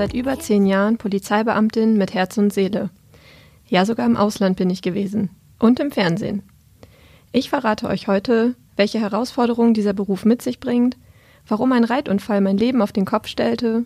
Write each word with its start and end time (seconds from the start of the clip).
seit 0.00 0.14
über 0.14 0.38
zehn 0.38 0.64
Jahren 0.64 0.96
Polizeibeamtin 0.96 1.98
mit 1.98 2.14
Herz 2.14 2.38
und 2.38 2.54
Seele. 2.54 2.88
Ja, 3.68 3.84
sogar 3.84 4.06
im 4.06 4.16
Ausland 4.16 4.56
bin 4.56 4.70
ich 4.70 4.80
gewesen. 4.80 5.28
Und 5.58 5.78
im 5.78 5.90
Fernsehen. 5.90 6.42
Ich 7.32 7.50
verrate 7.50 7.86
euch 7.86 8.08
heute, 8.08 8.54
welche 8.76 8.98
Herausforderungen 8.98 9.74
dieser 9.74 9.92
Beruf 9.92 10.24
mit 10.24 10.40
sich 10.40 10.58
bringt, 10.58 10.96
warum 11.46 11.72
ein 11.72 11.84
Reitunfall 11.84 12.40
mein 12.40 12.56
Leben 12.56 12.80
auf 12.80 12.92
den 12.92 13.04
Kopf 13.04 13.26
stellte 13.26 13.84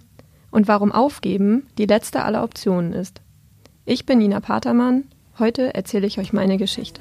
und 0.53 0.69
warum 0.69 0.93
Aufgeben 0.93 1.67
die 1.79 1.87
letzte 1.87 2.23
aller 2.23 2.45
Optionen 2.45 2.93
ist. 2.93 3.21
Ich 3.85 4.07
bin 4.07 4.19
Nina 4.19 4.39
Patermann. 4.39 5.09
Heute 5.41 5.75
erzähle 5.75 6.07
ich 6.07 6.21
euch 6.21 6.33
meine 6.33 6.59
Geschichte. 6.59 7.01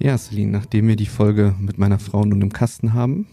Ja, 0.00 0.16
Celine, 0.16 0.52
nachdem 0.52 0.86
wir 0.86 0.94
die 0.94 1.06
Folge 1.06 1.56
mit 1.58 1.78
meiner 1.78 1.98
Frau 1.98 2.24
nun 2.24 2.40
im 2.40 2.52
Kasten 2.52 2.94
haben, 2.94 3.26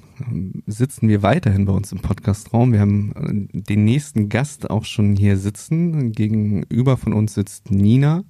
sitzen 0.66 1.08
wir 1.08 1.22
weiterhin 1.22 1.66
bei 1.66 1.74
uns 1.74 1.92
im 1.92 2.00
Podcastraum. 2.00 2.72
Wir 2.72 2.80
haben 2.80 3.50
äh, 3.54 3.62
den 3.62 3.86
nächsten 3.86 4.30
Gast 4.30 4.70
auch 4.72 4.84
schon 4.84 5.16
hier 5.16 5.38
sitzen. 5.38 6.12
Gegenüber 6.12 6.98
von 6.98 7.14
uns 7.14 7.36
sitzt 7.36 7.70
Nina. 7.70 8.24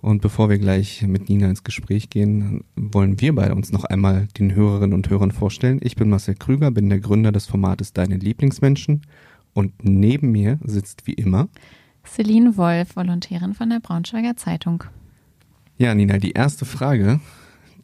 Und 0.00 0.22
bevor 0.22 0.50
wir 0.50 0.58
gleich 0.58 1.02
mit 1.02 1.28
Nina 1.28 1.48
ins 1.48 1.64
Gespräch 1.64 2.10
gehen, 2.10 2.62
wollen 2.76 3.20
wir 3.20 3.34
beide 3.34 3.54
uns 3.56 3.72
noch 3.72 3.84
einmal 3.84 4.28
den 4.38 4.54
Hörerinnen 4.54 4.94
und 4.94 5.10
Hörern 5.10 5.32
vorstellen. 5.32 5.80
Ich 5.82 5.96
bin 5.96 6.10
Marcel 6.10 6.34
Krüger, 6.34 6.70
bin 6.70 6.90
der 6.90 7.00
Gründer 7.00 7.32
des 7.32 7.46
Formates 7.46 7.92
Deine 7.92 8.18
Lieblingsmenschen. 8.18 9.02
Und 9.52 9.72
neben 9.82 10.30
mir 10.30 10.60
sitzt 10.62 11.06
wie 11.06 11.14
immer 11.14 11.48
Celine 12.06 12.56
Wolf, 12.56 12.94
Volontärin 12.94 13.54
von 13.54 13.70
der 13.70 13.80
Braunschweiger 13.80 14.36
Zeitung. 14.36 14.84
Ja, 15.76 15.94
Nina, 15.94 16.18
die 16.18 16.32
erste 16.32 16.66
Frage, 16.66 17.18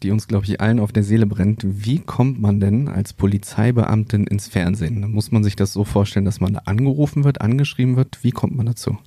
die 0.03 0.11
uns, 0.11 0.29
glaube 0.29 0.47
ich, 0.47 0.61
allen 0.61 0.81
auf 0.81 0.93
der 0.93 1.03
Seele 1.03 1.27
brennt. 1.27 1.63
Wie 1.65 1.99
kommt 1.99 2.41
man 2.41 2.61
denn 2.61 2.89
als 2.89 3.13
Polizeibeamtin 3.13 4.27
ins 4.27 4.49
Fernsehen? 4.49 5.11
Muss 5.13 5.31
man 5.31 5.45
sich 5.45 5.57
das 5.57 5.73
so 5.73 5.85
vorstellen, 5.85 6.25
dass 6.25 6.41
man 6.41 6.57
angerufen 6.57 7.25
wird, 7.25 7.41
angeschrieben 7.41 7.97
wird? 7.97 8.19
Wie 8.23 8.31
kommt 8.31 8.57
man 8.57 8.67
dazu? 8.67 8.99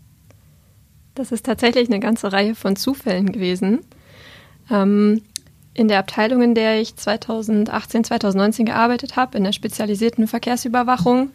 Das 1.16 1.32
ist 1.32 1.46
tatsächlich 1.46 1.90
eine 1.90 2.00
ganze 2.00 2.32
Reihe 2.32 2.56
von 2.56 2.76
Zufällen 2.76 3.32
gewesen. 3.32 3.80
Ähm, 4.72 5.22
in 5.74 5.88
der 5.88 6.00
Abteilung, 6.00 6.42
in 6.42 6.56
der 6.56 6.80
ich 6.80 6.96
2018, 6.96 8.04
2019 8.04 8.66
gearbeitet 8.66 9.16
habe, 9.16 9.38
in 9.38 9.44
der 9.44 9.54
spezialisierten 9.54 10.28
Verkehrsüberwachung, 10.28 11.32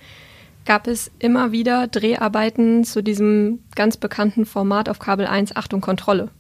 gab 0.64 0.86
es 0.86 1.10
immer 1.18 1.50
wieder 1.50 1.88
Dreharbeiten 1.88 2.84
zu 2.84 3.02
diesem 3.02 3.60
ganz 3.74 3.96
bekannten 3.96 4.46
Format 4.46 4.88
auf 4.88 4.98
Kabel 4.98 5.26
1 5.26 5.56
Achtung 5.56 5.80
Kontrolle. 5.80 6.30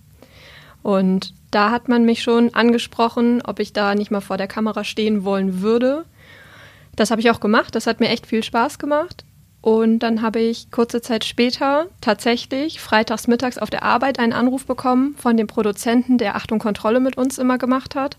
Und 0.82 1.34
da 1.50 1.70
hat 1.70 1.88
man 1.88 2.04
mich 2.04 2.22
schon 2.22 2.54
angesprochen, 2.54 3.42
ob 3.44 3.60
ich 3.60 3.72
da 3.72 3.94
nicht 3.94 4.10
mal 4.10 4.20
vor 4.20 4.36
der 4.36 4.48
Kamera 4.48 4.84
stehen 4.84 5.24
wollen 5.24 5.62
würde. 5.62 6.04
Das 6.96 7.10
habe 7.10 7.20
ich 7.20 7.30
auch 7.30 7.40
gemacht. 7.40 7.74
Das 7.74 7.86
hat 7.86 8.00
mir 8.00 8.08
echt 8.08 8.26
viel 8.26 8.42
Spaß 8.42 8.78
gemacht. 8.78 9.24
Und 9.60 10.00
dann 10.00 10.22
habe 10.22 10.40
ich 10.40 10.70
kurze 10.70 11.00
Zeit 11.00 11.24
später 11.24 11.86
tatsächlich 12.00 12.80
freitags 12.80 13.26
mittags 13.26 13.58
auf 13.58 13.70
der 13.70 13.82
Arbeit 13.82 14.18
einen 14.18 14.32
Anruf 14.32 14.66
bekommen 14.66 15.14
von 15.16 15.36
dem 15.36 15.46
Produzenten, 15.46 16.18
der 16.18 16.36
Achtung 16.36 16.58
Kontrolle 16.58 17.00
mit 17.00 17.16
uns 17.16 17.38
immer 17.38 17.58
gemacht 17.58 17.94
hat. 17.94 18.16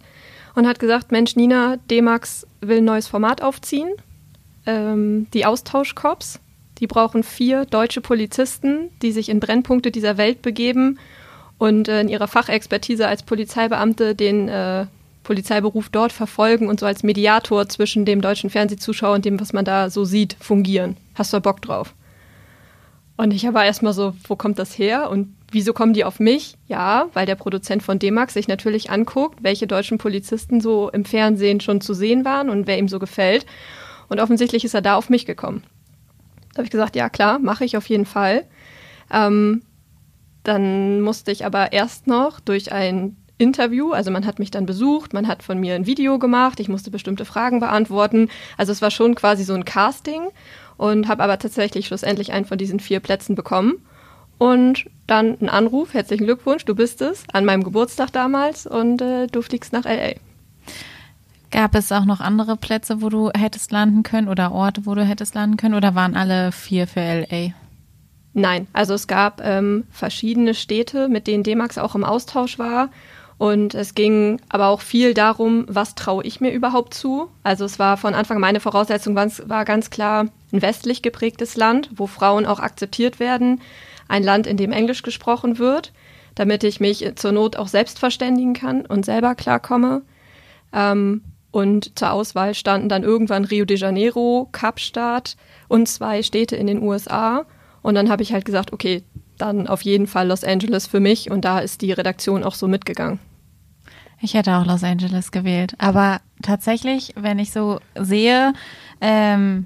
Und 0.55 0.67
hat 0.67 0.79
gesagt, 0.79 1.11
Mensch, 1.11 1.35
Nina, 1.35 1.77
D-Max 1.89 2.45
will 2.59 2.79
ein 2.79 2.85
neues 2.85 3.07
Format 3.07 3.41
aufziehen. 3.41 3.89
Ähm, 4.65 5.27
die 5.33 5.45
Austauschkorps. 5.45 6.39
Die 6.79 6.87
brauchen 6.87 7.23
vier 7.23 7.65
deutsche 7.65 8.01
Polizisten, 8.01 8.89
die 9.01 9.11
sich 9.11 9.29
in 9.29 9.39
Brennpunkte 9.39 9.91
dieser 9.91 10.17
Welt 10.17 10.41
begeben 10.41 10.97
und 11.59 11.87
äh, 11.87 12.01
in 12.01 12.09
ihrer 12.09 12.27
Fachexpertise 12.27 13.07
als 13.07 13.21
Polizeibeamte 13.21 14.15
den 14.15 14.49
äh, 14.49 14.87
Polizeiberuf 15.21 15.89
dort 15.89 16.11
verfolgen 16.11 16.67
und 16.67 16.79
so 16.79 16.87
als 16.87 17.03
Mediator 17.03 17.69
zwischen 17.69 18.05
dem 18.05 18.21
deutschen 18.21 18.49
Fernsehzuschauer 18.49 19.13
und 19.13 19.25
dem, 19.25 19.39
was 19.39 19.53
man 19.53 19.65
da 19.65 19.91
so 19.91 20.05
sieht, 20.05 20.35
fungieren. 20.39 20.97
Hast 21.13 21.31
du 21.33 21.39
Bock 21.39 21.61
drauf? 21.61 21.93
Und 23.17 23.31
ich 23.33 23.43
war 23.53 23.65
erstmal 23.65 23.93
so, 23.93 24.15
wo 24.27 24.37
kommt 24.37 24.57
das 24.57 24.77
her 24.77 25.09
und 25.09 25.35
wieso 25.51 25.73
kommen 25.73 25.93
die 25.93 26.05
auf 26.05 26.21
mich? 26.21 26.55
Ja, 26.67 27.09
weil 27.13 27.25
der 27.25 27.35
Produzent 27.35 27.83
von 27.83 27.99
D-Max 27.99 28.33
sich 28.33 28.47
natürlich 28.47 28.89
anguckt, 28.89 29.43
welche 29.43 29.67
deutschen 29.67 29.97
Polizisten 29.97 30.61
so 30.61 30.89
im 30.89 31.03
Fernsehen 31.03 31.59
schon 31.59 31.81
zu 31.81 31.93
sehen 31.93 32.23
waren 32.23 32.49
und 32.49 32.65
wer 32.65 32.79
ihm 32.79 32.87
so 32.87 32.97
gefällt. 32.97 33.45
Und 34.07 34.21
offensichtlich 34.21 34.63
ist 34.63 34.73
er 34.73 34.81
da 34.81 34.95
auf 34.95 35.09
mich 35.09 35.25
gekommen. 35.25 35.63
Da 36.53 36.59
habe 36.59 36.63
ich 36.63 36.71
gesagt, 36.71 36.95
ja 36.95 37.09
klar, 37.09 37.37
mache 37.39 37.65
ich 37.65 37.75
auf 37.75 37.87
jeden 37.89 38.05
Fall. 38.05 38.45
Ähm, 39.11 39.63
dann 40.43 41.01
musste 41.01 41.31
ich 41.31 41.45
aber 41.45 41.73
erst 41.73 42.07
noch 42.07 42.39
durch 42.39 42.71
ein 42.71 43.17
Interview, 43.39 43.93
also 43.93 44.11
man 44.11 44.25
hat 44.25 44.37
mich 44.37 44.51
dann 44.51 44.65
besucht, 44.65 45.13
man 45.13 45.27
hat 45.27 45.43
von 45.43 45.59
mir 45.59 45.75
ein 45.75 45.85
Video 45.85 46.19
gemacht, 46.19 46.59
ich 46.59 46.67
musste 46.67 46.91
bestimmte 46.91 47.23
Fragen 47.23 47.61
beantworten. 47.61 48.29
Also 48.57 48.73
es 48.73 48.81
war 48.81 48.91
schon 48.91 49.15
quasi 49.15 49.45
so 49.45 49.53
ein 49.53 49.65
Casting 49.65 50.27
und 50.77 51.07
habe 51.07 51.23
aber 51.23 51.39
tatsächlich 51.39 51.87
schlussendlich 51.87 52.33
einen 52.33 52.45
von 52.45 52.57
diesen 52.57 52.79
vier 52.79 52.99
Plätzen 52.99 53.35
bekommen. 53.35 53.75
Und 54.37 54.85
dann 55.07 55.37
ein 55.41 55.49
Anruf, 55.49 55.93
herzlichen 55.93 56.25
Glückwunsch, 56.25 56.65
du 56.65 56.75
bist 56.75 57.01
es, 57.01 57.23
an 57.33 57.45
meinem 57.45 57.63
Geburtstag 57.63 58.11
damals 58.11 58.67
und 58.67 59.01
äh, 59.01 59.27
du 59.27 59.41
fliegst 59.41 59.73
nach 59.73 59.85
LA. 59.85 60.13
Gab 61.51 61.75
es 61.75 61.91
auch 61.91 62.05
noch 62.05 62.19
andere 62.19 62.55
Plätze, 62.55 63.01
wo 63.01 63.09
du 63.09 63.31
hättest 63.35 63.71
landen 63.71 64.03
können 64.03 64.27
oder 64.27 64.51
Orte, 64.51 64.85
wo 64.85 64.95
du 64.95 65.03
hättest 65.03 65.33
landen 65.33 65.57
können 65.57 65.75
oder 65.75 65.95
waren 65.95 66.15
alle 66.15 66.51
vier 66.51 66.87
für 66.87 66.99
LA? 66.99 67.53
Nein, 68.33 68.67
also 68.73 68.93
es 68.93 69.07
gab 69.07 69.41
ähm, 69.43 69.85
verschiedene 69.91 70.53
Städte, 70.53 71.09
mit 71.09 71.27
denen 71.27 71.43
D-Max 71.43 71.77
auch 71.77 71.95
im 71.95 72.03
Austausch 72.03 72.59
war. 72.59 72.89
Und 73.39 73.73
es 73.73 73.95
ging 73.95 74.41
aber 74.49 74.67
auch 74.67 74.81
viel 74.81 75.13
darum, 75.13 75.65
was 75.69 75.95
traue 75.95 76.25
ich 76.25 76.41
mir 76.41 76.51
überhaupt 76.51 76.93
zu. 76.93 77.29
Also 77.41 77.63
es 77.63 77.79
war 77.79 77.95
von 77.95 78.13
Anfang 78.13 78.39
meine 78.39 78.59
Voraussetzung 78.59 79.15
war 79.15 79.63
ganz 79.63 79.89
klar 79.89 80.25
ein 80.51 80.61
westlich 80.61 81.01
geprägtes 81.01 81.55
Land, 81.55 81.89
wo 81.95 82.05
Frauen 82.05 82.45
auch 82.45 82.59
akzeptiert 82.59 83.19
werden, 83.21 83.61
ein 84.09 84.23
Land, 84.23 84.45
in 84.45 84.57
dem 84.57 84.73
Englisch 84.73 85.03
gesprochen 85.03 85.57
wird, 85.57 85.93
damit 86.35 86.65
ich 86.65 86.81
mich 86.81 87.13
zur 87.15 87.31
Not 87.31 87.55
auch 87.55 87.69
selbst 87.69 87.97
verständigen 87.97 88.53
kann 88.53 88.85
und 88.85 89.05
selber 89.05 89.35
klarkomme. 89.35 90.01
Ähm, 90.73 91.21
und 91.51 91.97
zur 91.97 92.11
Auswahl 92.11 92.53
standen 92.53 92.89
dann 92.89 93.03
irgendwann 93.03 93.45
Rio 93.45 93.63
de 93.63 93.77
Janeiro, 93.77 94.49
Kapstadt 94.51 95.37
und 95.69 95.87
zwei 95.87 96.23
Städte 96.23 96.57
in 96.57 96.67
den 96.67 96.83
USA. 96.83 97.45
Und 97.81 97.95
dann 97.95 98.09
habe 98.09 98.23
ich 98.23 98.33
halt 98.33 98.45
gesagt, 98.45 98.73
okay, 98.73 99.03
dann 99.37 99.67
auf 99.67 99.81
jeden 99.81 100.07
Fall 100.07 100.27
Los 100.27 100.43
Angeles 100.43 100.87
für 100.87 100.99
mich 100.99 101.31
und 101.31 101.45
da 101.45 101.59
ist 101.59 101.81
die 101.81 101.91
Redaktion 101.91 102.43
auch 102.43 102.55
so 102.55 102.67
mitgegangen. 102.67 103.19
Ich 104.21 104.33
hätte 104.33 104.55
auch 104.57 104.65
Los 104.65 104.83
Angeles 104.83 105.31
gewählt. 105.31 105.75
Aber 105.77 106.19
tatsächlich, 106.41 107.13
wenn 107.15 107.39
ich 107.39 107.51
so 107.51 107.79
sehe, 107.95 108.53
ähm, 108.99 109.65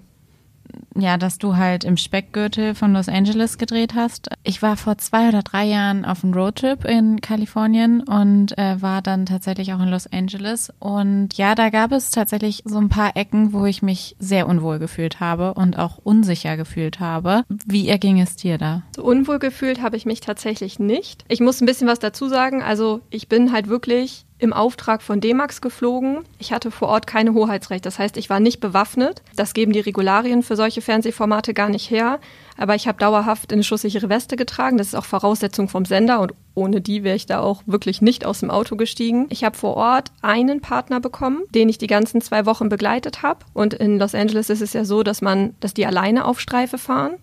ja, 0.95 1.17
dass 1.17 1.37
du 1.37 1.55
halt 1.55 1.83
im 1.83 1.97
Speckgürtel 1.97 2.75
von 2.75 2.93
Los 2.93 3.09
Angeles 3.09 3.57
gedreht 3.57 3.93
hast. 3.95 4.29
Ich 4.43 4.61
war 4.61 4.77
vor 4.77 4.97
zwei 4.97 5.29
oder 5.29 5.41
drei 5.41 5.65
Jahren 5.65 6.05
auf 6.05 6.23
einem 6.23 6.33
Roadtrip 6.33 6.85
in 6.85 7.21
Kalifornien 7.21 8.01
und 8.01 8.57
äh, 8.57 8.81
war 8.81 9.01
dann 9.01 9.25
tatsächlich 9.25 9.73
auch 9.73 9.81
in 9.81 9.89
Los 9.89 10.07
Angeles. 10.07 10.71
Und 10.79 11.35
ja, 11.35 11.55
da 11.55 11.69
gab 11.69 11.91
es 11.91 12.11
tatsächlich 12.11 12.63
so 12.65 12.77
ein 12.77 12.89
paar 12.89 13.15
Ecken, 13.15 13.53
wo 13.53 13.65
ich 13.65 13.81
mich 13.81 14.15
sehr 14.19 14.47
unwohl 14.47 14.79
gefühlt 14.79 15.19
habe 15.19 15.53
und 15.53 15.77
auch 15.77 15.97
unsicher 15.97 16.57
gefühlt 16.57 16.99
habe. 16.99 17.43
Wie 17.65 17.87
erging 17.87 18.19
es 18.19 18.35
dir 18.35 18.57
da? 18.57 18.83
So 18.95 19.03
unwohl 19.03 19.39
gefühlt 19.39 19.81
habe 19.81 19.97
ich 19.97 20.05
mich 20.05 20.21
tatsächlich 20.21 20.79
nicht. 20.79 21.25
Ich 21.27 21.39
muss 21.39 21.61
ein 21.61 21.65
bisschen 21.65 21.87
was 21.87 21.99
dazu 21.99 22.27
sagen. 22.27 22.61
Also 22.61 23.01
ich 23.09 23.27
bin 23.27 23.51
halt 23.51 23.67
wirklich 23.67 24.25
im 24.43 24.51
Auftrag 24.51 25.01
von 25.01 25.21
D-Max 25.21 25.61
geflogen. 25.61 26.25
Ich 26.37 26.51
hatte 26.51 26.69
vor 26.69 26.89
Ort 26.89 27.07
keine 27.07 27.33
Hoheitsrecht. 27.33 27.85
Das 27.85 27.97
heißt, 27.97 28.17
ich 28.17 28.29
war 28.29 28.41
nicht 28.41 28.59
bewaffnet. 28.59 29.21
Das 29.37 29.53
geben 29.53 29.71
die 29.71 29.79
Regularien 29.79 30.43
für 30.43 30.57
solche 30.57 30.81
Fernsehformate 30.81 31.53
gar 31.53 31.69
nicht 31.69 31.89
her. 31.89 32.19
Aber 32.57 32.75
ich 32.75 32.85
habe 32.85 32.99
dauerhaft 32.99 33.53
eine 33.53 33.63
schusssichere 33.63 34.09
Weste 34.09 34.35
getragen. 34.35 34.77
Das 34.77 34.87
ist 34.87 34.95
auch 34.95 35.05
Voraussetzung 35.05 35.69
vom 35.69 35.85
Sender 35.85 36.19
und 36.19 36.33
ohne 36.55 36.81
die 36.81 37.03
wäre 37.03 37.15
ich 37.15 37.25
da 37.25 37.39
auch 37.39 37.63
wirklich 37.65 38.01
nicht 38.01 38.25
aus 38.25 38.41
dem 38.41 38.51
Auto 38.51 38.75
gestiegen. 38.75 39.27
Ich 39.29 39.45
habe 39.45 39.57
vor 39.57 39.77
Ort 39.77 40.11
einen 40.21 40.59
Partner 40.59 40.99
bekommen, 40.99 41.43
den 41.55 41.69
ich 41.69 41.77
die 41.77 41.87
ganzen 41.87 42.19
zwei 42.19 42.45
Wochen 42.45 42.67
begleitet 42.67 43.21
habe. 43.23 43.45
Und 43.53 43.73
in 43.73 43.97
Los 43.97 44.13
Angeles 44.13 44.49
ist 44.49 44.61
es 44.61 44.73
ja 44.73 44.83
so, 44.83 45.03
dass 45.03 45.21
man, 45.21 45.55
dass 45.61 45.73
die 45.73 45.85
alleine 45.85 46.25
auf 46.25 46.41
Streife 46.41 46.77
fahren. 46.77 47.13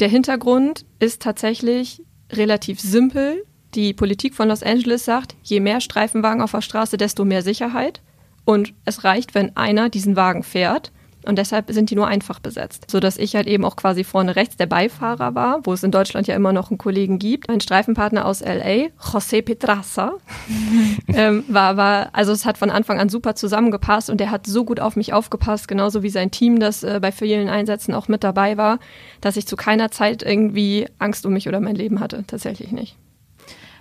Der 0.00 0.08
Hintergrund 0.08 0.86
ist 1.00 1.20
tatsächlich 1.20 2.02
relativ 2.32 2.80
simpel. 2.80 3.44
Die 3.76 3.92
Politik 3.92 4.34
von 4.34 4.48
Los 4.48 4.62
Angeles 4.62 5.04
sagt, 5.04 5.36
je 5.42 5.60
mehr 5.60 5.82
Streifenwagen 5.82 6.40
auf 6.40 6.52
der 6.52 6.62
Straße, 6.62 6.96
desto 6.96 7.26
mehr 7.26 7.42
Sicherheit. 7.42 8.00
Und 8.46 8.72
es 8.86 9.04
reicht, 9.04 9.34
wenn 9.34 9.54
einer 9.54 9.90
diesen 9.90 10.16
Wagen 10.16 10.42
fährt. 10.42 10.92
Und 11.26 11.36
deshalb 11.36 11.70
sind 11.70 11.90
die 11.90 11.96
nur 11.96 12.06
einfach 12.06 12.38
besetzt. 12.38 12.88
Sodass 12.88 13.18
ich 13.18 13.34
halt 13.34 13.48
eben 13.48 13.66
auch 13.66 13.76
quasi 13.76 14.02
vorne 14.02 14.34
rechts 14.36 14.56
der 14.56 14.66
Beifahrer 14.66 15.34
war, 15.34 15.60
wo 15.64 15.74
es 15.74 15.82
in 15.82 15.90
Deutschland 15.90 16.26
ja 16.26 16.36
immer 16.36 16.54
noch 16.54 16.70
einen 16.70 16.78
Kollegen 16.78 17.18
gibt. 17.18 17.50
Ein 17.50 17.60
Streifenpartner 17.60 18.24
aus 18.24 18.40
LA, 18.40 18.92
José 18.98 19.42
Petrasa, 19.42 20.14
ähm, 21.08 21.44
war, 21.48 21.76
war, 21.76 22.10
also 22.14 22.32
es 22.32 22.46
hat 22.46 22.56
von 22.56 22.70
Anfang 22.70 22.98
an 22.98 23.10
super 23.10 23.34
zusammengepasst 23.34 24.08
und 24.08 24.20
der 24.20 24.30
hat 24.30 24.46
so 24.46 24.64
gut 24.64 24.80
auf 24.80 24.96
mich 24.96 25.12
aufgepasst, 25.12 25.68
genauso 25.68 26.02
wie 26.02 26.10
sein 26.10 26.30
Team, 26.30 26.60
das 26.60 26.82
äh, 26.82 26.98
bei 27.02 27.12
vielen 27.12 27.48
Einsätzen 27.48 27.92
auch 27.92 28.08
mit 28.08 28.24
dabei 28.24 28.56
war, 28.56 28.78
dass 29.20 29.36
ich 29.36 29.46
zu 29.46 29.56
keiner 29.56 29.90
Zeit 29.90 30.22
irgendwie 30.22 30.86
Angst 30.98 31.26
um 31.26 31.34
mich 31.34 31.46
oder 31.46 31.60
mein 31.60 31.74
Leben 31.74 32.00
hatte. 32.00 32.24
Tatsächlich 32.26 32.72
nicht. 32.72 32.96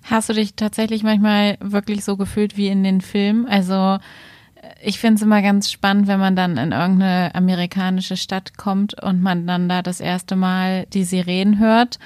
Hast 0.10 0.30
du 0.30 0.34
dich 0.34 0.56
tatsächlich 0.56 1.04
manchmal 1.04 1.58
wirklich 1.60 2.04
so 2.06 2.16
gefühlt 2.16 2.58
wie 2.58 2.68
in 2.68 2.84
den 2.84 3.02
Filmen? 3.02 3.48
Also 3.48 3.98
ich 4.82 5.00
finde 5.00 5.16
es 5.16 5.22
immer 5.24 5.42
ganz 5.42 5.72
spannend, 5.72 6.08
wenn 6.08 6.20
man 6.20 6.36
dann 6.36 6.58
in 6.58 6.72
irgendeine 6.72 7.34
amerikanische 7.34 8.18
Stadt 8.18 8.58
kommt 8.58 9.02
und 9.02 9.22
man 9.22 9.48
dann 9.48 9.68
da 9.68 9.82
das 9.82 10.00
erste 10.00 10.36
Mal 10.36 10.86
die 10.94 11.04
Sirenen 11.04 11.60
hört. 11.60 11.98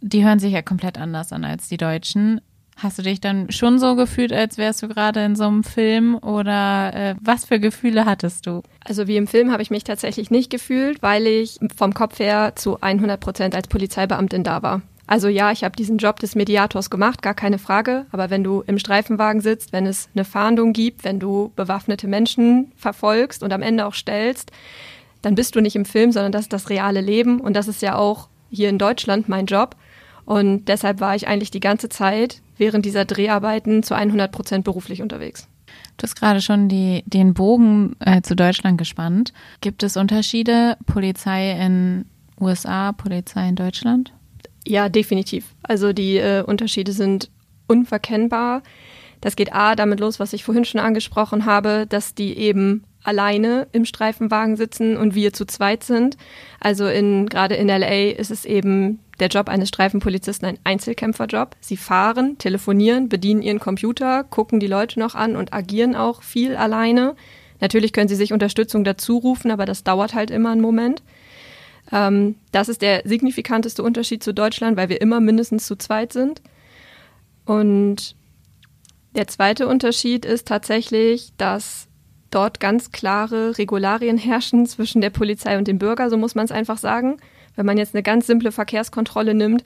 Die 0.00 0.24
hören 0.24 0.38
sich 0.38 0.52
ja 0.52 0.62
komplett 0.62 0.98
anders 0.98 1.32
an 1.32 1.44
als 1.44 1.68
die 1.68 1.76
Deutschen. 1.76 2.40
Hast 2.76 2.98
du 2.98 3.02
dich 3.02 3.20
dann 3.20 3.50
schon 3.50 3.78
so 3.78 3.94
gefühlt, 3.94 4.32
als 4.32 4.58
wärst 4.58 4.82
du 4.82 4.88
gerade 4.88 5.24
in 5.24 5.36
so 5.36 5.44
einem 5.44 5.62
Film 5.62 6.16
oder 6.16 6.92
äh, 6.94 7.14
was 7.20 7.44
für 7.44 7.60
Gefühle 7.60 8.04
hattest 8.04 8.46
du? 8.46 8.62
Also 8.84 9.06
wie 9.06 9.16
im 9.16 9.28
Film 9.28 9.52
habe 9.52 9.62
ich 9.62 9.70
mich 9.70 9.84
tatsächlich 9.84 10.30
nicht 10.30 10.50
gefühlt, 10.50 11.00
weil 11.00 11.26
ich 11.26 11.58
vom 11.76 11.94
Kopf 11.94 12.18
her 12.18 12.54
zu 12.56 12.80
100 12.80 13.20
Prozent 13.20 13.54
als 13.54 13.68
Polizeibeamtin 13.68 14.42
da 14.42 14.62
war. 14.62 14.82
Also 15.06 15.28
ja, 15.28 15.52
ich 15.52 15.64
habe 15.64 15.76
diesen 15.76 15.98
Job 15.98 16.18
des 16.18 16.34
Mediators 16.34 16.88
gemacht, 16.88 17.20
gar 17.20 17.34
keine 17.34 17.58
Frage. 17.58 18.06
Aber 18.10 18.30
wenn 18.30 18.42
du 18.42 18.62
im 18.66 18.78
Streifenwagen 18.78 19.40
sitzt, 19.40 19.72
wenn 19.72 19.86
es 19.86 20.08
eine 20.14 20.24
Fahndung 20.24 20.72
gibt, 20.72 21.04
wenn 21.04 21.20
du 21.20 21.52
bewaffnete 21.56 22.06
Menschen 22.06 22.72
verfolgst 22.76 23.42
und 23.42 23.52
am 23.52 23.62
Ende 23.62 23.86
auch 23.86 23.94
stellst, 23.94 24.50
dann 25.20 25.34
bist 25.34 25.56
du 25.56 25.60
nicht 25.60 25.76
im 25.76 25.84
Film, 25.84 26.12
sondern 26.12 26.32
das 26.32 26.42
ist 26.42 26.52
das 26.52 26.70
reale 26.70 27.00
Leben. 27.00 27.40
Und 27.40 27.54
das 27.54 27.68
ist 27.68 27.82
ja 27.82 27.96
auch 27.96 28.28
hier 28.50 28.68
in 28.68 28.78
Deutschland 28.78 29.28
mein 29.28 29.46
Job. 29.46 29.76
Und 30.24 30.66
deshalb 30.66 31.00
war 31.00 31.14
ich 31.14 31.28
eigentlich 31.28 31.50
die 31.50 31.60
ganze 31.60 31.88
Zeit 31.88 32.40
während 32.56 32.86
dieser 32.86 33.04
Dreharbeiten 33.04 33.82
zu 33.82 33.94
100 33.94 34.32
Prozent 34.32 34.64
beruflich 34.64 35.02
unterwegs. 35.02 35.48
Du 35.96 36.04
hast 36.04 36.16
gerade 36.16 36.40
schon 36.40 36.68
die, 36.68 37.02
den 37.06 37.34
Bogen 37.34 37.96
äh, 38.00 38.22
zu 38.22 38.34
Deutschland 38.34 38.78
gespannt. 38.78 39.32
Gibt 39.60 39.82
es 39.82 39.96
Unterschiede 39.96 40.76
Polizei 40.86 41.52
in 41.52 42.06
USA, 42.40 42.92
Polizei 42.92 43.48
in 43.48 43.56
Deutschland? 43.56 44.12
Ja, 44.66 44.88
definitiv. 44.88 45.54
Also 45.62 45.92
die 45.92 46.16
äh, 46.16 46.42
Unterschiede 46.42 46.92
sind 46.92 47.30
unverkennbar. 47.66 48.62
Das 49.20 49.36
geht 49.36 49.54
A 49.54 49.74
damit 49.74 50.00
los, 50.00 50.20
was 50.20 50.32
ich 50.32 50.44
vorhin 50.44 50.64
schon 50.64 50.80
angesprochen 50.80 51.46
habe, 51.46 51.86
dass 51.88 52.14
die 52.14 52.36
eben 52.36 52.84
alleine 53.02 53.68
im 53.72 53.84
Streifenwagen 53.84 54.56
sitzen 54.56 54.96
und 54.96 55.14
wir 55.14 55.32
zu 55.32 55.44
zweit 55.44 55.84
sind. 55.84 56.16
Also 56.60 56.86
in, 56.86 57.28
gerade 57.28 57.54
in 57.54 57.68
LA 57.68 58.10
ist 58.10 58.30
es 58.30 58.44
eben 58.44 58.98
der 59.20 59.28
Job 59.28 59.48
eines 59.48 59.68
Streifenpolizisten 59.68 60.48
ein 60.48 60.58
Einzelkämpferjob. 60.64 61.56
Sie 61.60 61.76
fahren, 61.76 62.38
telefonieren, 62.38 63.08
bedienen 63.08 63.42
ihren 63.42 63.60
Computer, 63.60 64.24
gucken 64.24 64.58
die 64.58 64.66
Leute 64.66 64.98
noch 64.98 65.14
an 65.14 65.36
und 65.36 65.52
agieren 65.52 65.94
auch 65.94 66.22
viel 66.22 66.56
alleine. 66.56 67.14
Natürlich 67.60 67.92
können 67.92 68.08
sie 68.08 68.16
sich 68.16 68.32
Unterstützung 68.32 68.84
dazu 68.84 69.18
rufen, 69.18 69.50
aber 69.50 69.64
das 69.64 69.84
dauert 69.84 70.14
halt 70.14 70.30
immer 70.30 70.50
einen 70.50 70.60
Moment. 70.60 71.02
Ähm, 71.94 72.34
das 72.50 72.68
ist 72.68 72.82
der 72.82 73.02
signifikanteste 73.04 73.82
Unterschied 73.82 74.22
zu 74.22 74.34
Deutschland, 74.34 74.76
weil 74.76 74.88
wir 74.88 75.00
immer 75.00 75.20
mindestens 75.20 75.66
zu 75.66 75.76
zweit 75.76 76.12
sind. 76.12 76.42
Und 77.46 78.16
der 79.14 79.28
zweite 79.28 79.68
Unterschied 79.68 80.24
ist 80.24 80.48
tatsächlich, 80.48 81.32
dass 81.36 81.86
dort 82.30 82.58
ganz 82.58 82.90
klare 82.90 83.58
Regularien 83.58 84.18
herrschen 84.18 84.66
zwischen 84.66 85.00
der 85.00 85.10
Polizei 85.10 85.56
und 85.56 85.68
dem 85.68 85.78
Bürger, 85.78 86.10
so 86.10 86.16
muss 86.16 86.34
man 86.34 86.46
es 86.46 86.50
einfach 86.50 86.78
sagen. 86.78 87.18
Wenn 87.54 87.64
man 87.64 87.78
jetzt 87.78 87.94
eine 87.94 88.02
ganz 88.02 88.26
simple 88.26 88.50
Verkehrskontrolle 88.50 89.34
nimmt, 89.34 89.64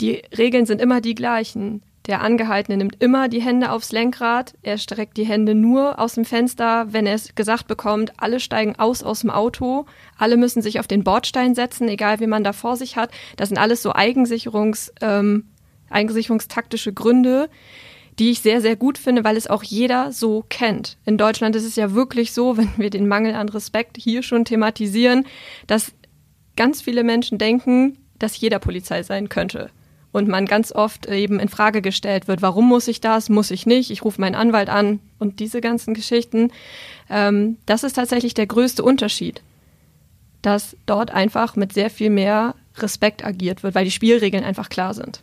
die 0.00 0.22
Regeln 0.36 0.64
sind 0.64 0.80
immer 0.80 1.02
die 1.02 1.14
gleichen. 1.14 1.82
Der 2.06 2.20
Angehaltene 2.20 2.76
nimmt 2.76 3.00
immer 3.00 3.28
die 3.28 3.42
Hände 3.42 3.70
aufs 3.70 3.92
Lenkrad. 3.92 4.54
Er 4.62 4.76
streckt 4.78 5.16
die 5.16 5.24
Hände 5.24 5.54
nur 5.54 6.00
aus 6.00 6.14
dem 6.14 6.24
Fenster, 6.24 6.92
wenn 6.92 7.06
er 7.06 7.14
es 7.14 7.34
gesagt 7.36 7.68
bekommt, 7.68 8.12
alle 8.16 8.40
steigen 8.40 8.76
aus 8.76 9.04
aus 9.04 9.20
dem 9.20 9.30
Auto. 9.30 9.86
Alle 10.18 10.36
müssen 10.36 10.62
sich 10.62 10.80
auf 10.80 10.88
den 10.88 11.04
Bordstein 11.04 11.54
setzen, 11.54 11.88
egal 11.88 12.18
wie 12.18 12.26
man 12.26 12.42
da 12.42 12.52
vor 12.52 12.76
sich 12.76 12.96
hat. 12.96 13.12
Das 13.36 13.50
sind 13.50 13.58
alles 13.58 13.82
so 13.82 13.94
Eigensicherungs, 13.94 14.92
ähm, 15.00 15.44
eigensicherungstaktische 15.90 16.92
Gründe, 16.92 17.48
die 18.18 18.32
ich 18.32 18.40
sehr, 18.40 18.60
sehr 18.60 18.74
gut 18.74 18.98
finde, 18.98 19.22
weil 19.22 19.36
es 19.36 19.46
auch 19.46 19.62
jeder 19.62 20.10
so 20.10 20.44
kennt. 20.48 20.98
In 21.04 21.18
Deutschland 21.18 21.54
ist 21.54 21.64
es 21.64 21.76
ja 21.76 21.94
wirklich 21.94 22.32
so, 22.32 22.56
wenn 22.56 22.70
wir 22.78 22.90
den 22.90 23.06
Mangel 23.06 23.34
an 23.34 23.48
Respekt 23.48 23.96
hier 23.96 24.24
schon 24.24 24.44
thematisieren, 24.44 25.24
dass 25.68 25.92
ganz 26.56 26.82
viele 26.82 27.04
Menschen 27.04 27.38
denken, 27.38 27.98
dass 28.18 28.38
jeder 28.40 28.58
Polizei 28.58 29.04
sein 29.04 29.28
könnte 29.28 29.70
und 30.12 30.28
man 30.28 30.46
ganz 30.46 30.72
oft 30.72 31.06
eben 31.06 31.40
in 31.40 31.48
Frage 31.48 31.82
gestellt 31.82 32.28
wird, 32.28 32.42
warum 32.42 32.68
muss 32.68 32.86
ich 32.86 33.00
das, 33.00 33.28
muss 33.28 33.50
ich 33.50 33.66
nicht, 33.66 33.90
ich 33.90 34.04
rufe 34.04 34.20
meinen 34.20 34.34
Anwalt 34.34 34.68
an 34.68 35.00
und 35.18 35.40
diese 35.40 35.60
ganzen 35.60 35.94
Geschichten. 35.94 36.50
Ähm, 37.10 37.56
das 37.66 37.82
ist 37.82 37.94
tatsächlich 37.94 38.34
der 38.34 38.46
größte 38.46 38.82
Unterschied, 38.82 39.42
dass 40.42 40.76
dort 40.86 41.10
einfach 41.10 41.56
mit 41.56 41.72
sehr 41.72 41.90
viel 41.90 42.10
mehr 42.10 42.54
Respekt 42.76 43.24
agiert 43.24 43.62
wird, 43.62 43.74
weil 43.74 43.84
die 43.84 43.90
Spielregeln 43.90 44.44
einfach 44.44 44.68
klar 44.68 44.94
sind. 44.94 45.22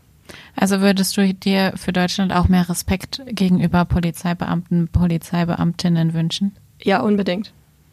Also 0.55 0.81
würdest 0.81 1.17
du 1.17 1.33
dir 1.33 1.73
für 1.75 1.93
Deutschland 1.93 2.33
auch 2.33 2.47
mehr 2.47 2.69
Respekt 2.69 3.21
gegenüber 3.27 3.85
Polizeibeamten, 3.85 4.87
Polizeibeamtinnen 4.87 6.13
wünschen? 6.13 6.55
Ja, 6.81 7.01
unbedingt. 7.01 7.51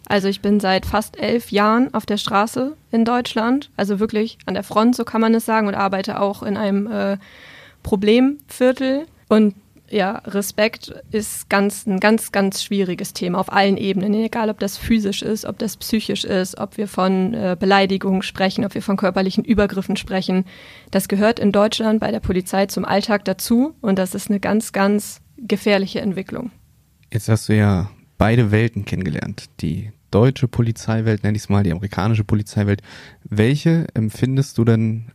Also 0.08 0.28
ich 0.28 0.40
bin 0.40 0.60
seit 0.60 0.86
fast 0.86 1.18
elf 1.18 1.50
Jahren 1.50 1.92
auf 1.92 2.06
der 2.06 2.16
Straße 2.16 2.76
in 2.92 3.04
Deutschland, 3.04 3.70
also 3.76 3.98
wirklich 3.98 4.38
an 4.46 4.54
der 4.54 4.62
Front, 4.62 4.94
so 4.94 5.04
kann 5.04 5.20
man 5.20 5.34
es 5.34 5.44
sagen, 5.44 5.66
und 5.66 5.74
arbeite 5.74 6.20
auch 6.20 6.42
in 6.42 6.56
einem 6.56 6.86
äh, 6.86 7.18
Problemviertel. 7.82 9.06
Und 9.28 9.54
ja, 9.90 10.18
Respekt 10.26 10.94
ist 11.10 11.48
ganz, 11.48 11.86
ein 11.86 12.00
ganz, 12.00 12.32
ganz 12.32 12.62
schwieriges 12.62 13.12
Thema 13.12 13.38
auf 13.38 13.52
allen 13.52 13.76
Ebenen, 13.76 14.14
egal 14.14 14.50
ob 14.50 14.58
das 14.58 14.76
physisch 14.76 15.22
ist, 15.22 15.44
ob 15.44 15.58
das 15.58 15.76
psychisch 15.76 16.24
ist, 16.24 16.58
ob 16.58 16.76
wir 16.76 16.88
von 16.88 17.34
äh, 17.34 17.56
Beleidigungen 17.58 18.22
sprechen, 18.22 18.64
ob 18.64 18.74
wir 18.74 18.82
von 18.82 18.96
körperlichen 18.96 19.44
Übergriffen 19.44 19.96
sprechen. 19.96 20.44
Das 20.90 21.08
gehört 21.08 21.38
in 21.38 21.52
Deutschland 21.52 22.00
bei 22.00 22.10
der 22.10 22.20
Polizei 22.20 22.66
zum 22.66 22.84
Alltag 22.84 23.24
dazu 23.24 23.74
und 23.80 23.98
das 23.98 24.14
ist 24.14 24.30
eine 24.30 24.40
ganz, 24.40 24.72
ganz 24.72 25.20
gefährliche 25.36 26.00
Entwicklung. 26.00 26.50
Jetzt 27.12 27.28
hast 27.28 27.48
du 27.48 27.56
ja 27.56 27.90
beide 28.18 28.50
Welten 28.50 28.84
kennengelernt, 28.84 29.46
die 29.60 29.92
deutsche 30.10 30.48
Polizeiwelt, 30.48 31.22
nenne 31.22 31.36
ich 31.36 31.44
es 31.44 31.48
mal, 31.48 31.62
die 31.62 31.72
amerikanische 31.72 32.24
Polizeiwelt. 32.24 32.82
Welche 33.24 33.86
empfindest 33.94 34.58
du 34.58 34.64
denn 34.64 35.12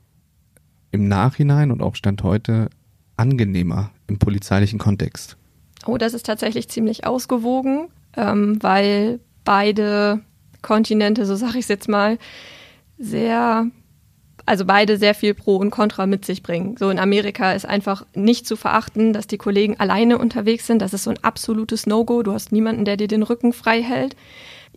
im 0.91 1.07
Nachhinein 1.07 1.71
und 1.71 1.81
auch 1.81 1.95
Stand 1.95 2.23
heute 2.23 2.69
angenehmer 3.17 3.91
im 4.07 4.19
polizeilichen 4.19 4.79
Kontext? 4.79 5.37
Oh, 5.85 5.97
das 5.97 6.13
ist 6.13 6.25
tatsächlich 6.25 6.69
ziemlich 6.69 7.05
ausgewogen, 7.05 7.87
ähm, 8.15 8.61
weil 8.61 9.19
beide 9.43 10.21
Kontinente, 10.61 11.25
so 11.25 11.35
sage 11.35 11.53
ich 11.57 11.65
es 11.65 11.69
jetzt 11.69 11.89
mal, 11.89 12.19
sehr, 12.99 13.65
also 14.45 14.65
beide 14.65 14.97
sehr 14.97 15.15
viel 15.15 15.33
Pro 15.33 15.55
und 15.55 15.71
Contra 15.71 16.05
mit 16.05 16.25
sich 16.25 16.43
bringen. 16.43 16.75
So 16.77 16.89
in 16.89 16.99
Amerika 16.99 17.53
ist 17.53 17.65
einfach 17.65 18.05
nicht 18.13 18.45
zu 18.45 18.55
verachten, 18.55 19.13
dass 19.13 19.25
die 19.25 19.39
Kollegen 19.39 19.79
alleine 19.79 20.19
unterwegs 20.19 20.67
sind. 20.67 20.81
Das 20.81 20.93
ist 20.93 21.03
so 21.03 21.09
ein 21.09 21.23
absolutes 21.23 21.87
No-Go. 21.87 22.21
Du 22.21 22.33
hast 22.33 22.51
niemanden, 22.51 22.85
der 22.85 22.97
dir 22.97 23.07
den 23.07 23.23
Rücken 23.23 23.53
frei 23.53 23.81
hält 23.81 24.15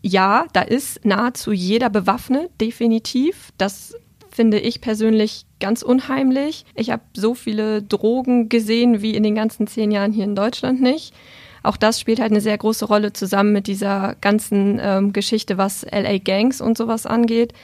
ja, 0.06 0.44
da 0.52 0.60
ist 0.60 1.02
nahezu 1.06 1.50
jeder 1.50 1.88
bewaffnet, 1.88 2.50
definitiv. 2.60 3.52
Das 3.56 3.94
finde 4.30 4.60
ich 4.60 4.82
persönlich 4.82 5.46
ganz 5.60 5.82
unheimlich. 5.82 6.66
Ich 6.74 6.90
habe 6.90 7.02
so 7.16 7.34
viele 7.34 7.82
Drogen 7.82 8.50
gesehen 8.50 9.00
wie 9.00 9.14
in 9.14 9.22
den 9.22 9.34
ganzen 9.34 9.66
zehn 9.66 9.90
Jahren 9.90 10.12
hier 10.12 10.24
in 10.24 10.34
Deutschland 10.34 10.82
nicht. 10.82 11.14
Auch 11.62 11.78
das 11.78 11.98
spielt 11.98 12.20
halt 12.20 12.32
eine 12.32 12.42
sehr 12.42 12.58
große 12.58 12.84
Rolle 12.84 13.14
zusammen 13.14 13.54
mit 13.54 13.66
dieser 13.66 14.14
ganzen 14.20 14.78
ähm, 14.82 15.14
Geschichte, 15.14 15.56
was 15.56 15.86
LA 15.90 16.18
Gangs 16.18 16.60
und 16.60 16.76
sowas 16.76 17.06
angeht. 17.06 17.54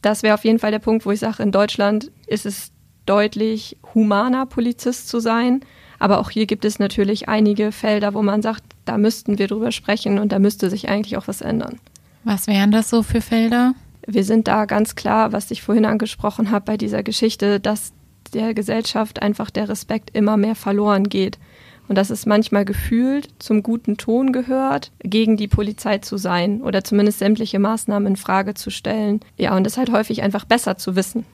Das 0.00 0.22
wäre 0.22 0.34
auf 0.34 0.44
jeden 0.44 0.60
Fall 0.60 0.70
der 0.70 0.78
Punkt, 0.78 1.04
wo 1.04 1.10
ich 1.10 1.20
sage, 1.20 1.42
in 1.42 1.52
Deutschland 1.52 2.10
ist 2.26 2.46
es 2.46 2.72
deutlich 3.04 3.76
humaner, 3.94 4.46
Polizist 4.46 5.08
zu 5.08 5.20
sein. 5.20 5.60
Aber 5.98 6.18
auch 6.20 6.30
hier 6.30 6.46
gibt 6.46 6.64
es 6.64 6.78
natürlich 6.78 7.28
einige 7.28 7.72
Felder, 7.72 8.14
wo 8.14 8.22
man 8.22 8.40
sagt, 8.40 8.62
da 8.88 8.98
müssten 8.98 9.38
wir 9.38 9.46
drüber 9.46 9.72
sprechen 9.72 10.18
und 10.18 10.32
da 10.32 10.38
müsste 10.38 10.70
sich 10.70 10.88
eigentlich 10.88 11.16
auch 11.16 11.28
was 11.28 11.40
ändern. 11.40 11.78
Was 12.24 12.46
wären 12.46 12.70
das 12.70 12.90
so 12.90 13.02
für 13.02 13.20
Felder? 13.20 13.74
Wir 14.06 14.24
sind 14.24 14.48
da 14.48 14.64
ganz 14.64 14.94
klar, 14.94 15.32
was 15.32 15.50
ich 15.50 15.62
vorhin 15.62 15.84
angesprochen 15.84 16.50
habe 16.50 16.64
bei 16.64 16.76
dieser 16.76 17.02
Geschichte, 17.02 17.60
dass 17.60 17.92
der 18.34 18.54
Gesellschaft 18.54 19.22
einfach 19.22 19.50
der 19.50 19.68
Respekt 19.68 20.10
immer 20.16 20.36
mehr 20.36 20.54
verloren 20.54 21.04
geht. 21.08 21.38
Und 21.88 21.96
dass 21.96 22.10
es 22.10 22.26
manchmal 22.26 22.66
gefühlt 22.66 23.30
zum 23.38 23.62
guten 23.62 23.96
Ton 23.96 24.32
gehört, 24.32 24.92
gegen 25.00 25.38
die 25.38 25.48
Polizei 25.48 25.98
zu 25.98 26.18
sein 26.18 26.60
oder 26.60 26.84
zumindest 26.84 27.18
sämtliche 27.18 27.58
Maßnahmen 27.58 28.08
in 28.08 28.16
Frage 28.16 28.52
zu 28.52 28.68
stellen. 28.70 29.20
Ja, 29.38 29.56
und 29.56 29.66
es 29.66 29.78
halt 29.78 29.90
häufig 29.90 30.22
einfach 30.22 30.44
besser 30.44 30.76
zu 30.76 30.96
wissen. 30.96 31.24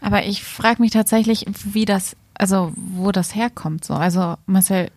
Aber 0.00 0.24
ich 0.24 0.44
frage 0.44 0.80
mich 0.80 0.92
tatsächlich, 0.92 1.44
wie 1.64 1.84
das 1.84 2.16
also 2.34 2.72
wo 2.76 3.12
das 3.12 3.34
herkommt. 3.34 3.84
So. 3.84 3.94
Also 3.94 4.34
Marcel, 4.46 4.90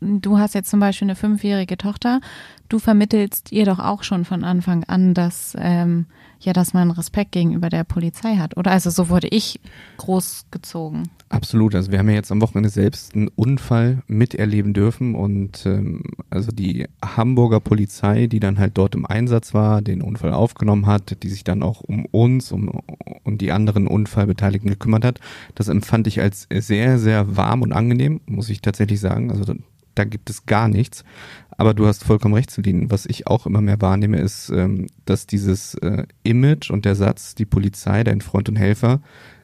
du 0.00 0.38
hast 0.38 0.54
jetzt 0.54 0.70
zum 0.70 0.80
Beispiel 0.80 1.06
eine 1.06 1.16
fünfjährige 1.16 1.76
Tochter. 1.76 2.20
du 2.68 2.78
vermittelst 2.78 3.52
ihr 3.52 3.64
doch 3.64 3.78
auch 3.78 4.02
schon 4.02 4.24
von 4.24 4.44
Anfang 4.44 4.84
an, 4.84 5.14
dass 5.14 5.56
ähm, 5.58 6.06
ja, 6.40 6.52
dass 6.52 6.72
man 6.72 6.90
Respekt 6.90 7.32
gegenüber 7.32 7.68
der 7.68 7.84
Polizei 7.84 8.36
hat, 8.36 8.56
oder? 8.56 8.70
Also 8.70 8.90
so 8.90 9.08
wurde 9.08 9.26
ich 9.28 9.60
großgezogen. 9.96 11.08
Absolut. 11.30 11.74
Also 11.74 11.90
wir 11.90 11.98
haben 11.98 12.08
ja 12.08 12.14
jetzt 12.14 12.30
am 12.30 12.40
Wochenende 12.40 12.70
selbst 12.70 13.14
einen 13.14 13.28
Unfall 13.28 14.02
miterleben 14.06 14.72
dürfen 14.72 15.14
und 15.14 15.66
ähm, 15.66 16.02
also 16.30 16.52
die 16.52 16.86
Hamburger 17.04 17.60
Polizei, 17.60 18.28
die 18.28 18.40
dann 18.40 18.58
halt 18.58 18.78
dort 18.78 18.94
im 18.94 19.04
Einsatz 19.04 19.52
war, 19.52 19.82
den 19.82 20.00
Unfall 20.00 20.32
aufgenommen 20.32 20.86
hat, 20.86 21.22
die 21.22 21.28
sich 21.28 21.42
dann 21.42 21.62
auch 21.62 21.80
um 21.80 22.06
uns 22.06 22.52
um, 22.52 22.68
und 23.24 23.40
die 23.40 23.50
anderen 23.50 23.88
Unfallbeteiligten 23.88 24.70
gekümmert 24.70 25.04
hat, 25.04 25.20
das 25.54 25.68
empfand 25.68 26.06
ich 26.06 26.20
als 26.20 26.46
sehr, 26.50 26.98
sehr 26.98 27.36
warm 27.36 27.62
und 27.62 27.72
angenehm, 27.72 28.20
muss 28.26 28.48
ich 28.48 28.62
tatsächlich 28.62 29.00
sagen. 29.00 29.30
Also 29.30 29.54
da 29.98 30.04
gibt 30.04 30.30
es 30.30 30.46
gar 30.46 30.68
nichts. 30.68 31.04
Aber 31.50 31.74
du 31.74 31.86
hast 31.86 32.04
vollkommen 32.04 32.34
recht, 32.34 32.50
Celine. 32.50 32.90
Was 32.90 33.04
ich 33.04 33.26
auch 33.26 33.44
immer 33.44 33.60
mehr 33.60 33.80
wahrnehme, 33.80 34.18
ist, 34.18 34.48
ähm, 34.50 34.86
dass 35.04 35.26
dieses 35.26 35.74
äh, 35.74 36.04
Image 36.22 36.70
und 36.70 36.84
der 36.84 36.94
Satz, 36.94 37.34
die 37.34 37.46
Polizei, 37.46 38.04
dein 38.04 38.20
Freund 38.20 38.48
und 38.48 38.56
Helfer, 38.56 39.00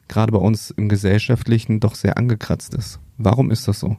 gerade 0.07 0.31
bei 0.31 0.37
uns 0.37 0.71
im 0.71 0.87
Gesellschaftlichen 0.87 1.79
doch 1.79 1.95
sehr 1.95 2.17
angekratzt 2.17 2.73
ist. 2.73 2.99
Warum 3.17 3.51
ist 3.51 3.67
das 3.67 3.79
so? 3.79 3.97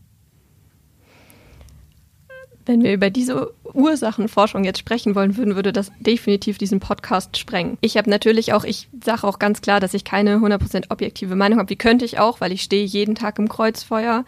Wenn 2.65 2.83
wir 2.83 2.93
über 2.93 3.11
diese 3.11 3.53
Ursachenforschung 3.75 4.65
jetzt 4.65 4.81
sprechen 4.81 5.15
wollen 5.15 5.37
würden, 5.37 5.55
würde 5.55 5.73
das 5.73 5.93
definitiv 6.01 6.59
diesen 6.59 6.81
Podcast 6.81 7.39
sprengen. 7.39 7.79
Ich 7.81 7.97
habe 7.97 8.11
natürlich 8.11 8.55
auch, 8.55 8.65
ich 8.65 8.89
sage 9.05 9.25
auch 9.25 9.39
ganz 9.39 9.61
klar, 9.61 9.79
dass 9.79 9.95
ich 9.95 10.03
keine 10.03 10.39
100% 10.39 10.91
objektive 10.91 11.37
Meinung 11.37 11.61
habe. 11.61 11.71
Wie 11.71 11.77
könnte 11.77 12.05
ich 12.05 12.19
auch, 12.19 12.41
weil 12.41 12.51
ich 12.51 12.63
stehe 12.63 12.85
jeden 12.85 13.15
Tag 13.15 13.39
im 13.39 13.49
Kreuzfeuer. 13.49 14.25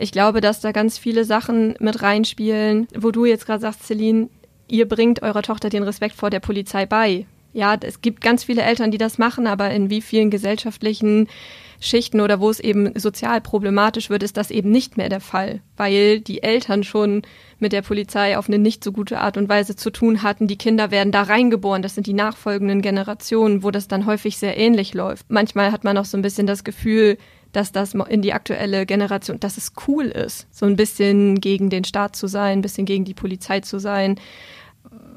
Ich 0.00 0.12
glaube, 0.12 0.40
dass 0.40 0.60
da 0.60 0.72
ganz 0.72 0.96
viele 0.96 1.26
Sachen 1.26 1.74
mit 1.78 2.00
reinspielen, 2.00 2.88
wo 2.96 3.10
du 3.10 3.26
jetzt 3.26 3.44
gerade 3.44 3.60
sagst, 3.60 3.84
Celine, 3.84 4.30
ihr 4.66 4.88
bringt 4.88 5.22
eurer 5.22 5.42
Tochter 5.42 5.68
den 5.68 5.82
Respekt 5.82 6.14
vor 6.14 6.30
der 6.30 6.40
Polizei 6.40 6.86
bei. 6.86 7.26
Ja, 7.52 7.76
es 7.78 8.00
gibt 8.00 8.22
ganz 8.22 8.44
viele 8.44 8.62
Eltern, 8.62 8.92
die 8.92 8.98
das 8.98 9.18
machen, 9.18 9.46
aber 9.46 9.70
in 9.70 9.90
wie 9.90 10.00
vielen 10.00 10.30
gesellschaftlichen 10.30 11.28
Schichten 11.80 12.22
oder 12.22 12.40
wo 12.40 12.48
es 12.48 12.60
eben 12.60 12.98
sozial 12.98 13.42
problematisch 13.42 14.08
wird, 14.08 14.22
ist 14.22 14.38
das 14.38 14.50
eben 14.50 14.70
nicht 14.70 14.96
mehr 14.96 15.10
der 15.10 15.20
Fall, 15.20 15.60
weil 15.76 16.20
die 16.20 16.42
Eltern 16.42 16.82
schon 16.82 17.22
mit 17.58 17.72
der 17.72 17.82
Polizei 17.82 18.38
auf 18.38 18.48
eine 18.48 18.58
nicht 18.58 18.82
so 18.82 18.92
gute 18.92 19.18
Art 19.18 19.36
und 19.36 19.50
Weise 19.50 19.76
zu 19.76 19.90
tun 19.90 20.22
hatten. 20.22 20.46
Die 20.46 20.58
Kinder 20.58 20.90
werden 20.90 21.12
da 21.12 21.22
reingeboren, 21.22 21.82
das 21.82 21.94
sind 21.94 22.06
die 22.06 22.14
nachfolgenden 22.14 22.80
Generationen, 22.80 23.62
wo 23.62 23.70
das 23.70 23.88
dann 23.88 24.06
häufig 24.06 24.38
sehr 24.38 24.56
ähnlich 24.56 24.94
läuft. 24.94 25.26
Manchmal 25.28 25.72
hat 25.72 25.84
man 25.84 25.98
auch 25.98 26.06
so 26.06 26.16
ein 26.16 26.22
bisschen 26.22 26.46
das 26.46 26.64
Gefühl, 26.64 27.18
dass 27.52 27.72
das 27.72 27.94
in 27.94 28.22
die 28.22 28.32
aktuelle 28.32 28.86
Generation, 28.86 29.40
dass 29.40 29.56
es 29.56 29.72
cool 29.86 30.06
ist, 30.06 30.46
so 30.50 30.66
ein 30.66 30.76
bisschen 30.76 31.40
gegen 31.40 31.70
den 31.70 31.84
Staat 31.84 32.16
zu 32.16 32.26
sein, 32.26 32.58
ein 32.58 32.62
bisschen 32.62 32.86
gegen 32.86 33.04
die 33.04 33.14
Polizei 33.14 33.60
zu 33.60 33.78
sein, 33.78 34.20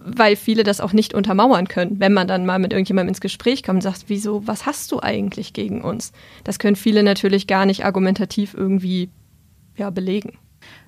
weil 0.06 0.36
viele 0.36 0.64
das 0.64 0.82
auch 0.82 0.94
nicht 0.94 1.14
untermauern 1.14 1.68
können, 1.68 2.00
wenn 2.00 2.14
man 2.14 2.28
dann 2.28 2.46
mal 2.46 2.60
mit 2.60 2.74
irgendjemandem 2.74 3.10
ins 3.10 3.22
Gespräch 3.22 3.64
kommt 3.64 3.78
und 3.78 3.82
sagt, 3.82 4.06
wieso, 4.08 4.46
was 4.48 4.66
hast 4.66 4.92
du 4.92 5.00
eigentlich 5.00 5.54
gegen 5.54 5.82
uns? 5.82 6.12
Das 6.44 6.60
können 6.60 6.76
viele 6.76 7.04
natürlich 7.04 7.48
gar 7.48 7.66
nicht 7.66 7.86
argumentativ 7.86 8.54
irgendwie 8.54 9.10
ja, 9.76 9.90
belegen. 9.90 10.38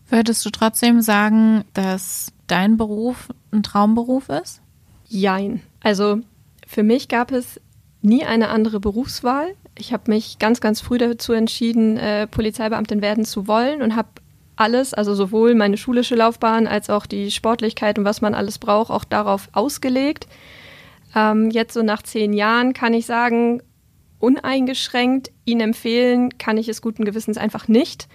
Würdest 0.09 0.45
du 0.45 0.49
trotzdem 0.49 1.01
sagen, 1.01 1.63
dass 1.73 2.31
dein 2.47 2.77
Beruf 2.77 3.29
ein 3.51 3.63
Traumberuf 3.63 4.29
ist? 4.29 4.61
Jein. 5.07 5.61
Also 5.81 6.19
für 6.67 6.83
mich 6.83 7.07
gab 7.07 7.31
es 7.31 7.59
nie 8.01 8.23
eine 8.23 8.49
andere 8.49 8.79
Berufswahl 8.79 9.55
ich 9.77 9.93
habe 9.93 10.11
mich 10.11 10.39
ganz, 10.39 10.61
ganz 10.61 10.81
früh 10.81 10.97
dazu 10.97 11.33
entschieden, 11.33 11.97
äh, 11.97 12.27
Polizeibeamtin 12.27 13.01
werden 13.01 13.25
zu 13.25 13.47
wollen 13.47 13.81
und 13.81 13.95
habe 13.95 14.09
alles, 14.55 14.93
also 14.93 15.13
sowohl 15.15 15.53
meine 15.53 15.77
schulische 15.77 16.15
Laufbahn 16.15 16.67
als 16.67 16.89
auch 16.89 17.05
die 17.05 17.29
Sportlichkeit 17.31 17.99
und 17.99 18.05
was 18.05 18.21
man 18.21 18.33
alles 18.33 18.57
braucht, 18.57 18.89
auch 18.89 19.03
darauf 19.03 19.49
ausgelegt. 19.51 20.27
Ähm, 21.13 21.49
jetzt 21.49 21.73
so 21.73 21.83
nach 21.83 22.03
zehn 22.03 22.33
Jahren 22.33 22.73
kann 22.73 22.93
ich 22.93 23.05
sagen, 23.05 23.61
uneingeschränkt 24.19 25.31
Ihnen 25.43 25.61
empfehlen 25.61 26.37
kann 26.37 26.57
ich 26.57 26.69
es 26.69 26.81
guten 26.81 27.03
Gewissens 27.03 27.37
einfach 27.37 27.67
nicht, 27.67 28.07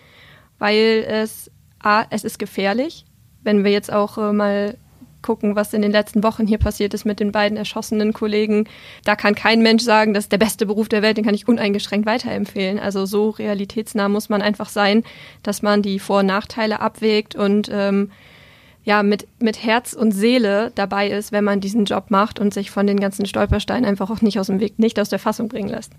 weil 0.58 1.04
es, 1.06 1.50
a, 1.78 2.04
es 2.10 2.24
ist 2.24 2.38
gefährlich. 2.38 3.04
Wenn 3.42 3.64
wir 3.64 3.70
jetzt 3.70 3.92
auch 3.92 4.16
äh, 4.18 4.32
mal 4.32 4.76
gucken, 5.22 5.56
was 5.56 5.74
in 5.74 5.82
den 5.82 5.92
letzten 5.92 6.22
Wochen 6.22 6.46
hier 6.46 6.58
passiert 6.58 6.94
ist 6.94 7.04
mit 7.04 7.20
den 7.20 7.32
beiden 7.32 7.56
erschossenen 7.56 8.12
Kollegen. 8.12 8.64
Da 9.04 9.16
kann 9.16 9.34
kein 9.34 9.62
Mensch 9.62 9.82
sagen, 9.82 10.14
das 10.14 10.24
ist 10.24 10.32
der 10.32 10.38
beste 10.38 10.66
Beruf 10.66 10.88
der 10.88 11.02
Welt, 11.02 11.16
den 11.16 11.24
kann 11.24 11.34
ich 11.34 11.48
uneingeschränkt 11.48 12.06
weiterempfehlen. 12.06 12.78
Also 12.78 13.06
so 13.06 13.30
realitätsnah 13.30 14.08
muss 14.08 14.28
man 14.28 14.42
einfach 14.42 14.68
sein, 14.68 15.04
dass 15.42 15.62
man 15.62 15.82
die 15.82 15.98
Vor- 15.98 16.20
und 16.20 16.26
Nachteile 16.26 16.80
abwägt 16.80 17.34
und 17.34 17.70
ähm, 17.72 18.10
ja, 18.82 19.02
mit, 19.02 19.26
mit 19.40 19.62
Herz 19.62 19.92
und 19.92 20.12
Seele 20.12 20.72
dabei 20.74 21.10
ist, 21.10 21.32
wenn 21.32 21.44
man 21.44 21.60
diesen 21.60 21.84
Job 21.84 22.10
macht 22.10 22.38
und 22.40 22.54
sich 22.54 22.70
von 22.70 22.86
den 22.86 22.98
ganzen 22.98 23.26
Stolpersteinen 23.26 23.84
einfach 23.84 24.10
auch 24.10 24.22
nicht 24.22 24.38
aus 24.38 24.46
dem 24.46 24.60
Weg, 24.60 24.78
nicht 24.78 24.98
aus 24.98 25.10
der 25.10 25.18
Fassung 25.18 25.48
bringen 25.48 25.68
lässt. 25.68 25.92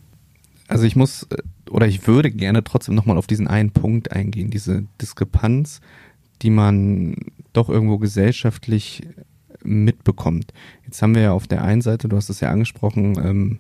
Also 0.68 0.86
ich 0.86 0.96
muss 0.96 1.24
äh, 1.24 1.38
oder 1.70 1.88
ich 1.88 2.08
würde 2.08 2.32
gerne 2.32 2.64
trotzdem 2.64 2.96
nochmal 2.96 3.18
auf 3.18 3.28
diesen 3.28 3.48
einen 3.48 3.72
Punkt 3.72 4.12
eingehen, 4.12 4.52
diese 4.52 4.84
Diskrepanz, 5.02 5.82
die 6.42 6.50
man 6.50 7.16
doch 7.54 7.70
irgendwo 7.70 7.98
gesellschaftlich 7.98 9.04
mitbekommt. 9.64 10.54
Jetzt 10.86 11.02
haben 11.02 11.16
wir 11.16 11.22
ja 11.22 11.32
auf 11.34 11.48
der 11.48 11.64
einen 11.64 11.82
Seite, 11.82 12.08
du 12.08 12.16
hast 12.16 12.30
es 12.30 12.40
ja 12.40 12.50
angesprochen, 12.50 13.16
ähm, 13.24 13.60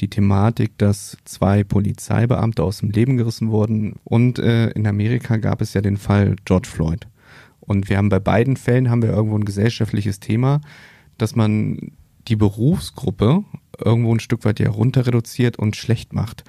die 0.00 0.08
Thematik, 0.08 0.78
dass 0.78 1.16
zwei 1.24 1.64
Polizeibeamte 1.64 2.62
aus 2.62 2.78
dem 2.78 2.90
Leben 2.90 3.16
gerissen 3.16 3.50
wurden. 3.50 3.96
Und 4.04 4.38
äh, 4.38 4.70
in 4.70 4.86
Amerika 4.86 5.36
gab 5.36 5.60
es 5.60 5.74
ja 5.74 5.80
den 5.80 5.96
Fall 5.96 6.36
George 6.44 6.68
Floyd. 6.68 7.06
Und 7.60 7.88
wir 7.88 7.98
haben 7.98 8.08
bei 8.08 8.18
beiden 8.18 8.56
Fällen 8.56 8.90
haben 8.90 9.02
wir 9.02 9.10
irgendwo 9.10 9.36
ein 9.36 9.44
gesellschaftliches 9.44 10.20
Thema, 10.20 10.60
dass 11.18 11.36
man 11.36 11.92
die 12.28 12.36
Berufsgruppe 12.36 13.44
irgendwo 13.78 14.14
ein 14.14 14.20
Stück 14.20 14.44
weit 14.44 14.60
ja 14.60 14.70
runter 14.70 15.06
reduziert 15.06 15.58
und 15.58 15.76
schlecht 15.76 16.12
macht. 16.12 16.44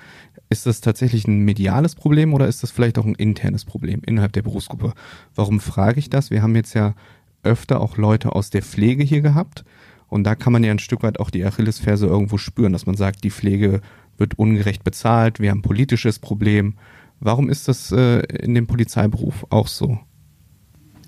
Ist 0.51 0.65
das 0.65 0.81
tatsächlich 0.81 1.29
ein 1.29 1.45
mediales 1.45 1.95
Problem 1.95 2.33
oder 2.33 2.45
ist 2.45 2.61
das 2.61 2.71
vielleicht 2.71 2.99
auch 2.99 3.05
ein 3.05 3.15
internes 3.15 3.63
Problem 3.63 4.01
innerhalb 4.05 4.33
der 4.33 4.41
Berufsgruppe? 4.41 4.91
Warum 5.33 5.61
frage 5.61 5.97
ich 5.97 6.09
das? 6.09 6.29
Wir 6.29 6.41
haben 6.41 6.57
jetzt 6.57 6.73
ja 6.73 6.93
öfter 7.41 7.79
auch 7.79 7.95
Leute 7.95 8.35
aus 8.35 8.49
der 8.49 8.61
Pflege 8.61 9.01
hier 9.01 9.21
gehabt 9.21 9.63
und 10.09 10.25
da 10.25 10.35
kann 10.35 10.51
man 10.51 10.61
ja 10.65 10.71
ein 10.71 10.79
Stück 10.79 11.03
weit 11.03 11.21
auch 11.21 11.29
die 11.29 11.45
Achillesferse 11.45 12.05
irgendwo 12.05 12.37
spüren, 12.37 12.73
dass 12.73 12.85
man 12.85 12.97
sagt, 12.97 13.23
die 13.23 13.31
Pflege 13.31 13.79
wird 14.17 14.37
ungerecht 14.37 14.83
bezahlt, 14.83 15.39
wir 15.39 15.51
haben 15.51 15.59
ein 15.59 15.63
politisches 15.63 16.19
Problem. 16.19 16.75
Warum 17.21 17.49
ist 17.49 17.69
das 17.69 17.93
äh, 17.93 18.19
in 18.43 18.53
dem 18.53 18.67
Polizeiberuf 18.67 19.45
auch 19.51 19.69
so? 19.69 19.99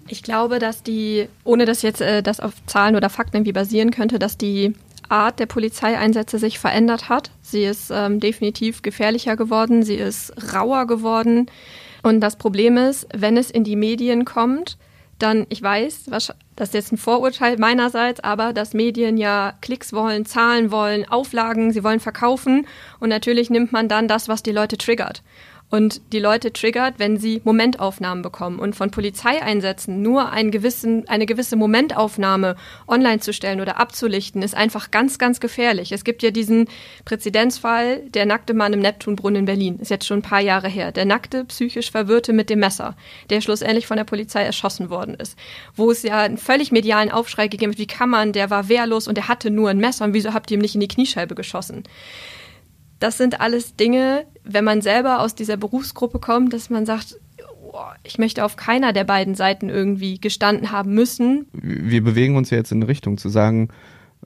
Ich 0.08 0.24
glaube, 0.24 0.60
dass 0.60 0.84
die, 0.84 1.28
ohne 1.44 1.66
dass 1.66 1.82
jetzt 1.82 2.00
äh, 2.00 2.24
das 2.24 2.40
auf 2.40 2.66
Zahlen 2.66 2.96
oder 2.96 3.10
Fakten 3.10 3.36
irgendwie 3.36 3.52
basieren 3.52 3.92
könnte, 3.92 4.20
dass 4.20 4.38
die 4.38 4.74
Art 5.10 5.40
der 5.40 5.46
Polizeieinsätze 5.46 6.40
sich 6.40 6.60
verändert 6.60 7.10
hat. 7.10 7.32
Sie 7.42 7.64
ist 7.64 7.92
ähm, 7.94 8.20
definitiv 8.20 8.82
gefährlicher 8.82 9.36
geworden, 9.36 9.84
sie 9.84 9.96
ist 9.96 10.34
rauer 10.54 10.88
geworden. 10.88 11.48
Und 12.02 12.20
das 12.20 12.36
Problem 12.36 12.78
ist, 12.78 13.08
wenn 13.14 13.38
es 13.38 13.50
in 13.50 13.64
die 13.64 13.76
Medien 13.76 14.26
kommt, 14.26 14.78
dann, 15.20 15.46
ich 15.50 15.62
weiß, 15.62 16.06
das 16.08 16.34
ist 16.58 16.74
jetzt 16.74 16.92
ein 16.92 16.98
Vorurteil 16.98 17.58
meinerseits, 17.58 18.20
aber 18.20 18.52
dass 18.52 18.74
Medien 18.74 19.18
ja 19.18 19.54
Klicks 19.62 19.94
wollen, 19.94 20.26
Zahlen 20.26 20.72
wollen, 20.72 21.08
Auflagen, 21.08 21.72
sie 21.72 21.84
wollen 21.84 22.00
verkaufen 22.00 22.68
und 23.00 23.10
natürlich 23.10 23.50
nimmt 23.50 23.72
man 23.72 23.88
dann 23.88 24.08
das, 24.08 24.28
was 24.28 24.44
die 24.44 24.52
Leute 24.52 24.78
triggert 24.78 25.24
und 25.70 26.02
die 26.14 26.20
Leute 26.20 26.54
triggert, 26.54 27.00
wenn 27.00 27.18
sie 27.18 27.42
Momentaufnahmen 27.44 28.22
bekommen. 28.22 28.60
Und 28.60 28.76
von 28.76 28.92
Polizeieinsätzen 28.92 30.04
nur 30.04 30.32
einen 30.32 30.52
gewissen, 30.52 31.08
eine 31.10 31.26
gewisse 31.26 31.56
Momentaufnahme 31.56 32.56
online 32.88 33.22
zu 33.22 33.34
stellen 33.34 33.60
oder 33.60 33.80
abzulichten, 33.80 34.44
ist 34.44 34.56
einfach 34.56 34.92
ganz, 34.92 35.18
ganz 35.18 35.40
gefährlich. 35.40 35.92
Es 35.92 36.04
gibt 36.04 36.22
ja 36.22 36.30
diesen 36.30 36.68
Präzedenzfall, 37.06 38.02
der 38.10 38.28
nackte 38.28 38.54
Mann 38.54 38.74
im 38.74 38.82
Neptunbrunnen 38.82 39.40
in 39.40 39.46
Berlin, 39.46 39.80
ist 39.80 39.90
jetzt 39.90 40.06
schon 40.06 40.20
ein 40.20 40.24
paar 40.24 40.42
Jahre 40.42 40.68
her. 40.68 40.92
Der 40.92 41.06
nackte, 41.06 41.44
psychisch 41.46 41.90
Verwirrte 41.90 42.34
mit 42.34 42.52
dem 42.52 42.60
Messer, 42.60 42.96
der 43.32 43.42
schlussendlich 43.42 43.88
von 43.88 43.98
der 43.98 44.04
Polizei 44.04 44.44
erschossen 44.44 44.92
worden 44.92 45.16
ist. 45.16 45.38
Wo 45.76 45.90
es 45.90 46.04
ja 46.04 46.20
einen 46.20 46.38
völlig 46.38 46.72
medialen 46.72 47.12
Aufschrei 47.12 47.48
gegeben 47.48 47.72
hat, 47.72 47.80
wie 47.80 47.88
kann 47.88 48.12
man, 48.12 48.32
der 48.32 48.52
war 48.52 48.70
wehrlos 48.70 49.08
und 49.08 49.16
der 49.16 49.28
hatte 49.28 49.50
nur 49.50 49.72
ein 49.72 49.80
Messer 49.80 50.06
und 50.06 50.14
wieso 50.14 50.34
habt 50.34 50.52
ihr 50.52 50.58
ihm 50.58 50.62
nicht 50.62 50.76
in 50.76 50.82
die 50.82 50.88
Kniescheibe 50.88 51.34
geschossen? 51.34 51.84
Das 53.04 53.18
sind 53.18 53.42
alles 53.42 53.76
Dinge, 53.76 54.26
wenn 54.46 54.64
man 54.64 54.82
selber 54.82 55.20
aus 55.20 55.36
dieser 55.36 55.58
Berufsgruppe 55.58 56.20
kommt, 56.20 56.54
dass 56.54 56.70
man 56.70 56.86
sagt, 56.86 57.20
ich 58.04 58.18
möchte 58.18 58.46
auf 58.46 58.56
keiner 58.56 58.94
der 58.94 59.04
beiden 59.04 59.36
Seiten 59.36 59.68
irgendwie 59.68 60.22
gestanden 60.22 60.72
haben 60.72 60.94
müssen. 60.94 61.48
Wir 61.52 62.02
bewegen 62.02 62.38
uns 62.38 62.50
ja 62.50 62.58
jetzt 62.58 62.72
in 62.72 62.82
Richtung 62.82 63.18
zu 63.18 63.28
sagen, 63.28 63.68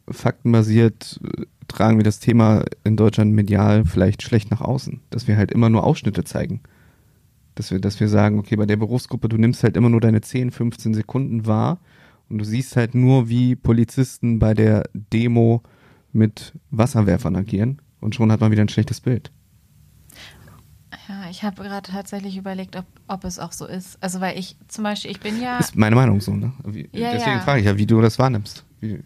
faktenbasiert 0.08 1.20
äh, 1.24 1.46
tragen 1.68 1.98
wir 1.98 2.04
das 2.04 2.20
Thema 2.20 2.66
in 2.84 2.98
Deutschland 2.98 3.34
medial 3.34 3.84
vielleicht 3.84 4.22
schlecht 4.22 4.52
nach 4.52 4.62
außen, 4.62 5.02
dass 5.10 5.28
wir 5.28 5.38
halt 5.38 5.52
immer 5.52 5.70
nur 5.70 5.84
Ausschnitte 5.84 6.24
zeigen. 6.24 6.62
Dass 7.56 7.72
wir, 7.72 7.80
dass 7.80 8.00
wir 8.00 8.10
sagen, 8.10 8.38
okay, 8.38 8.58
bei 8.58 8.68
der 8.68 8.78
Berufsgruppe, 8.78 9.28
du 9.28 9.38
nimmst 9.38 9.64
halt 9.64 9.76
immer 9.76 9.90
nur 9.90 10.02
deine 10.02 10.22
10, 10.22 10.52
15 10.52 10.94
Sekunden 10.94 11.48
wahr 11.48 11.80
und 12.30 12.38
du 12.38 12.46
siehst 12.46 12.76
halt 12.76 12.94
nur, 12.94 13.28
wie 13.28 13.56
Polizisten 13.56 14.38
bei 14.38 14.54
der 14.54 14.84
Demo 14.94 15.64
mit 16.14 16.54
Wasserwerfern 16.70 17.36
agieren 17.36 17.82
und 18.02 18.16
schon 18.16 18.32
hat 18.32 18.40
man 18.42 18.52
wieder 18.52 18.62
ein 18.64 18.70
schlechtes 18.70 19.02
Bild. 19.02 19.32
Ja, 21.10 21.30
ich 21.30 21.44
habe 21.44 21.64
gerade 21.64 21.90
tatsächlich 21.90 22.38
überlegt, 22.38 22.76
ob, 22.76 22.86
ob 23.08 23.24
es 23.24 23.40
auch 23.40 23.52
so 23.54 23.66
ist. 23.66 23.98
Also 24.02 24.20
weil 24.20 24.38
ich 24.38 24.56
zum 24.68 24.84
Beispiel, 24.84 25.12
ich 25.12 25.20
bin 25.20 25.42
ja. 25.42 25.58
Ist 25.58 25.76
meine 25.76 25.96
Meinung 25.96 26.20
so, 26.22 26.34
ne? 26.34 26.52
Wie, 26.66 26.90
Ja, 26.92 27.12
deswegen 27.14 27.38
ja. 27.38 27.42
frage 27.42 27.60
ich 27.62 27.66
ja, 27.66 27.78
wie 27.78 27.86
du 27.86 28.02
das 28.02 28.20
wahrnimmst. 28.20 28.66
Wie, 28.82 29.00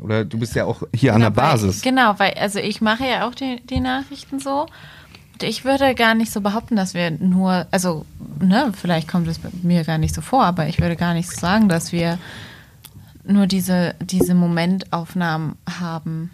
oder 0.00 0.24
du 0.24 0.38
bist 0.38 0.54
ja 0.54 0.64
auch 0.66 0.82
hier 0.94 1.14
an 1.14 1.20
der 1.20 1.30
Genau, 1.30 1.42
weil- 1.42 1.50
Basis. 1.52 1.82
Genau, 1.82 2.18
weil, 2.18 2.34
also 2.34 2.58
ich 2.58 2.80
mache 2.80 3.04
ja 3.08 3.26
auch 3.28 3.34
die, 3.34 3.60
die 3.66 3.80
Nachrichten 3.80 4.38
so. 4.38 4.66
Ich 5.42 5.64
würde 5.64 5.94
gar 5.94 6.14
nicht 6.14 6.30
so 6.30 6.42
behaupten, 6.42 6.76
dass 6.76 6.92
wir 6.92 7.10
nur, 7.10 7.66
also, 7.70 8.04
ne, 8.40 8.72
vielleicht 8.74 9.08
kommt 9.08 9.26
es 9.26 9.40
mir 9.62 9.84
gar 9.84 9.96
nicht 9.96 10.14
so 10.14 10.20
vor, 10.20 10.44
aber 10.44 10.68
ich 10.68 10.78
würde 10.80 10.96
gar 10.96 11.14
nicht 11.14 11.30
so 11.30 11.40
sagen, 11.40 11.68
dass 11.70 11.92
wir 11.92 12.18
nur 13.24 13.46
diese, 13.46 13.94
diese 14.02 14.34
Momentaufnahmen 14.34 15.54
haben. 15.80 16.30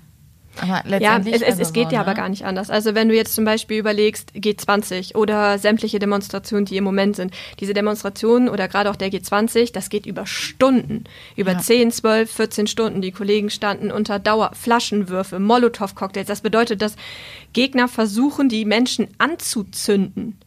Aber 0.58 0.66
Ja, 0.68 0.82
letztendlich. 0.84 1.34
es, 1.36 1.42
es, 1.42 1.48
also 1.48 1.62
es 1.62 1.72
geht 1.72 1.90
so, 1.90 1.94
ja 1.94 1.98
ne? 2.02 2.06
aber 2.06 2.14
gar 2.14 2.28
nicht 2.28 2.44
anders. 2.44 2.70
Also 2.70 2.94
wenn 2.94 3.08
du 3.08 3.14
jetzt 3.14 3.34
zum 3.34 3.44
Beispiel 3.44 3.78
überlegst, 3.78 4.32
G20 4.34 5.14
oder 5.14 5.58
sämtliche 5.58 5.98
Demonstrationen, 5.98 6.64
die 6.64 6.76
im 6.76 6.84
Moment 6.84 7.16
sind, 7.16 7.34
diese 7.60 7.74
Demonstrationen 7.74 8.48
oder 8.48 8.68
gerade 8.68 8.90
auch 8.90 8.96
der 8.96 9.10
G20, 9.10 9.72
das 9.72 9.88
geht 9.88 10.06
über 10.06 10.26
Stunden, 10.26 11.04
über 11.36 11.52
Ja. 11.52 11.58
10, 11.58 11.90
12, 11.92 12.30
14 12.30 12.66
Stunden. 12.66 13.00
Die 13.02 13.12
Kollegen 13.12 13.50
standen 13.50 13.90
unter 13.90 14.18
Dauer 14.18 14.52
Flaschenwürfe, 14.54 15.38
Molotow-Cocktails. 15.38 16.26
Das 16.26 16.40
bedeutet, 16.40 16.82
dass 16.82 16.96
Gegner 17.52 17.88
versuchen, 17.88 18.48
die 18.48 18.64
Menschen 18.64 19.08
anzuzünden. 19.18 20.38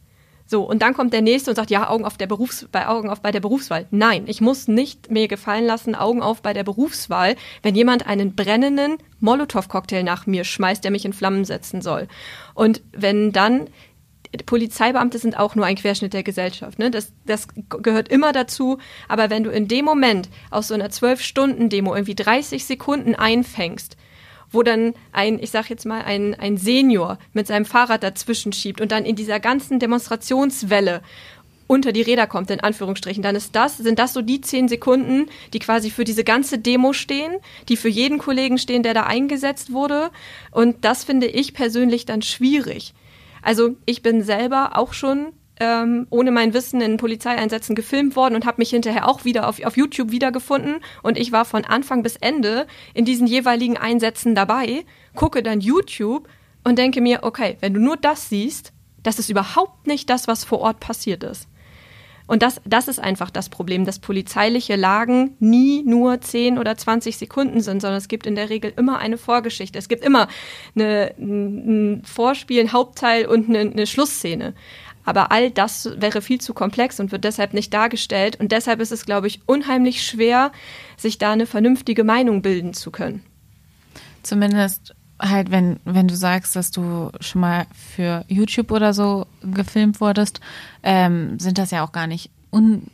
So, 0.50 0.64
und 0.64 0.82
dann 0.82 0.94
kommt 0.94 1.12
der 1.12 1.22
nächste 1.22 1.52
und 1.52 1.54
sagt, 1.54 1.70
ja, 1.70 1.88
Augen 1.88 2.04
auf 2.04 2.16
der 2.16 2.26
Berufs 2.26 2.66
bei 2.72 2.88
Augen 2.88 3.08
auf 3.08 3.20
bei 3.20 3.30
der 3.30 3.38
Berufswahl. 3.38 3.86
Nein, 3.92 4.24
ich 4.26 4.40
muss 4.40 4.66
nicht 4.66 5.08
mir 5.08 5.28
gefallen 5.28 5.64
lassen, 5.64 5.94
Augen 5.94 6.22
auf 6.22 6.42
bei 6.42 6.52
der 6.52 6.64
Berufswahl, 6.64 7.36
wenn 7.62 7.76
jemand 7.76 8.08
einen 8.08 8.34
brennenden 8.34 8.96
Molotow-Cocktail 9.20 10.02
nach 10.02 10.26
mir 10.26 10.42
schmeißt, 10.42 10.82
der 10.82 10.90
mich 10.90 11.04
in 11.04 11.12
Flammen 11.12 11.44
setzen 11.44 11.82
soll. 11.82 12.08
Und 12.54 12.82
wenn 12.90 13.30
dann 13.30 13.68
Polizeibeamte 14.44 15.18
sind 15.18 15.38
auch 15.38 15.54
nur 15.54 15.66
ein 15.66 15.76
Querschnitt 15.76 16.14
der 16.14 16.24
Gesellschaft. 16.24 16.80
Ne? 16.80 16.90
Das, 16.90 17.12
das 17.26 17.46
gehört 17.68 18.08
immer 18.08 18.32
dazu. 18.32 18.78
Aber 19.06 19.30
wenn 19.30 19.44
du 19.44 19.50
in 19.50 19.68
dem 19.68 19.84
Moment 19.84 20.28
aus 20.50 20.66
so 20.66 20.74
einer 20.74 20.90
Zwölf-Stunden-Demo 20.90 21.94
irgendwie 21.94 22.16
30 22.16 22.64
Sekunden 22.64 23.14
einfängst, 23.14 23.96
wo 24.52 24.62
dann 24.62 24.94
ein, 25.12 25.38
ich 25.42 25.50
sag 25.50 25.70
jetzt 25.70 25.86
mal, 25.86 26.02
ein, 26.02 26.34
ein 26.34 26.56
Senior 26.56 27.18
mit 27.32 27.46
seinem 27.46 27.64
Fahrrad 27.64 28.02
dazwischen 28.02 28.52
schiebt 28.52 28.80
und 28.80 28.92
dann 28.92 29.04
in 29.04 29.16
dieser 29.16 29.40
ganzen 29.40 29.78
Demonstrationswelle 29.78 31.02
unter 31.70 31.92
die 31.92 32.02
Räder 32.02 32.26
kommt, 32.26 32.50
in 32.50 32.58
Anführungsstrichen, 32.58 33.22
dann 33.22 33.36
ist 33.36 33.54
das, 33.54 33.76
sind 33.76 34.00
das 34.00 34.12
so 34.12 34.22
die 34.22 34.40
zehn 34.40 34.66
Sekunden, 34.66 35.28
die 35.52 35.60
quasi 35.60 35.90
für 35.90 36.02
diese 36.02 36.24
ganze 36.24 36.58
Demo 36.58 36.92
stehen, 36.92 37.36
die 37.68 37.76
für 37.76 37.88
jeden 37.88 38.18
Kollegen 38.18 38.58
stehen, 38.58 38.82
der 38.82 38.92
da 38.92 39.04
eingesetzt 39.04 39.72
wurde. 39.72 40.10
Und 40.50 40.84
das 40.84 41.04
finde 41.04 41.28
ich 41.28 41.54
persönlich 41.54 42.06
dann 42.06 42.22
schwierig. 42.22 42.92
Also 43.40 43.76
ich 43.86 44.02
bin 44.02 44.24
selber 44.24 44.76
auch 44.76 44.92
schon 44.94 45.28
ähm, 45.60 46.06
ohne 46.10 46.30
mein 46.30 46.54
Wissen 46.54 46.80
in 46.80 46.96
Polizeieinsätzen 46.96 47.76
gefilmt 47.76 48.16
worden 48.16 48.34
und 48.34 48.46
habe 48.46 48.56
mich 48.58 48.70
hinterher 48.70 49.06
auch 49.06 49.24
wieder 49.24 49.48
auf, 49.48 49.62
auf 49.62 49.76
YouTube 49.76 50.10
wiedergefunden. 50.10 50.80
Und 51.02 51.18
ich 51.18 51.30
war 51.30 51.44
von 51.44 51.64
Anfang 51.64 52.02
bis 52.02 52.16
Ende 52.16 52.66
in 52.94 53.04
diesen 53.04 53.26
jeweiligen 53.26 53.76
Einsätzen 53.76 54.34
dabei, 54.34 54.84
gucke 55.14 55.42
dann 55.42 55.60
YouTube 55.60 56.28
und 56.64 56.78
denke 56.78 57.00
mir, 57.00 57.20
okay, 57.22 57.56
wenn 57.60 57.74
du 57.74 57.80
nur 57.80 57.96
das 57.96 58.28
siehst, 58.28 58.72
das 59.02 59.18
ist 59.18 59.30
überhaupt 59.30 59.86
nicht 59.86 60.10
das, 60.10 60.26
was 60.26 60.44
vor 60.44 60.60
Ort 60.60 60.80
passiert 60.80 61.22
ist. 61.22 61.46
Und 62.30 62.44
das, 62.44 62.60
das 62.64 62.86
ist 62.86 63.00
einfach 63.00 63.28
das 63.28 63.48
Problem, 63.48 63.84
dass 63.84 63.98
polizeiliche 63.98 64.76
Lagen 64.76 65.34
nie 65.40 65.82
nur 65.82 66.20
10 66.20 66.58
oder 66.58 66.76
20 66.76 67.16
Sekunden 67.16 67.60
sind, 67.60 67.82
sondern 67.82 67.98
es 67.98 68.06
gibt 68.06 68.24
in 68.24 68.36
der 68.36 68.50
Regel 68.50 68.72
immer 68.76 68.98
eine 69.00 69.18
Vorgeschichte. 69.18 69.80
Es 69.80 69.88
gibt 69.88 70.04
immer 70.04 70.28
eine, 70.76 71.12
ein 71.18 72.02
Vorspiel, 72.04 72.60
ein 72.60 72.72
Hauptteil 72.72 73.26
und 73.26 73.48
eine, 73.48 73.72
eine 73.72 73.84
Schlussszene. 73.84 74.54
Aber 75.04 75.32
all 75.32 75.50
das 75.50 75.90
wäre 75.96 76.22
viel 76.22 76.40
zu 76.40 76.54
komplex 76.54 77.00
und 77.00 77.12
wird 77.12 77.24
deshalb 77.24 77.54
nicht 77.54 77.72
dargestellt. 77.72 78.38
Und 78.38 78.52
deshalb 78.52 78.80
ist 78.80 78.92
es, 78.92 79.06
glaube 79.06 79.26
ich, 79.26 79.40
unheimlich 79.46 80.02
schwer, 80.02 80.52
sich 80.96 81.18
da 81.18 81.32
eine 81.32 81.46
vernünftige 81.46 82.04
Meinung 82.04 82.42
bilden 82.42 82.74
zu 82.74 82.90
können. 82.90 83.22
Zumindest 84.22 84.94
halt, 85.20 85.50
wenn, 85.50 85.80
wenn 85.84 86.08
du 86.08 86.16
sagst, 86.16 86.56
dass 86.56 86.70
du 86.70 87.10
schon 87.20 87.40
mal 87.40 87.66
für 87.74 88.24
YouTube 88.28 88.70
oder 88.70 88.94
so 88.94 89.26
gefilmt 89.42 90.00
wurdest, 90.00 90.40
ähm, 90.82 91.38
sind 91.38 91.58
das 91.58 91.70
ja 91.70 91.84
auch 91.84 91.92
gar 91.92 92.06
nicht 92.06 92.30
un, 92.50 92.86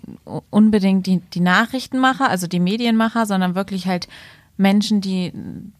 unbedingt 0.50 1.06
die, 1.06 1.20
die 1.20 1.40
Nachrichtenmacher, 1.40 2.28
also 2.28 2.46
die 2.46 2.60
Medienmacher, 2.60 3.26
sondern 3.26 3.54
wirklich 3.54 3.86
halt 3.86 4.08
Menschen, 4.56 5.00
die 5.00 5.32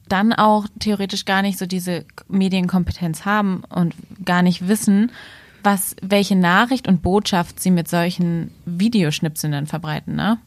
dann 0.09 0.33
auch 0.33 0.67
theoretisch 0.79 1.25
gar 1.25 1.43
nicht 1.43 1.59
so 1.59 1.67
diese 1.67 2.05
Medienkompetenz 2.29 3.25
haben 3.25 3.62
und 3.69 3.95
gar 4.25 4.43
nicht 4.43 4.69
wissen, 4.69 5.11
was, 5.66 5.96
welche 6.00 6.37
Nachricht 6.37 6.88
und 6.88 7.02
Botschaft 7.02 7.61
sie 7.61 7.70
mit 7.70 7.88
solchen 7.88 8.55
Videoschnipseln 8.64 9.66
verbreiten, 9.66 10.14
ne? 10.14 10.38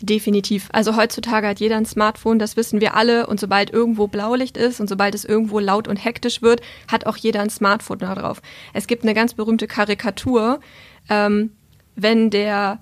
Definitiv. 0.00 0.68
Also 0.72 0.96
heutzutage 0.96 1.48
hat 1.48 1.58
jeder 1.58 1.76
ein 1.76 1.84
Smartphone, 1.84 2.38
das 2.38 2.56
wissen 2.56 2.80
wir 2.80 2.94
alle. 2.94 3.26
Und 3.26 3.40
sobald 3.40 3.70
irgendwo 3.70 4.06
Blaulicht 4.06 4.56
ist 4.56 4.80
und 4.80 4.88
sobald 4.88 5.16
es 5.16 5.24
irgendwo 5.24 5.58
laut 5.58 5.88
und 5.88 5.96
hektisch 5.96 6.40
wird, 6.40 6.60
hat 6.86 7.04
auch 7.06 7.16
jeder 7.16 7.40
ein 7.40 7.50
Smartphone 7.50 7.98
da 7.98 8.14
drauf. 8.14 8.40
Es 8.72 8.86
gibt 8.86 9.02
eine 9.02 9.12
ganz 9.12 9.34
berühmte 9.34 9.66
Karikatur, 9.66 10.60
ähm, 11.08 11.50
wenn 11.96 12.30
der 12.30 12.80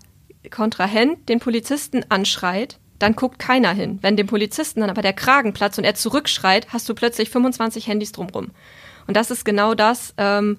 Kontrahent 0.51 1.31
den 1.31 1.41
Polizisten 1.41 2.05
anschreit, 2.11 2.79
dann 2.99 3.17
guckt 3.17 3.39
keiner 3.39 3.73
hin. 3.73 3.99
Wenn 4.03 4.19
dem 4.19 4.27
Polizisten 4.27 4.81
dann 4.81 4.91
aber 4.91 5.01
der 5.01 5.15
Kragen 5.15 5.55
platzt 5.55 5.79
und 5.79 5.85
er 5.85 5.95
zurückschreit, 5.95 6.67
hast 6.71 6.87
du 6.87 6.95
plötzlich 6.95 7.31
25 7.31 7.87
Handys 7.87 8.13
drumrum. 8.13 8.51
Und 9.07 9.17
das 9.17 9.31
ist 9.31 9.47
genau 9.47 9.75
das, 9.75 10.13
ähm, 10.19 10.59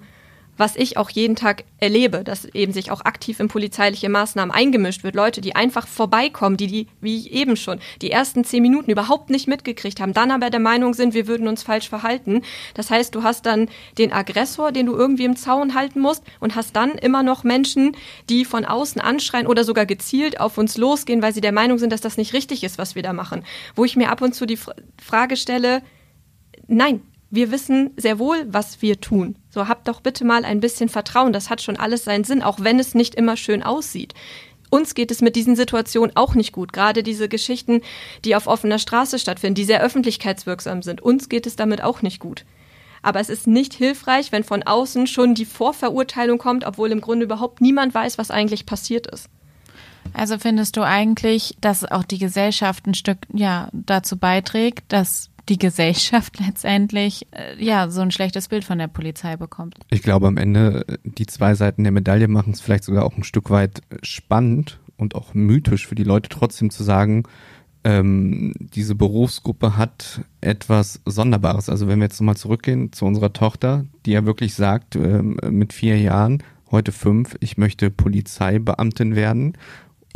was 0.58 0.76
ich 0.76 0.96
auch 0.98 1.08
jeden 1.08 1.36
Tag 1.36 1.64
erlebe, 1.78 2.24
dass 2.24 2.44
eben 2.44 2.72
sich 2.72 2.90
auch 2.90 3.04
aktiv 3.04 3.40
in 3.40 3.48
polizeiliche 3.48 4.08
Maßnahmen 4.08 4.54
eingemischt 4.54 5.04
wird. 5.04 5.14
Leute, 5.14 5.40
die 5.40 5.56
einfach 5.56 5.86
vorbeikommen, 5.86 6.56
die, 6.56 6.66
die, 6.66 6.86
wie 7.00 7.16
ich 7.16 7.32
eben 7.32 7.56
schon, 7.56 7.78
die 8.02 8.10
ersten 8.10 8.44
zehn 8.44 8.60
Minuten 8.60 8.90
überhaupt 8.90 9.30
nicht 9.30 9.48
mitgekriegt 9.48 10.00
haben, 10.00 10.12
dann 10.12 10.30
aber 10.30 10.50
der 10.50 10.60
Meinung 10.60 10.92
sind, 10.92 11.14
wir 11.14 11.26
würden 11.26 11.48
uns 11.48 11.62
falsch 11.62 11.88
verhalten. 11.88 12.42
Das 12.74 12.90
heißt, 12.90 13.14
du 13.14 13.22
hast 13.22 13.46
dann 13.46 13.68
den 13.96 14.12
Aggressor, 14.12 14.72
den 14.72 14.86
du 14.86 14.94
irgendwie 14.94 15.24
im 15.24 15.36
Zaun 15.36 15.74
halten 15.74 16.00
musst 16.00 16.24
und 16.40 16.56
hast 16.56 16.74
dann 16.74 16.90
immer 16.92 17.22
noch 17.22 17.44
Menschen, 17.44 17.96
die 18.28 18.44
von 18.44 18.64
außen 18.64 19.00
anschreien 19.00 19.46
oder 19.46 19.64
sogar 19.64 19.86
gezielt 19.86 20.40
auf 20.40 20.58
uns 20.58 20.76
losgehen, 20.76 21.22
weil 21.22 21.32
sie 21.32 21.40
der 21.40 21.52
Meinung 21.52 21.78
sind, 21.78 21.92
dass 21.92 22.00
das 22.00 22.16
nicht 22.16 22.32
richtig 22.32 22.64
ist, 22.64 22.78
was 22.78 22.96
wir 22.96 23.02
da 23.02 23.12
machen. 23.12 23.44
Wo 23.76 23.84
ich 23.84 23.96
mir 23.96 24.10
ab 24.10 24.20
und 24.20 24.34
zu 24.34 24.44
die 24.44 24.56
Fra- 24.56 24.74
Frage 25.00 25.36
stelle, 25.36 25.82
nein, 26.66 27.02
wir 27.30 27.50
wissen 27.50 27.90
sehr 27.96 28.18
wohl, 28.18 28.46
was 28.48 28.80
wir 28.80 29.00
tun. 29.00 29.36
So 29.50 29.68
habt 29.68 29.88
doch 29.88 30.00
bitte 30.00 30.24
mal 30.24 30.44
ein 30.44 30.60
bisschen 30.60 30.88
Vertrauen. 30.88 31.32
Das 31.32 31.50
hat 31.50 31.60
schon 31.62 31.76
alles 31.76 32.04
seinen 32.04 32.24
Sinn, 32.24 32.42
auch 32.42 32.60
wenn 32.60 32.78
es 32.78 32.94
nicht 32.94 33.14
immer 33.14 33.36
schön 33.36 33.62
aussieht. 33.62 34.14
Uns 34.70 34.94
geht 34.94 35.10
es 35.10 35.20
mit 35.20 35.36
diesen 35.36 35.56
Situationen 35.56 36.14
auch 36.16 36.34
nicht 36.34 36.52
gut. 36.52 36.72
Gerade 36.72 37.02
diese 37.02 37.28
Geschichten, 37.28 37.80
die 38.24 38.36
auf 38.36 38.46
offener 38.46 38.78
Straße 38.78 39.18
stattfinden, 39.18 39.54
die 39.54 39.64
sehr 39.64 39.82
öffentlichkeitswirksam 39.82 40.82
sind. 40.82 41.00
Uns 41.00 41.28
geht 41.28 41.46
es 41.46 41.56
damit 41.56 41.82
auch 41.82 42.02
nicht 42.02 42.20
gut. 42.20 42.44
Aber 43.02 43.20
es 43.20 43.28
ist 43.28 43.46
nicht 43.46 43.74
hilfreich, 43.74 44.32
wenn 44.32 44.44
von 44.44 44.62
außen 44.62 45.06
schon 45.06 45.34
die 45.34 45.44
Vorverurteilung 45.44 46.38
kommt, 46.38 46.64
obwohl 46.66 46.90
im 46.92 47.00
Grunde 47.00 47.24
überhaupt 47.24 47.60
niemand 47.60 47.94
weiß, 47.94 48.18
was 48.18 48.30
eigentlich 48.30 48.66
passiert 48.66 49.06
ist. 49.06 49.28
Also 50.12 50.38
findest 50.38 50.76
du 50.76 50.82
eigentlich, 50.82 51.56
dass 51.60 51.84
auch 51.84 52.04
die 52.04 52.18
Gesellschaft 52.18 52.86
ein 52.86 52.94
Stück 52.94 53.18
ja 53.32 53.68
dazu 53.72 54.16
beiträgt, 54.16 54.84
dass 54.88 55.30
die 55.48 55.58
Gesellschaft 55.58 56.38
letztendlich 56.46 57.26
äh, 57.32 57.62
ja 57.62 57.88
so 57.90 58.00
ein 58.00 58.10
schlechtes 58.10 58.48
Bild 58.48 58.64
von 58.64 58.78
der 58.78 58.88
Polizei 58.88 59.36
bekommt? 59.36 59.78
Ich 59.90 60.02
glaube, 60.02 60.26
am 60.26 60.36
Ende 60.36 60.84
äh, 60.88 60.98
die 61.04 61.26
zwei 61.26 61.54
Seiten 61.54 61.84
der 61.84 61.92
Medaille 61.92 62.28
machen 62.28 62.52
es 62.52 62.60
vielleicht 62.60 62.84
sogar 62.84 63.04
auch 63.04 63.16
ein 63.16 63.24
Stück 63.24 63.50
weit 63.50 63.80
äh, 63.90 63.96
spannend 64.02 64.78
und 64.96 65.14
auch 65.14 65.34
mythisch 65.34 65.86
für 65.86 65.94
die 65.94 66.04
Leute 66.04 66.28
trotzdem 66.28 66.70
zu 66.70 66.82
sagen, 66.82 67.24
ähm, 67.84 68.52
diese 68.58 68.94
Berufsgruppe 68.94 69.76
hat 69.76 70.22
etwas 70.40 71.00
Sonderbares. 71.04 71.68
Also 71.68 71.88
wenn 71.88 72.00
wir 72.00 72.06
jetzt 72.06 72.20
nochmal 72.20 72.36
zurückgehen 72.36 72.92
zu 72.92 73.06
unserer 73.06 73.32
Tochter, 73.32 73.86
die 74.04 74.12
ja 74.12 74.26
wirklich 74.26 74.54
sagt, 74.54 74.96
ähm, 74.96 75.38
mit 75.48 75.72
vier 75.72 75.98
Jahren, 75.98 76.42
heute 76.70 76.92
fünf, 76.92 77.36
ich 77.40 77.56
möchte 77.56 77.90
Polizeibeamtin 77.90 79.14
werden 79.14 79.56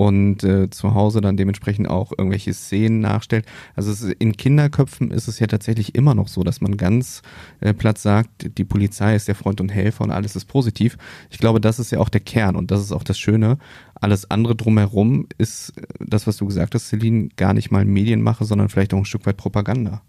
und 0.02 0.42
äh, 0.42 0.68
zu 0.68 0.94
Hause 0.94 1.20
dann 1.20 1.36
dementsprechend 1.36 1.88
auch 1.88 2.10
irgendwelche 2.10 2.52
Szenen 2.52 2.98
nachstellt. 2.98 3.46
Also 3.76 3.92
es 3.92 4.02
in 4.02 4.36
Kinderköpfen 4.36 5.12
ist 5.12 5.28
es 5.28 5.38
ja 5.38 5.46
tatsächlich 5.46 5.94
immer 5.94 6.16
noch 6.16 6.26
so, 6.26 6.42
dass 6.42 6.60
man 6.60 6.76
ganz 6.76 7.22
äh, 7.60 7.72
platt 7.72 7.98
sagt, 7.98 8.58
die 8.58 8.64
Polizei 8.64 9.14
ist 9.14 9.28
der 9.28 9.36
Freund 9.36 9.60
und 9.60 9.68
Helfer 9.68 10.02
und 10.02 10.10
alles 10.10 10.34
ist 10.34 10.46
positiv. 10.46 10.98
Ich 11.30 11.38
glaube, 11.38 11.60
das 11.60 11.78
ist 11.78 11.92
ja 11.92 12.00
auch 12.00 12.08
der 12.08 12.20
Kern 12.20 12.56
und 12.56 12.72
das 12.72 12.80
ist 12.80 12.90
auch 12.90 13.04
das 13.04 13.16
Schöne. 13.16 13.58
Alles 13.94 14.28
andere 14.28 14.56
drumherum 14.56 15.28
ist 15.38 15.72
äh, 15.78 15.82
das, 16.00 16.26
was 16.26 16.36
du 16.36 16.46
gesagt 16.46 16.74
hast, 16.74 16.88
Celine, 16.88 17.28
gar 17.36 17.54
nicht 17.54 17.70
mal 17.70 17.84
Medienmache, 17.84 18.44
sondern 18.44 18.70
vielleicht 18.70 18.94
auch 18.94 18.98
ein 18.98 19.04
Stück 19.04 19.24
weit 19.24 19.36
Propaganda. 19.36 20.02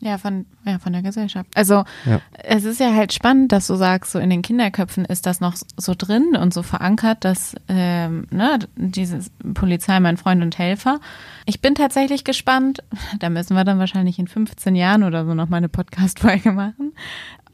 Ja, 0.00 0.16
von, 0.16 0.46
ja, 0.64 0.78
von 0.78 0.92
der 0.92 1.02
Gesellschaft. 1.02 1.48
Also 1.56 1.84
Ja. 2.06 2.20
es 2.44 2.64
ist 2.64 2.78
ja 2.78 2.94
halt 2.94 3.12
spannend, 3.12 3.50
dass 3.50 3.66
du 3.66 3.74
sagst, 3.74 4.12
so 4.12 4.20
in 4.20 4.30
den 4.30 4.42
Kinderköpfen 4.42 5.04
ist 5.04 5.26
das 5.26 5.40
noch 5.40 5.56
so 5.76 5.94
drin 5.98 6.36
und 6.40 6.54
so 6.54 6.62
verankert, 6.62 7.24
dass 7.24 7.56
ähm, 7.66 8.26
ne, 8.30 8.60
dieses 8.76 9.30
Polizei 9.54 9.98
mein 9.98 10.16
Freund 10.16 10.40
und 10.42 10.56
Helfer. 10.56 11.00
Ich 11.46 11.60
bin 11.60 11.74
tatsächlich 11.74 12.22
gespannt, 12.22 12.78
da 13.18 13.28
müssen 13.28 13.54
wir 13.54 13.64
dann 13.64 13.80
wahrscheinlich 13.80 14.18
in 14.20 14.28
15 14.28 14.76
Jahren 14.76 15.02
oder 15.02 15.24
so 15.26 15.34
noch 15.34 15.48
mal 15.48 15.56
eine 15.56 15.68
Podcast-Folge 15.68 16.52
machen, 16.52 16.92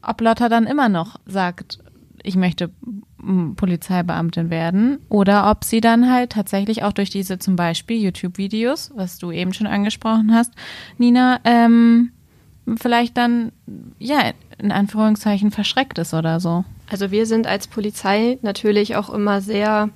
ob 0.03 0.21
Lotta 0.21 0.47
dann 0.47 0.67
immer 0.67 0.87
noch 0.87 1.19
sagt, 1.25 1.79
ich 2.21 2.35
möchte 2.35 2.69
Polizeibeamtin 3.55 4.49
werden 4.49 4.99
oder 5.09 5.49
ob 5.49 5.63
sie 5.63 5.81
dann 5.81 6.11
halt 6.11 6.31
tatsächlich 6.31 6.83
auch 6.83 6.93
durch 6.93 7.09
diese 7.09 7.39
zum 7.39 7.55
Beispiel 7.55 7.97
YouTube-Videos, 8.01 8.91
was 8.95 9.17
du 9.17 9.31
eben 9.31 9.53
schon 9.53 9.67
angesprochen 9.67 10.33
hast, 10.33 10.53
Nina, 10.97 11.39
ähm, 11.43 12.11
vielleicht 12.77 13.17
dann, 13.17 13.51
ja, 13.99 14.31
in 14.57 14.71
Anführungszeichen 14.71 15.51
verschreckt 15.51 15.97
ist 15.99 16.13
oder 16.13 16.39
so. 16.39 16.65
Also 16.89 17.11
wir 17.11 17.25
sind 17.25 17.47
als 17.47 17.67
Polizei 17.67 18.37
natürlich 18.41 18.95
auch 18.95 19.09
immer 19.09 19.41
sehr 19.41 19.89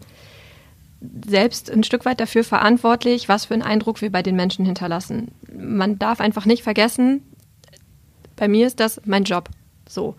selbst 1.25 1.71
ein 1.71 1.83
Stück 1.83 2.05
weit 2.05 2.19
dafür 2.19 2.43
verantwortlich, 2.43 3.29
was 3.29 3.45
für 3.45 3.53
einen 3.53 3.63
Eindruck 3.63 4.01
wir 4.01 4.11
bei 4.11 4.21
den 4.21 4.35
Menschen 4.35 4.65
hinterlassen. 4.65 5.29
Man 5.51 5.97
darf 5.97 6.19
einfach 6.19 6.45
nicht 6.45 6.63
vergessen, 6.63 7.23
bei 8.35 8.47
mir 8.47 8.67
ist 8.67 8.79
das 8.79 9.01
mein 9.05 9.23
Job. 9.23 9.49
So. 9.87 10.15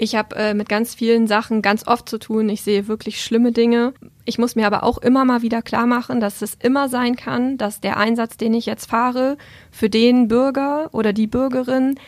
Ich 0.00 0.14
habe 0.14 0.36
äh, 0.36 0.54
mit 0.54 0.68
ganz 0.68 0.94
vielen 0.94 1.26
Sachen 1.26 1.60
ganz 1.60 1.86
oft 1.86 2.08
zu 2.08 2.18
tun. 2.18 2.48
Ich 2.48 2.62
sehe 2.62 2.86
wirklich 2.86 3.20
schlimme 3.22 3.50
Dinge. 3.50 3.92
Ich 4.24 4.38
muss 4.38 4.54
mir 4.54 4.68
aber 4.68 4.84
auch 4.84 4.98
immer 4.98 5.24
mal 5.24 5.42
wieder 5.42 5.60
klar 5.60 5.86
machen, 5.86 6.20
dass 6.20 6.40
es 6.40 6.54
immer 6.54 6.88
sein 6.88 7.16
kann, 7.16 7.58
dass 7.58 7.80
der 7.80 7.96
Einsatz, 7.96 8.36
den 8.36 8.54
ich 8.54 8.66
jetzt 8.66 8.88
fahre, 8.88 9.36
für 9.72 9.90
den 9.90 10.28
Bürger 10.28 10.88
oder 10.92 11.12
die 11.12 11.26
Bürgerin 11.26 11.98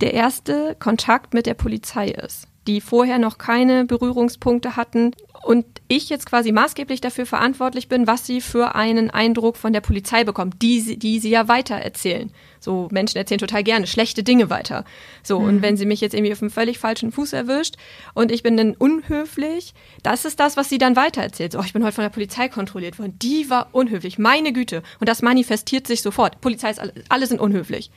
der 0.00 0.14
erste 0.14 0.74
Kontakt 0.80 1.34
mit 1.34 1.44
der 1.44 1.54
Polizei 1.54 2.08
ist, 2.08 2.48
die 2.66 2.80
vorher 2.80 3.18
noch 3.18 3.36
keine 3.36 3.84
Berührungspunkte 3.84 4.76
hatten 4.76 5.12
und 5.42 5.66
ich 5.88 6.08
jetzt 6.08 6.26
quasi 6.26 6.50
maßgeblich 6.50 7.02
dafür 7.02 7.26
verantwortlich 7.26 7.88
bin, 7.88 8.06
was 8.06 8.26
sie 8.26 8.40
für 8.40 8.74
einen 8.74 9.10
Eindruck 9.10 9.58
von 9.58 9.74
der 9.74 9.82
Polizei 9.82 10.24
bekommt, 10.24 10.62
die, 10.62 10.98
die 10.98 11.18
sie 11.18 11.30
ja 11.30 11.46
weiter 11.46 11.76
erzählen. 11.76 12.30
So 12.64 12.88
Menschen 12.90 13.18
erzählen 13.18 13.38
total 13.38 13.62
gerne 13.62 13.86
schlechte 13.86 14.22
Dinge 14.22 14.48
weiter. 14.48 14.84
So, 15.22 15.38
mhm. 15.38 15.48
und 15.48 15.62
wenn 15.62 15.76
sie 15.76 15.84
mich 15.84 16.00
jetzt 16.00 16.14
irgendwie 16.14 16.32
auf 16.32 16.40
einem 16.40 16.50
völlig 16.50 16.78
falschen 16.78 17.12
Fuß 17.12 17.34
erwischt 17.34 17.76
und 18.14 18.32
ich 18.32 18.42
bin 18.42 18.56
dann 18.56 18.74
unhöflich, 18.74 19.74
das 20.02 20.24
ist 20.24 20.40
das, 20.40 20.56
was 20.56 20.70
sie 20.70 20.78
dann 20.78 20.96
weiter 20.96 21.22
erzählt. 21.22 21.52
So, 21.52 21.58
oh, 21.58 21.62
ich 21.64 21.74
bin 21.74 21.84
heute 21.84 21.94
von 21.94 22.04
der 22.04 22.08
Polizei 22.08 22.48
kontrolliert 22.48 22.98
worden. 22.98 23.18
Die 23.20 23.50
war 23.50 23.68
unhöflich. 23.72 24.18
Meine 24.18 24.52
Güte. 24.52 24.82
Und 24.98 25.08
das 25.08 25.20
manifestiert 25.20 25.86
sich 25.86 26.00
sofort. 26.00 26.40
Polizei 26.40 26.70
ist, 26.70 26.80
alle, 26.80 26.92
alle 27.10 27.26
sind 27.26 27.40
unhöflich. 27.40 27.90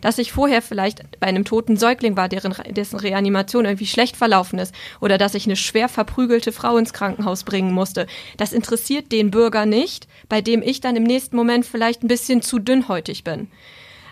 Dass 0.00 0.18
ich 0.18 0.32
vorher 0.32 0.62
vielleicht 0.62 1.20
bei 1.20 1.26
einem 1.26 1.44
toten 1.44 1.76
Säugling 1.76 2.16
war, 2.16 2.30
deren, 2.30 2.54
dessen 2.70 2.98
Reanimation 2.98 3.66
irgendwie 3.66 3.86
schlecht 3.86 4.16
verlaufen 4.16 4.58
ist, 4.58 4.74
oder 5.00 5.18
dass 5.18 5.34
ich 5.34 5.44
eine 5.44 5.56
schwer 5.56 5.90
verprügelte 5.90 6.50
Frau 6.50 6.78
ins 6.78 6.94
Krankenhaus 6.94 7.44
bringen 7.44 7.72
musste, 7.72 8.06
das 8.38 8.54
interessiert 8.54 9.12
den 9.12 9.30
Bürger 9.30 9.66
nicht, 9.66 10.08
bei 10.30 10.40
dem 10.40 10.62
ich 10.62 10.80
dann 10.80 10.96
im 10.96 11.04
nächsten 11.04 11.36
Moment 11.36 11.66
vielleicht 11.66 12.02
ein 12.02 12.08
bisschen 12.08 12.40
zu 12.40 12.58
dünnhäutig 12.58 13.22
bin. 13.22 13.50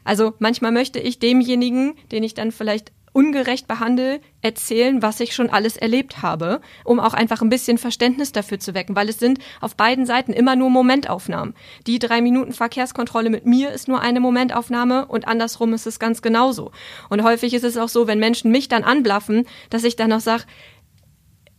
Also 0.05 0.35
manchmal 0.39 0.73
möchte 0.73 0.99
ich 0.99 1.19
demjenigen, 1.19 1.95
den 2.11 2.23
ich 2.23 2.35
dann 2.35 2.53
vielleicht 2.53 2.93
ungerecht 3.13 3.69
behandle, 3.69 4.21
erzählen, 4.41 5.03
was 5.03 5.21
ich 5.21 5.35
schon 5.35 5.51
alles 5.51 5.77
erlebt 5.77 6.23
habe, 6.23 6.61
um 6.85 6.99
auch 6.99 7.15
einfach 7.15 7.43
ein 7.43 7.51
bisschen 7.51 7.79
Verständnis 7.79 8.33
dafür 8.33 8.59
zu 8.59 8.75
wecken, 8.75 8.97
weil 8.97 9.09
es 9.09 9.19
sind 9.19 9.39
auf 9.61 9.77
beiden 9.77 10.07
Seiten 10.07 10.33
immer 10.33 10.57
nur 10.57 10.71
Momentaufnahmen. 10.71 11.55
Die 11.87 11.99
drei 11.99 12.23
Minuten 12.23 12.53
Verkehrskontrolle 12.53 13.31
mit 13.31 13.45
mir 13.45 13.71
ist 13.71 13.87
nur 13.87 14.01
eine 14.01 14.21
Momentaufnahme 14.21 15.07
und 15.07 15.29
andersrum 15.29 15.75
ist 15.75 15.87
es 15.87 15.99
ganz 15.99 16.23
genauso. 16.23 16.73
Und 17.11 17.23
häufig 17.23 17.53
ist 17.53 17.65
es 17.65 17.77
auch 17.77 17.91
so, 17.91 18.07
wenn 18.07 18.19
Menschen 18.19 18.51
mich 18.51 18.69
dann 18.69 18.85
anblaffen, 18.85 19.47
dass 19.69 19.85
ich 19.85 19.97
dann 19.97 20.11
noch 20.11 20.21
sage, 20.21 20.45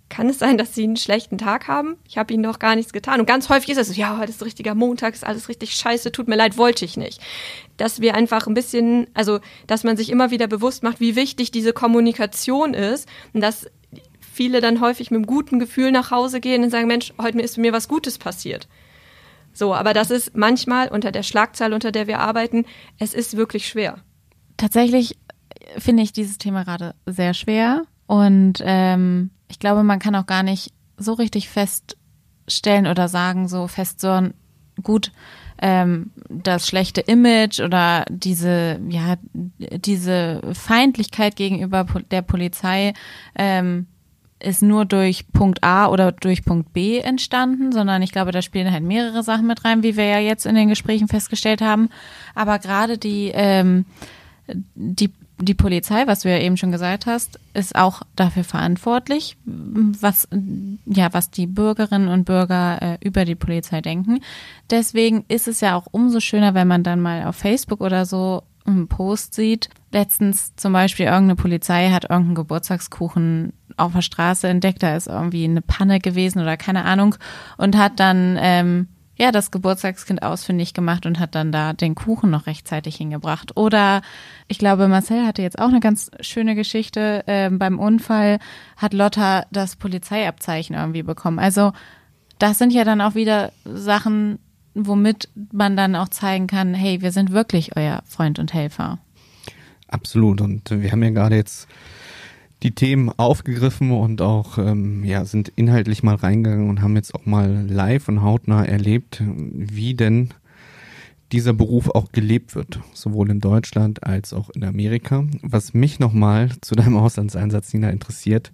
kann 0.09 0.29
es 0.29 0.39
sein, 0.39 0.57
dass 0.57 0.75
sie 0.75 0.83
einen 0.83 0.97
schlechten 0.97 1.37
Tag 1.37 1.67
haben? 1.67 1.97
Ich 2.07 2.17
habe 2.17 2.33
ihnen 2.33 2.43
doch 2.43 2.59
gar 2.59 2.75
nichts 2.75 2.93
getan. 2.93 3.19
Und 3.19 3.25
ganz 3.25 3.49
häufig 3.49 3.69
ist 3.69 3.77
es 3.77 3.87
so, 3.87 3.93
ja, 3.93 4.17
heute 4.19 4.31
ist 4.31 4.43
richtiger 4.43 4.75
Montag, 4.75 5.13
ist 5.13 5.25
alles 5.25 5.49
richtig 5.49 5.73
scheiße, 5.73 6.11
tut 6.11 6.27
mir 6.27 6.35
leid, 6.35 6.57
wollte 6.57 6.85
ich 6.85 6.97
nicht. 6.97 7.19
Dass 7.77 7.99
wir 7.99 8.13
einfach 8.15 8.45
ein 8.45 8.53
bisschen, 8.53 9.07
also, 9.13 9.39
dass 9.65 9.83
man 9.83 9.97
sich 9.97 10.09
immer 10.09 10.29
wieder 10.29 10.47
bewusst 10.47 10.83
macht, 10.83 10.99
wie 10.99 11.15
wichtig 11.15 11.51
diese 11.51 11.73
Kommunikation 11.73 12.73
ist 12.73 13.07
und 13.33 13.41
dass 13.41 13.67
viele 14.33 14.61
dann 14.61 14.81
häufig 14.81 15.11
mit 15.11 15.17
einem 15.17 15.27
guten 15.27 15.59
Gefühl 15.59 15.91
nach 15.91 16.11
Hause 16.11 16.41
gehen 16.41 16.63
und 16.63 16.69
sagen, 16.69 16.87
Mensch, 16.87 17.13
heute 17.21 17.39
ist 17.39 17.57
mir 17.57 17.73
was 17.73 17.87
Gutes 17.87 18.17
passiert. 18.17 18.67
So, 19.53 19.73
aber 19.73 19.93
das 19.93 20.09
ist 20.09 20.35
manchmal 20.35 20.87
unter 20.89 21.11
der 21.11 21.23
Schlagzahl, 21.23 21.73
unter 21.73 21.91
der 21.91 22.07
wir 22.07 22.19
arbeiten, 22.19 22.65
es 22.99 23.13
ist 23.13 23.37
wirklich 23.37 23.67
schwer. 23.67 23.99
Tatsächlich 24.57 25.17
finde 25.77 26.03
ich 26.03 26.11
dieses 26.11 26.39
Thema 26.39 26.63
gerade 26.63 26.95
sehr 27.05 27.33
schwer 27.33 27.83
und 28.07 28.55
ähm, 28.63 29.29
ich 29.53 29.59
glaube, 29.59 29.83
man 29.83 29.99
kann 29.99 30.15
auch 30.15 30.25
gar 30.25 30.41
nicht 30.41 30.73
so 30.97 31.13
richtig 31.13 31.47
feststellen 31.47 32.87
oder 32.87 33.07
sagen, 33.07 33.47
so 33.47 33.67
fest 33.67 34.01
so 34.01 34.29
gut, 34.81 35.11
ähm, 35.61 36.09
das 36.27 36.67
schlechte 36.67 37.01
Image 37.01 37.59
oder 37.59 38.03
diese, 38.09 38.79
ja, 38.89 39.17
diese 39.59 40.41
Feindlichkeit 40.53 41.35
gegenüber 41.35 41.85
der 42.09 42.23
Polizei 42.23 42.93
ähm, 43.35 43.85
ist 44.39 44.63
nur 44.63 44.85
durch 44.85 45.31
Punkt 45.31 45.63
A 45.63 45.85
oder 45.87 46.11
durch 46.11 46.43
Punkt 46.43 46.73
B 46.73 46.97
entstanden, 46.97 47.71
sondern 47.71 48.01
ich 48.01 48.11
glaube, 48.11 48.31
da 48.31 48.41
spielen 48.41 48.71
halt 48.71 48.83
mehrere 48.83 49.21
Sachen 49.21 49.45
mit 49.45 49.63
rein, 49.65 49.83
wie 49.83 49.95
wir 49.97 50.05
ja 50.05 50.19
jetzt 50.19 50.47
in 50.47 50.55
den 50.55 50.69
Gesprächen 50.69 51.07
festgestellt 51.07 51.61
haben. 51.61 51.89
Aber 52.33 52.57
gerade 52.57 52.97
die, 52.97 53.29
ähm, 53.35 53.85
die 54.73 55.11
die 55.39 55.53
Polizei, 55.53 56.07
was 56.07 56.21
du 56.21 56.29
ja 56.29 56.39
eben 56.39 56.57
schon 56.57 56.71
gesagt 56.71 57.05
hast, 57.05 57.39
ist 57.53 57.75
auch 57.75 58.03
dafür 58.15 58.43
verantwortlich, 58.43 59.37
was, 59.45 60.27
ja, 60.85 61.13
was 61.13 61.31
die 61.31 61.47
Bürgerinnen 61.47 62.07
und 62.07 62.25
Bürger 62.25 62.81
äh, 62.81 62.97
über 63.01 63.25
die 63.25 63.35
Polizei 63.35 63.81
denken. 63.81 64.19
Deswegen 64.69 65.25
ist 65.27 65.47
es 65.47 65.61
ja 65.61 65.75
auch 65.75 65.87
umso 65.91 66.19
schöner, 66.19 66.53
wenn 66.53 66.67
man 66.67 66.83
dann 66.83 67.01
mal 67.01 67.25
auf 67.25 67.35
Facebook 67.35 67.81
oder 67.81 68.05
so 68.05 68.43
einen 68.65 68.87
Post 68.87 69.33
sieht. 69.33 69.69
Letztens 69.91 70.55
zum 70.55 70.73
Beispiel 70.73 71.05
irgendeine 71.05 71.35
Polizei 71.35 71.89
hat 71.89 72.05
irgendeinen 72.05 72.35
Geburtstagskuchen 72.35 73.53
auf 73.75 73.93
der 73.93 74.01
Straße 74.01 74.47
entdeckt, 74.47 74.83
da 74.83 74.95
ist 74.95 75.07
irgendwie 75.07 75.45
eine 75.45 75.61
Panne 75.61 75.99
gewesen 75.99 76.41
oder 76.41 76.57
keine 76.57 76.85
Ahnung 76.85 77.15
und 77.57 77.77
hat 77.77 77.99
dann 77.99 78.37
ähm, 78.39 78.87
ja, 79.23 79.31
das 79.31 79.51
Geburtstagskind 79.51 80.21
ausfindig 80.21 80.73
gemacht 80.73 81.05
und 81.05 81.17
hat 81.17 81.33
dann 81.33 81.53
da 81.53 81.71
den 81.71 81.95
Kuchen 81.95 82.29
noch 82.29 82.45
rechtzeitig 82.45 82.97
hingebracht. 82.97 83.55
Oder 83.55 84.01
ich 84.49 84.59
glaube, 84.59 84.89
Marcel 84.89 85.25
hatte 85.25 85.41
jetzt 85.41 85.59
auch 85.59 85.69
eine 85.69 85.79
ganz 85.79 86.11
schöne 86.19 86.55
Geschichte. 86.55 87.23
Ähm, 87.27 87.57
beim 87.57 87.79
Unfall 87.79 88.39
hat 88.75 88.93
Lotta 88.93 89.45
das 89.49 89.77
Polizeiabzeichen 89.77 90.75
irgendwie 90.75 91.03
bekommen. 91.03 91.39
Also 91.39 91.71
das 92.37 92.57
sind 92.57 92.73
ja 92.73 92.83
dann 92.83 92.99
auch 92.99 93.15
wieder 93.15 93.53
Sachen, 93.63 94.39
womit 94.73 95.29
man 95.53 95.77
dann 95.77 95.95
auch 95.95 96.09
zeigen 96.09 96.47
kann, 96.47 96.73
hey, 96.73 97.01
wir 97.01 97.13
sind 97.13 97.31
wirklich 97.31 97.77
euer 97.77 98.03
Freund 98.05 98.39
und 98.39 98.53
Helfer. 98.53 98.99
Absolut. 99.87 100.41
Und 100.41 100.69
wir 100.69 100.91
haben 100.91 101.03
ja 101.03 101.11
gerade 101.11 101.37
jetzt 101.37 101.69
die 102.63 102.73
Themen 102.73 103.09
aufgegriffen 103.09 103.91
und 103.91 104.21
auch 104.21 104.57
ähm, 104.57 105.03
ja 105.03 105.25
sind 105.25 105.49
inhaltlich 105.55 106.01
mal 106.01 106.15
reingegangen 106.15 106.69
und 106.69 106.81
haben 106.81 106.95
jetzt 106.95 107.13
auch 107.13 107.25
mal 107.25 107.65
live 107.67 108.07
und 108.07 108.23
hautnah 108.23 108.63
erlebt, 108.63 109.21
wie 109.25 109.93
denn 109.93 110.29
dieser 111.33 111.53
Beruf 111.53 111.89
auch 111.89 112.11
gelebt 112.11 112.55
wird, 112.55 112.79
sowohl 112.93 113.31
in 113.31 113.39
Deutschland 113.39 114.03
als 114.03 114.33
auch 114.33 114.49
in 114.51 114.63
Amerika. 114.63 115.25
Was 115.41 115.73
mich 115.73 115.99
nochmal 115.99 116.51
zu 116.61 116.75
deinem 116.75 116.95
Auslandseinsatz, 116.95 117.73
Nina, 117.73 117.89
interessiert, 117.89 118.51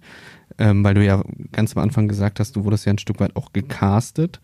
ähm, 0.58 0.82
weil 0.82 0.94
du 0.94 1.04
ja 1.04 1.22
ganz 1.52 1.76
am 1.76 1.82
Anfang 1.82 2.08
gesagt 2.08 2.40
hast, 2.40 2.56
du 2.56 2.64
wurdest 2.64 2.86
ja 2.86 2.92
ein 2.92 2.98
Stück 2.98 3.20
weit 3.20 3.36
auch 3.36 3.52
gecastet. 3.52 4.40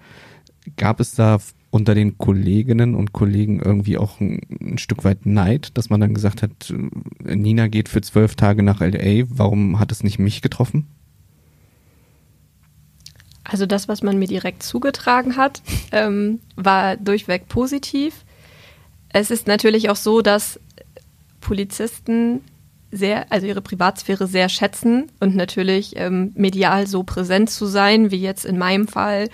Gab 0.77 1.01
es 1.01 1.15
da 1.15 1.39
unter 1.77 1.95
den 1.95 2.19
Kolleginnen 2.19 2.95
und 2.95 3.13
Kollegen 3.13 3.61
irgendwie 3.61 3.99
auch 3.99 4.19
ein, 4.21 4.41
ein, 4.61 4.79
Stück 4.79 5.05
weit 5.05 5.27
Neid, 5.27 5.77
dass 5.79 5.91
man 5.91 6.01
dann 6.01 6.15
gesagt 6.15 6.43
hat, 6.43 6.73
äh, 7.25 7.37
Nina 7.37 7.69
geht 7.69 7.89
für 7.89 8.01
zwölf 8.01 8.35
Tage 8.35 8.63
nach 8.63 8.81
LA, 8.81 9.25
warum 9.29 9.79
hat 9.79 9.93
es 9.93 10.03
nicht 10.03 10.19
mich 10.19 10.43
getroffen? 10.43 10.87
Also 13.45 13.67
das, 13.67 13.87
was 13.87 14.03
man 14.03 14.19
mir 14.19 14.27
direkt 14.27 14.65
zugetragen 14.65 15.37
hat, 15.37 15.63
ähm, 15.93 16.41
war 16.57 16.97
durchweg 16.97 17.47
positiv. 17.49 18.25
Es 19.11 19.31
ist 19.31 19.47
natürlich 19.47 19.89
auch 19.89 19.97
so, 19.97 20.21
dass 20.21 20.59
Polizisten 21.41 22.41
sehr, 22.91 23.31
also 23.31 23.47
ihre 23.47 23.63
Privatsphäre 23.63 24.27
sehr 24.27 24.49
schätzen 24.49 25.13
und 25.21 25.37
natürlich 25.37 25.95
ähm, 25.97 26.33
medial 26.35 26.87
so 26.87 27.03
präsent 27.03 27.51
zu 27.51 27.67
sein, 27.67 28.11
wie 28.11 28.21
jetzt 28.21 28.45
in 28.45 28.59
meinem 28.59 28.89
Fall, 28.89 29.29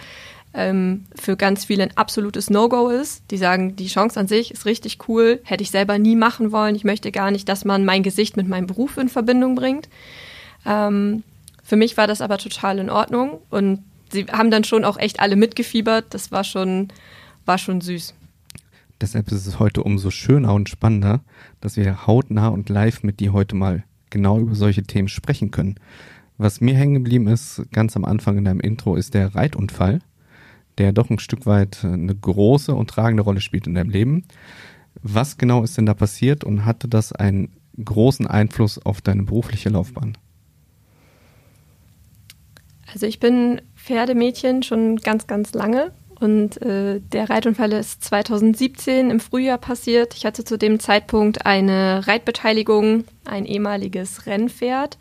ähm, 0.54 1.04
für 1.14 1.36
ganz 1.36 1.64
viele 1.64 1.84
ein 1.84 1.96
absolutes 1.96 2.50
No-Go 2.50 2.88
ist. 2.88 3.22
Die 3.30 3.38
sagen, 3.38 3.76
die 3.76 3.86
Chance 3.86 4.20
an 4.20 4.28
sich 4.28 4.50
ist 4.50 4.66
richtig 4.66 5.08
cool, 5.08 5.40
hätte 5.44 5.62
ich 5.62 5.70
selber 5.70 5.98
nie 5.98 6.16
machen 6.16 6.52
wollen. 6.52 6.74
Ich 6.74 6.84
möchte 6.84 7.10
gar 7.12 7.30
nicht, 7.30 7.48
dass 7.48 7.64
man 7.64 7.84
mein 7.84 8.02
Gesicht 8.02 8.36
mit 8.36 8.48
meinem 8.48 8.66
Beruf 8.66 8.96
in 8.96 9.08
Verbindung 9.08 9.54
bringt. 9.54 9.88
Ähm, 10.66 11.22
für 11.62 11.76
mich 11.76 11.96
war 11.96 12.06
das 12.06 12.20
aber 12.20 12.38
total 12.38 12.78
in 12.78 12.90
Ordnung 12.90 13.38
und 13.50 13.82
sie 14.10 14.26
haben 14.26 14.50
dann 14.50 14.64
schon 14.64 14.84
auch 14.84 14.98
echt 14.98 15.20
alle 15.20 15.36
mitgefiebert. 15.36 16.06
Das 16.10 16.30
war 16.30 16.44
schon, 16.44 16.88
war 17.46 17.58
schon 17.58 17.80
süß. 17.80 18.14
Deshalb 19.00 19.32
ist 19.32 19.46
es 19.46 19.58
heute 19.58 19.82
umso 19.82 20.10
schöner 20.10 20.54
und 20.54 20.68
spannender, 20.68 21.20
dass 21.60 21.76
wir 21.76 22.06
hautnah 22.06 22.48
und 22.48 22.68
live 22.68 23.02
mit 23.02 23.20
dir 23.20 23.32
heute 23.32 23.56
mal 23.56 23.84
genau 24.10 24.38
über 24.38 24.54
solche 24.54 24.82
Themen 24.82 25.08
sprechen 25.08 25.50
können. 25.50 25.76
Was 26.38 26.60
mir 26.60 26.74
hängen 26.74 26.94
geblieben 26.94 27.26
ist, 27.26 27.62
ganz 27.72 27.96
am 27.96 28.04
Anfang 28.04 28.38
in 28.38 28.44
deinem 28.44 28.60
Intro, 28.60 28.96
ist 28.96 29.14
der 29.14 29.34
Reitunfall 29.34 30.00
der 30.78 30.92
doch 30.92 31.10
ein 31.10 31.18
Stück 31.18 31.46
weit 31.46 31.84
eine 31.84 32.14
große 32.14 32.74
und 32.74 32.88
tragende 32.88 33.22
Rolle 33.22 33.40
spielt 33.40 33.66
in 33.66 33.74
deinem 33.74 33.90
Leben. 33.90 34.24
Was 35.02 35.38
genau 35.38 35.62
ist 35.62 35.76
denn 35.76 35.86
da 35.86 35.94
passiert 35.94 36.44
und 36.44 36.64
hatte 36.64 36.88
das 36.88 37.12
einen 37.12 37.52
großen 37.82 38.26
Einfluss 38.26 38.78
auf 38.78 39.00
deine 39.00 39.22
berufliche 39.22 39.68
Laufbahn? 39.68 40.16
Also 42.92 43.06
ich 43.06 43.20
bin 43.20 43.62
Pferdemädchen 43.74 44.62
schon 44.62 44.96
ganz, 44.96 45.26
ganz 45.26 45.54
lange. 45.54 45.92
Und 46.20 46.62
äh, 46.62 47.00
der 47.00 47.30
Reitunfall 47.30 47.72
ist 47.72 48.04
2017 48.04 49.10
im 49.10 49.18
Frühjahr 49.18 49.58
passiert. 49.58 50.14
Ich 50.14 50.24
hatte 50.24 50.44
zu 50.44 50.56
dem 50.56 50.78
Zeitpunkt 50.78 51.46
eine 51.46 52.06
Reitbeteiligung, 52.06 53.04
ein 53.24 53.44
ehemaliges 53.44 54.26
Rennpferd, 54.26 54.98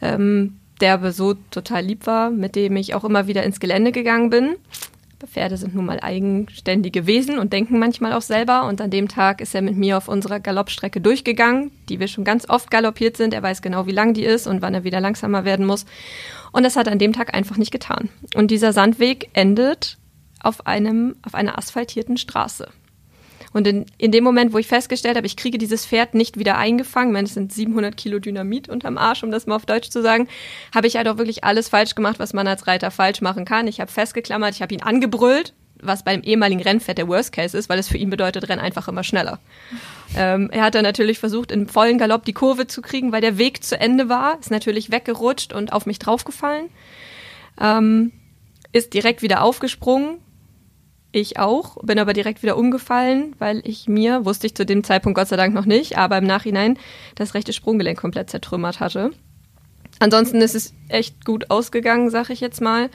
ähm, 0.00 0.56
der 0.80 0.94
aber 0.94 1.12
so 1.12 1.34
total 1.50 1.84
lieb 1.84 2.06
war, 2.06 2.30
mit 2.30 2.56
dem 2.56 2.76
ich 2.76 2.94
auch 2.94 3.04
immer 3.04 3.26
wieder 3.26 3.42
ins 3.42 3.60
Gelände 3.60 3.92
gegangen 3.92 4.30
bin. 4.30 4.56
Pferde 5.26 5.56
sind 5.56 5.74
nun 5.74 5.86
mal 5.86 6.00
eigenständige 6.00 7.06
Wesen 7.06 7.38
und 7.38 7.52
denken 7.52 7.78
manchmal 7.78 8.12
auch 8.12 8.22
selber. 8.22 8.66
Und 8.66 8.80
an 8.80 8.90
dem 8.90 9.08
Tag 9.08 9.40
ist 9.40 9.54
er 9.54 9.62
mit 9.62 9.76
mir 9.76 9.96
auf 9.96 10.08
unserer 10.08 10.40
Galoppstrecke 10.40 11.00
durchgegangen, 11.00 11.70
die 11.88 12.00
wir 12.00 12.08
schon 12.08 12.24
ganz 12.24 12.48
oft 12.48 12.70
galoppiert 12.70 13.16
sind. 13.16 13.34
Er 13.34 13.42
weiß 13.42 13.62
genau, 13.62 13.86
wie 13.86 13.92
lang 13.92 14.14
die 14.14 14.24
ist 14.24 14.46
und 14.46 14.62
wann 14.62 14.74
er 14.74 14.84
wieder 14.84 15.00
langsamer 15.00 15.44
werden 15.44 15.66
muss. 15.66 15.86
Und 16.52 16.62
das 16.64 16.76
hat 16.76 16.88
an 16.88 16.98
dem 16.98 17.12
Tag 17.12 17.34
einfach 17.34 17.56
nicht 17.56 17.70
getan. 17.70 18.08
Und 18.34 18.50
dieser 18.50 18.72
Sandweg 18.72 19.30
endet 19.32 19.98
auf 20.40 20.66
einem, 20.66 21.16
auf 21.22 21.34
einer 21.34 21.58
asphaltierten 21.58 22.16
Straße. 22.16 22.68
Und 23.54 23.68
in, 23.68 23.86
in 23.98 24.10
dem 24.10 24.24
Moment, 24.24 24.52
wo 24.52 24.58
ich 24.58 24.66
festgestellt 24.66 25.16
habe, 25.16 25.28
ich 25.28 25.36
kriege 25.36 25.58
dieses 25.58 25.86
Pferd 25.86 26.14
nicht 26.14 26.38
wieder 26.38 26.58
eingefangen, 26.58 27.12
meine, 27.12 27.26
es 27.26 27.34
sind 27.34 27.52
700 27.52 27.96
Kilo 27.96 28.18
Dynamit 28.18 28.68
unterm 28.68 28.98
Arsch, 28.98 29.22
um 29.22 29.30
das 29.30 29.46
mal 29.46 29.54
auf 29.54 29.64
Deutsch 29.64 29.90
zu 29.90 30.02
sagen, 30.02 30.28
habe 30.74 30.88
ich 30.88 30.96
halt 30.96 31.06
auch 31.06 31.18
wirklich 31.18 31.44
alles 31.44 31.68
falsch 31.68 31.94
gemacht, 31.94 32.18
was 32.18 32.32
man 32.32 32.48
als 32.48 32.66
Reiter 32.66 32.90
falsch 32.90 33.20
machen 33.20 33.44
kann. 33.44 33.68
Ich 33.68 33.80
habe 33.80 33.90
festgeklammert, 33.90 34.56
ich 34.56 34.60
habe 34.60 34.74
ihn 34.74 34.82
angebrüllt, 34.82 35.54
was 35.80 36.02
beim 36.02 36.22
ehemaligen 36.22 36.62
Rennpferd 36.62 36.98
der 36.98 37.06
Worst 37.06 37.32
Case 37.32 37.56
ist, 37.56 37.68
weil 37.68 37.78
es 37.78 37.88
für 37.88 37.96
ihn 37.96 38.10
bedeutet, 38.10 38.48
renn 38.48 38.58
einfach 38.58 38.88
immer 38.88 39.04
schneller. 39.04 39.38
Ähm, 40.16 40.50
er 40.50 40.64
hat 40.64 40.74
dann 40.74 40.82
natürlich 40.82 41.20
versucht, 41.20 41.52
im 41.52 41.68
vollen 41.68 41.96
Galopp 41.96 42.24
die 42.24 42.32
Kurve 42.32 42.66
zu 42.66 42.82
kriegen, 42.82 43.12
weil 43.12 43.20
der 43.20 43.38
Weg 43.38 43.62
zu 43.62 43.78
Ende 43.78 44.08
war, 44.08 44.36
ist 44.40 44.50
natürlich 44.50 44.90
weggerutscht 44.90 45.52
und 45.52 45.72
auf 45.72 45.86
mich 45.86 46.00
draufgefallen. 46.00 46.70
Ähm, 47.60 48.10
ist 48.72 48.94
direkt 48.94 49.22
wieder 49.22 49.42
aufgesprungen, 49.42 50.18
ich 51.14 51.38
auch, 51.38 51.76
bin 51.82 51.98
aber 51.98 52.12
direkt 52.12 52.42
wieder 52.42 52.56
umgefallen, 52.56 53.36
weil 53.38 53.62
ich 53.64 53.86
mir, 53.86 54.24
wusste 54.24 54.46
ich 54.48 54.56
zu 54.56 54.66
dem 54.66 54.82
Zeitpunkt 54.82 55.16
Gott 55.16 55.28
sei 55.28 55.36
Dank 55.36 55.54
noch 55.54 55.64
nicht, 55.64 55.96
aber 55.96 56.18
im 56.18 56.24
Nachhinein 56.24 56.76
das 57.14 57.34
rechte 57.34 57.52
Sprunggelenk 57.52 57.98
komplett 57.98 58.30
zertrümmert 58.30 58.80
hatte. 58.80 59.12
Ansonsten 60.00 60.40
ist 60.40 60.56
es 60.56 60.74
echt 60.88 61.24
gut 61.24 61.50
ausgegangen, 61.50 62.10
sag 62.10 62.30
ich 62.30 62.40
jetzt 62.40 62.60
mal. 62.60 62.90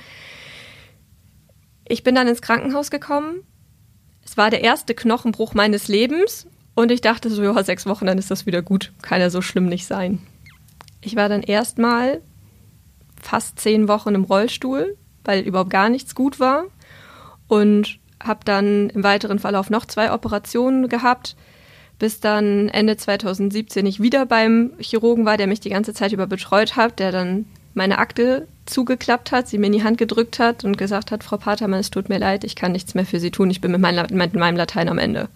Ich 1.88 2.04
bin 2.04 2.14
dann 2.14 2.28
ins 2.28 2.42
Krankenhaus 2.42 2.92
gekommen. 2.92 3.42
Es 4.26 4.36
war 4.36 4.50
der 4.50 4.64
erste 4.64 4.94
Knochenbruch 4.94 5.54
meines 5.54 5.88
Lebens 5.88 6.46
und 6.76 6.92
ich 6.92 7.00
dachte 7.00 7.30
so, 7.30 7.42
ja, 7.42 7.64
sechs 7.64 7.86
Wochen, 7.86 8.06
dann 8.06 8.18
ist 8.18 8.32
das 8.32 8.46
wieder 8.46 8.62
gut. 8.62 8.92
Kann 9.02 9.22
ja 9.22 9.30
so 9.30 9.42
schlimm 9.42 9.68
nicht 9.68 9.88
sein. 9.88 10.20
Ich 11.02 11.16
war 11.16 11.30
dann 11.30 11.42
erstmal 11.42 12.22
fast 13.22 13.60
zehn 13.60 13.88
Wochen 13.88 14.14
im 14.14 14.26
Rollstuhl, 14.26 14.98
weil 15.24 15.42
überhaupt 15.44 15.70
gar 15.70 15.90
nichts 15.90 16.16
gut 16.16 16.40
war. 16.40 16.66
Und 17.48 17.99
habe 18.24 18.42
dann 18.46 18.90
im 18.90 19.04
weiteren 19.04 19.40
Verlauf 19.40 19.70
noch 19.70 19.86
zwei 19.86 20.12
Operationen 20.12 20.90
gehabt, 20.90 21.36
bis 22.00 22.20
dann 22.20 22.70
Ende 22.70 22.98
2017 22.98 23.86
ich 23.86 24.02
wieder 24.02 24.26
beim 24.26 24.72
Chirurgen 24.80 25.26
war, 25.26 25.38
der 25.38 25.48
mich 25.48 25.60
die 25.60 25.70
ganze 25.70 25.94
Zeit 25.94 26.14
über 26.14 26.28
betreut 26.28 26.76
hat, 26.76 27.00
der 27.00 27.12
dann 27.12 27.46
meine 27.74 27.98
Akte 27.98 28.48
zugeklappt 28.66 29.32
hat, 29.32 29.48
sie 29.48 29.58
mir 29.58 29.68
in 29.68 29.74
die 29.74 29.84
Hand 29.84 29.98
gedrückt 29.98 30.40
hat 30.40 30.64
und 30.64 30.78
gesagt 30.78 31.12
hat, 31.12 31.24
Frau 31.24 31.38
Patermann, 31.38 31.80
es 31.80 31.92
tut 31.92 32.10
mir 32.10 32.20
leid, 32.20 32.44
ich 32.44 32.56
kann 32.56 32.72
nichts 32.72 32.96
mehr 32.96 33.06
für 33.06 33.20
Sie 33.20 33.32
tun, 33.32 33.50
ich 33.50 33.62
bin 33.62 33.72
mit, 33.72 33.82
mein, 33.82 33.96
mit 34.12 34.34
meinem 34.34 34.58
Latein 34.58 34.90
am 34.90 34.98
Ende. 34.98 35.30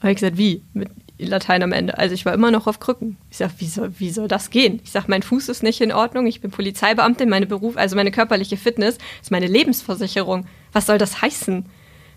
Habe 0.00 0.12
ich 0.12 0.16
gesagt, 0.16 0.36
wie? 0.36 0.62
Mit 0.74 0.90
Latein 1.18 1.62
am 1.62 1.72
Ende. 1.72 1.96
Also 1.96 2.14
ich 2.14 2.24
war 2.24 2.34
immer 2.34 2.50
noch 2.50 2.66
auf 2.66 2.80
Krücken. 2.80 3.16
Ich 3.30 3.36
sage, 3.36 3.52
wie 3.58 3.66
soll, 3.66 3.92
wie 3.98 4.10
soll 4.10 4.28
das 4.28 4.50
gehen? 4.50 4.80
Ich 4.84 4.90
sage, 4.90 5.06
mein 5.08 5.22
Fuß 5.22 5.48
ist 5.48 5.62
nicht 5.62 5.80
in 5.80 5.92
Ordnung, 5.92 6.26
ich 6.26 6.40
bin 6.40 6.50
Polizeibeamtin, 6.50 7.28
meine 7.28 7.46
Beruf, 7.46 7.76
also 7.76 7.96
meine 7.96 8.10
körperliche 8.10 8.56
Fitness 8.56 8.98
ist 9.22 9.30
meine 9.30 9.46
Lebensversicherung 9.46 10.46
was 10.74 10.86
soll 10.86 10.98
das 10.98 11.22
heißen? 11.22 11.64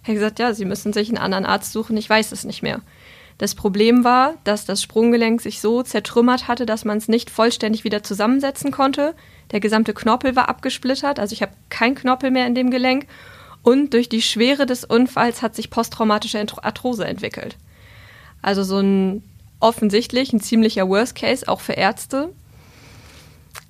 Er 0.03 0.07
hat 0.07 0.13
gesagt, 0.13 0.39
ja, 0.39 0.53
Sie 0.53 0.65
müssen 0.65 0.91
sich 0.91 1.07
einen 1.07 1.17
anderen 1.17 1.45
Arzt 1.45 1.71
suchen, 1.71 1.95
ich 1.95 2.09
weiß 2.09 2.33
es 2.33 2.43
nicht 2.43 2.61
mehr. 2.61 2.81
Das 3.37 3.53
Problem 3.53 4.03
war, 4.03 4.33
dass 4.43 4.65
das 4.65 4.81
Sprunggelenk 4.81 5.41
sich 5.41 5.61
so 5.61 5.83
zertrümmert 5.83 6.47
hatte, 6.47 6.65
dass 6.65 6.85
man 6.85 6.97
es 6.97 7.07
nicht 7.07 7.29
vollständig 7.29 7.83
wieder 7.83 8.01
zusammensetzen 8.03 8.71
konnte. 8.71 9.13
Der 9.51 9.59
gesamte 9.59 9.93
Knorpel 9.93 10.35
war 10.35 10.49
abgesplittert, 10.49 11.19
also 11.19 11.33
ich 11.33 11.41
habe 11.41 11.53
kein 11.69 11.95
Knorpel 11.95 12.31
mehr 12.31 12.47
in 12.47 12.55
dem 12.55 12.71
Gelenk. 12.71 13.05
Und 13.61 13.93
durch 13.93 14.09
die 14.09 14.21
Schwere 14.21 14.65
des 14.65 14.85
Unfalls 14.85 15.41
hat 15.41 15.55
sich 15.55 15.69
posttraumatische 15.69 16.43
Arthrose 16.61 17.05
entwickelt. 17.05 17.57
Also 18.41 18.63
so 18.63 18.79
ein 18.79 19.23
offensichtlich 19.59 20.33
ein 20.33 20.39
ziemlicher 20.39 20.87
Worst 20.87 21.15
Case, 21.15 21.47
auch 21.47 21.59
für 21.61 21.73
Ärzte. 21.73 22.29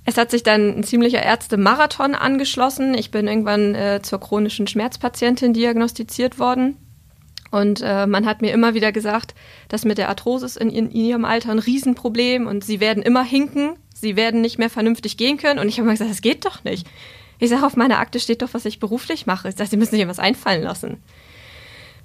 Es 0.10 0.16
hat 0.16 0.32
sich 0.32 0.42
dann 0.42 0.70
ein 0.78 0.84
ziemlicher 0.86 1.22
Ärzte-Marathon 1.22 2.16
angeschlossen. 2.16 2.94
Ich 2.94 3.12
bin 3.12 3.28
irgendwann 3.28 3.76
äh, 3.76 4.00
zur 4.02 4.22
chronischen 4.22 4.66
Schmerzpatientin 4.66 5.52
diagnostiziert 5.52 6.40
worden. 6.40 6.78
Und 7.52 7.82
äh, 7.84 8.08
man 8.08 8.26
hat 8.26 8.42
mir 8.42 8.54
immer 8.54 8.74
wieder 8.74 8.94
gesagt, 8.94 9.36
dass 9.68 9.84
mit 9.84 9.98
der 9.98 10.08
Arthrosis 10.08 10.56
in, 10.56 10.70
in, 10.70 10.90
ihrem 10.92 11.26
Alter 11.26 11.52
ein 11.52 11.60
Riesenproblem 11.60 12.48
und 12.48 12.64
sie 12.64 12.80
werden 12.80 13.04
immer 13.04 13.22
hinken, 13.22 13.76
sie 13.94 14.16
werden 14.16 14.40
nicht 14.40 14.58
mehr 14.58 14.70
vernünftig 14.70 15.18
gehen 15.18 15.36
können. 15.36 15.60
Und 15.60 15.68
ich 15.68 15.78
habe 15.78 15.84
immer 15.84 15.94
gesagt, 15.94 16.12
das 16.12 16.22
geht 16.22 16.46
doch 16.46 16.64
nicht. 16.64 16.88
Ich 17.40 17.50
sage, 17.50 17.66
auf 17.66 17.76
meiner 17.76 18.00
Akte 18.00 18.22
steht 18.22 18.42
doch, 18.42 18.54
was 18.54 18.64
ich 18.64 18.80
beruflich 18.80 19.26
mache. 19.26 19.50
Ich 19.50 19.56
sage, 19.56 19.70
Sie 19.70 19.78
müssen 19.78 19.92
sich 19.92 20.02
etwas 20.02 20.20
einfallen 20.20 20.64
lassen. 20.64 21.04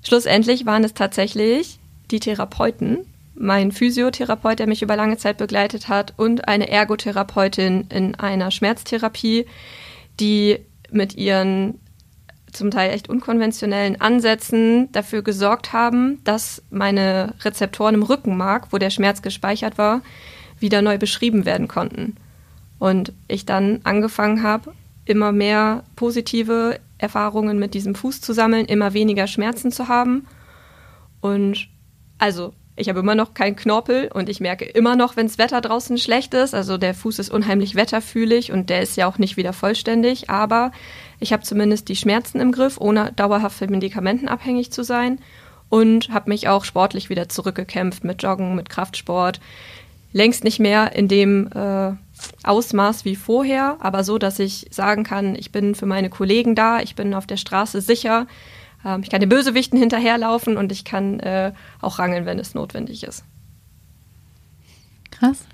Schlussendlich 0.04 0.66
waren 0.66 0.82
es 0.82 0.94
tatsächlich 0.94 1.78
die 2.10 2.18
Therapeuten, 2.18 3.06
mein 3.34 3.72
Physiotherapeut, 3.72 4.58
der 4.58 4.66
mich 4.66 4.82
über 4.82 4.96
lange 4.96 5.16
Zeit 5.16 5.38
begleitet 5.38 5.88
hat, 5.88 6.14
und 6.16 6.48
eine 6.48 6.68
Ergotherapeutin 6.68 7.86
in 7.88 8.14
einer 8.14 8.50
Schmerztherapie, 8.50 9.46
die 10.20 10.58
mit 10.90 11.14
ihren 11.16 11.78
zum 12.52 12.70
Teil 12.70 12.90
echt 12.90 13.08
unkonventionellen 13.08 14.00
Ansätzen 14.00 14.92
dafür 14.92 15.22
gesorgt 15.22 15.72
haben, 15.72 16.22
dass 16.24 16.62
meine 16.70 17.34
Rezeptoren 17.40 17.94
im 17.94 18.02
Rückenmark, 18.02 18.68
wo 18.72 18.78
der 18.78 18.90
Schmerz 18.90 19.22
gespeichert 19.22 19.78
war, 19.78 20.02
wieder 20.58 20.82
neu 20.82 20.98
beschrieben 20.98 21.46
werden 21.46 21.66
konnten. 21.66 22.16
Und 22.78 23.12
ich 23.26 23.46
dann 23.46 23.80
angefangen 23.84 24.42
habe, 24.42 24.74
immer 25.04 25.32
mehr 25.32 25.84
positive 25.96 26.78
Erfahrungen 26.98 27.58
mit 27.58 27.74
diesem 27.74 27.94
Fuß 27.94 28.20
zu 28.20 28.32
sammeln, 28.32 28.66
immer 28.66 28.92
weniger 28.92 29.26
Schmerzen 29.26 29.72
zu 29.72 29.88
haben. 29.88 30.26
Und 31.20 31.68
also 32.18 32.52
ich 32.74 32.88
habe 32.88 33.00
immer 33.00 33.14
noch 33.14 33.34
keinen 33.34 33.54
Knorpel 33.54 34.08
und 34.12 34.30
ich 34.30 34.40
merke 34.40 34.64
immer 34.64 34.96
noch, 34.96 35.16
wenn 35.16 35.26
das 35.26 35.36
Wetter 35.36 35.60
draußen 35.60 35.98
schlecht 35.98 36.32
ist. 36.32 36.54
Also 36.54 36.78
der 36.78 36.94
Fuß 36.94 37.18
ist 37.18 37.30
unheimlich 37.30 37.74
wetterfühlig 37.74 38.50
und 38.50 38.70
der 38.70 38.80
ist 38.80 38.96
ja 38.96 39.06
auch 39.06 39.18
nicht 39.18 39.36
wieder 39.36 39.52
vollständig. 39.52 40.30
Aber 40.30 40.72
ich 41.20 41.34
habe 41.34 41.42
zumindest 41.42 41.88
die 41.88 41.96
Schmerzen 41.96 42.40
im 42.40 42.50
Griff, 42.50 42.78
ohne 42.80 43.12
dauerhaft 43.12 43.58
von 43.58 43.70
Medikamenten 43.70 44.26
abhängig 44.26 44.72
zu 44.72 44.84
sein. 44.84 45.18
Und 45.68 46.10
habe 46.10 46.30
mich 46.30 46.48
auch 46.48 46.64
sportlich 46.64 47.08
wieder 47.08 47.28
zurückgekämpft 47.28 48.04
mit 48.04 48.22
Joggen, 48.22 48.54
mit 48.54 48.68
Kraftsport. 48.68 49.40
Längst 50.12 50.44
nicht 50.44 50.58
mehr 50.58 50.94
in 50.94 51.08
dem 51.08 51.48
äh, 51.54 51.92
Ausmaß 52.42 53.04
wie 53.04 53.16
vorher, 53.16 53.78
aber 53.80 54.04
so, 54.04 54.18
dass 54.18 54.38
ich 54.38 54.66
sagen 54.70 55.04
kann, 55.04 55.34
ich 55.34 55.50
bin 55.50 55.74
für 55.74 55.86
meine 55.86 56.10
Kollegen 56.10 56.54
da, 56.54 56.80
ich 56.80 56.94
bin 56.94 57.14
auf 57.14 57.26
der 57.26 57.38
Straße 57.38 57.80
sicher 57.80 58.26
ich 59.02 59.10
kann 59.10 59.20
den 59.20 59.28
Bösewichten 59.28 59.78
hinterherlaufen 59.78 60.56
und 60.56 60.72
ich 60.72 60.84
kann 60.84 61.20
äh, 61.20 61.52
auch 61.80 61.98
rangeln, 61.98 62.26
wenn 62.26 62.38
es 62.38 62.54
notwendig 62.54 63.04
ist. 63.04 63.24
Krass. 65.10 65.44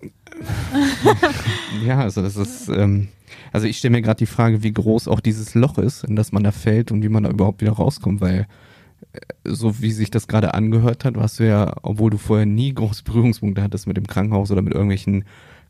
ja, 1.84 2.00
also 2.00 2.22
das 2.22 2.36
ist, 2.36 2.68
ähm, 2.68 3.08
also 3.52 3.66
ich 3.66 3.78
stelle 3.78 3.92
mir 3.92 4.02
gerade 4.02 4.18
die 4.18 4.26
Frage, 4.26 4.62
wie 4.62 4.72
groß 4.72 5.08
auch 5.08 5.20
dieses 5.20 5.54
Loch 5.54 5.78
ist, 5.78 6.04
in 6.04 6.16
das 6.16 6.32
man 6.32 6.44
da 6.44 6.52
fällt 6.52 6.92
und 6.92 7.02
wie 7.02 7.08
man 7.08 7.24
da 7.24 7.30
überhaupt 7.30 7.60
wieder 7.60 7.72
rauskommt, 7.72 8.20
weil 8.20 8.46
äh, 9.12 9.18
so 9.44 9.80
wie 9.80 9.92
sich 9.92 10.10
das 10.10 10.28
gerade 10.28 10.54
angehört 10.54 11.04
hat, 11.04 11.16
warst 11.16 11.40
du 11.40 11.46
ja, 11.46 11.74
obwohl 11.82 12.10
du 12.10 12.18
vorher 12.18 12.46
nie 12.46 12.74
große 12.74 13.04
Berührungspunkte 13.04 13.62
hattest 13.62 13.86
mit 13.86 13.96
dem 13.96 14.06
Krankenhaus 14.06 14.50
oder 14.50 14.62
mit 14.62 14.74
irgendwelchen 14.74 15.24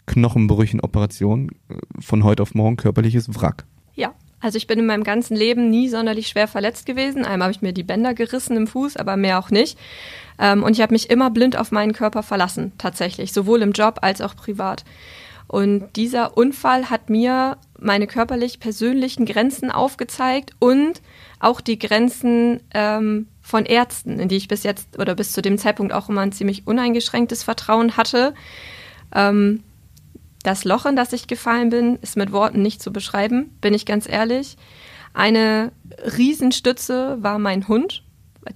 Knochenbrüchen, 0.06 0.80
Operationen, 0.80 1.50
äh, 1.68 1.74
von 2.00 2.24
heute 2.24 2.42
auf 2.42 2.54
morgen 2.54 2.76
körperliches 2.76 3.34
Wrack. 3.34 3.64
Also 4.40 4.56
ich 4.56 4.66
bin 4.66 4.78
in 4.78 4.86
meinem 4.86 5.04
ganzen 5.04 5.36
Leben 5.36 5.68
nie 5.68 5.88
sonderlich 5.88 6.28
schwer 6.28 6.46
verletzt 6.46 6.86
gewesen. 6.86 7.24
Einmal 7.24 7.46
habe 7.46 7.52
ich 7.52 7.62
mir 7.62 7.72
die 7.72 7.82
Bänder 7.82 8.14
gerissen 8.14 8.56
im 8.56 8.66
Fuß, 8.66 8.96
aber 8.96 9.16
mehr 9.16 9.38
auch 9.38 9.50
nicht. 9.50 9.78
Ähm, 10.38 10.62
und 10.62 10.72
ich 10.72 10.80
habe 10.80 10.94
mich 10.94 11.10
immer 11.10 11.30
blind 11.30 11.56
auf 11.56 11.72
meinen 11.72 11.92
Körper 11.92 12.22
verlassen, 12.22 12.72
tatsächlich, 12.78 13.32
sowohl 13.32 13.62
im 13.62 13.72
Job 13.72 13.98
als 14.02 14.20
auch 14.20 14.36
privat. 14.36 14.84
Und 15.48 15.96
dieser 15.96 16.36
Unfall 16.36 16.90
hat 16.90 17.08
mir 17.08 17.56
meine 17.78 18.06
körperlich 18.06 18.60
persönlichen 18.60 19.24
Grenzen 19.24 19.70
aufgezeigt 19.70 20.54
und 20.58 21.00
auch 21.40 21.60
die 21.60 21.78
Grenzen 21.78 22.60
ähm, 22.74 23.28
von 23.40 23.64
Ärzten, 23.64 24.20
in 24.20 24.28
die 24.28 24.36
ich 24.36 24.48
bis 24.48 24.62
jetzt 24.62 24.98
oder 24.98 25.14
bis 25.14 25.32
zu 25.32 25.40
dem 25.40 25.56
Zeitpunkt 25.56 25.92
auch 25.94 26.10
immer 26.10 26.20
ein 26.20 26.32
ziemlich 26.32 26.66
uneingeschränktes 26.66 27.42
Vertrauen 27.42 27.96
hatte. 27.96 28.34
Ähm, 29.14 29.64
das 30.48 30.64
Loch, 30.64 30.86
in 30.86 30.96
das 30.96 31.12
ich 31.12 31.26
gefallen 31.26 31.68
bin, 31.68 31.96
ist 31.96 32.16
mit 32.16 32.32
Worten 32.32 32.62
nicht 32.62 32.82
zu 32.82 32.90
beschreiben, 32.90 33.54
bin 33.60 33.74
ich 33.74 33.84
ganz 33.84 34.08
ehrlich. 34.08 34.56
Eine 35.12 35.72
Riesenstütze 36.16 37.18
war 37.20 37.38
mein 37.38 37.68
Hund. 37.68 38.02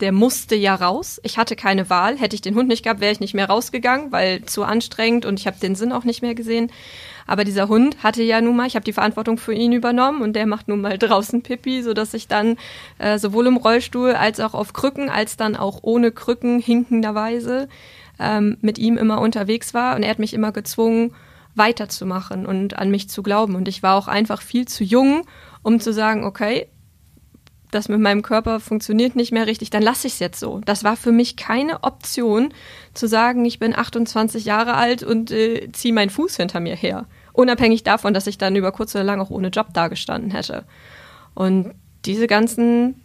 der 0.01 0.13
musste 0.13 0.55
ja 0.55 0.75
raus. 0.75 1.21
Ich 1.23 1.37
hatte 1.37 1.55
keine 1.55 1.91
Wahl. 1.91 2.17
Hätte 2.17 2.35
ich 2.35 2.41
den 2.41 2.55
Hund 2.55 2.69
nicht 2.69 2.83
gehabt, 2.83 3.01
wäre 3.01 3.13
ich 3.13 3.21
nicht 3.21 3.35
mehr 3.35 3.51
rausgegangen, 3.51 4.11
weil 4.11 4.43
zu 4.47 4.65
anstrengend 4.65 5.27
und 5.27 5.39
ich 5.39 5.47
habe 5.47 5.59
den 5.61 5.75
Sinn 5.75 5.93
auch 5.93 6.05
nicht 6.05 6.23
mehr 6.23 6.35
gesehen. 6.35 6.73
Aber 7.27 7.45
dieser 7.45 7.69
Hund 7.69 8.03
hatte 8.03 8.23
ja 8.23 8.41
nun 8.41 8.57
mal, 8.57 8.67
ich 8.67 8.75
habe 8.75 8.87
die 8.87 8.95
Verantwortung 8.95 9.37
für 9.37 9.53
ihn 9.53 9.73
übernommen 9.73 10.23
und 10.23 10.33
der 10.35 10.47
macht 10.47 10.69
nun 10.69 10.81
mal 10.81 10.97
draußen 10.99 11.43
Pipi, 11.43 11.83
sodass 11.83 12.15
ich 12.15 12.27
dann 12.27 12.57
äh, 12.99 13.19
sowohl 13.19 13.47
im 13.49 13.59
Rollstuhl 13.59 14.13
als 14.13 14.41
auch 14.41 14.55
auf 14.55 14.73
Krücken, 14.73 15.11
als 15.11 15.37
dann 15.37 15.57
auch 15.57 15.81
ohne 15.83 16.11
Krücken 16.11 16.59
hinkenderweise 16.59 17.69
ähm, 18.19 18.57
mit 18.63 18.79
ihm 18.79 18.97
immer 18.97 19.21
unterwegs 19.21 19.75
war. 19.75 19.95
Und 19.95 20.05
er 20.05 20.11
hat 20.11 20.19
mich 20.19 20.33
immer 20.33 20.53
gezwungen, 20.53 21.13
weiterzumachen 21.55 22.47
und 22.47 22.79
an 22.79 22.91
mich 22.91 23.09
zu 23.09 23.23
glauben. 23.23 23.55
Und 23.55 23.69
ich 23.69 23.83
war 23.83 23.97
auch 23.97 24.09
einfach 24.09 24.43
viel 24.43 24.67
zu 24.67 24.85
jung, 24.85 25.27
um 25.63 25.81
zu 25.81 25.93
sagen, 25.93 26.25
okay, 26.25 26.69
das 27.73 27.89
mit 27.89 28.01
meinem 28.01 28.23
Körper 28.23 28.61
funktioniert 28.61 29.17
nicht 29.17 29.33
mehr 29.33 29.47
richtig, 29.47 29.71
dann 29.71 29.83
lasse 29.83 30.07
ich 30.07 30.15
es 30.15 30.19
jetzt 30.19 30.39
so. 30.39 30.61
Das 30.65 30.85
war 30.85 30.95
für 30.95 31.11
mich 31.11 31.37
keine 31.37 31.83
Option, 31.83 32.53
zu 32.95 33.09
sagen, 33.09 33.45
ich 33.45 33.59
bin 33.59 33.75
28 33.75 34.45
Jahre 34.45 34.75
alt 34.75 35.03
und 35.03 35.31
äh, 35.31 35.73
ziehe 35.73 35.95
meinen 35.95 36.11
Fuß 36.11 36.37
hinter 36.37 36.61
mir 36.61 36.77
her. 36.77 37.07
Unabhängig 37.33 37.83
davon, 37.83 38.13
dass 38.13 38.27
ich 38.27 38.37
dann 38.37 38.57
über 38.57 38.73
kurz 38.73 38.95
oder 38.95 39.05
lang 39.05 39.21
auch 39.21 39.31
ohne 39.31 39.49
Job 39.49 39.73
dagestanden 39.73 40.31
hätte. 40.31 40.65
Und 41.35 41.73
diese 42.05 42.27
ganzen 42.27 43.01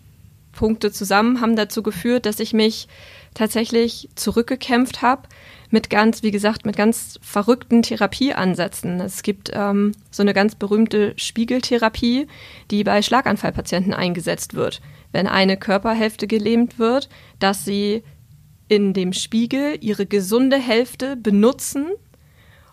Punkte 0.52 0.92
zusammen 0.92 1.40
haben 1.40 1.56
dazu 1.56 1.82
geführt, 1.82 2.26
dass 2.26 2.42
ich 2.42 2.52
mich 2.54 2.90
tatsächlich 3.34 4.10
zurückgekämpft 4.16 5.02
habe 5.02 5.30
mit 5.70 5.90
ganz, 5.90 6.24
wie 6.24 6.32
gesagt, 6.32 6.66
mit 6.66 6.78
ganz 6.78 7.20
verrückten 7.22 7.82
Therapieansätzen. 7.82 9.00
Es 9.02 9.22
gibt 9.22 9.52
ähm, 9.54 9.92
so 10.12 10.24
eine 10.24 10.34
ganz 10.34 10.56
berühmte 10.56 11.14
Spiegeltherapie, 11.18 12.28
die 12.72 12.84
bei 12.84 13.02
Schlaganfallpatienten 13.02 13.94
eingesetzt 13.94 14.54
wird. 14.54 14.82
Wenn 15.12 15.28
eine 15.28 15.58
Körperhälfte 15.58 16.28
gelähmt 16.28 16.80
wird, 16.80 17.10
dass 17.40 17.66
sie 17.66 18.04
in 18.68 18.94
dem 18.94 19.14
Spiegel 19.14 19.78
ihre 19.82 20.06
gesunde 20.06 20.58
Hälfte 20.58 21.16
benutzen 21.16 21.88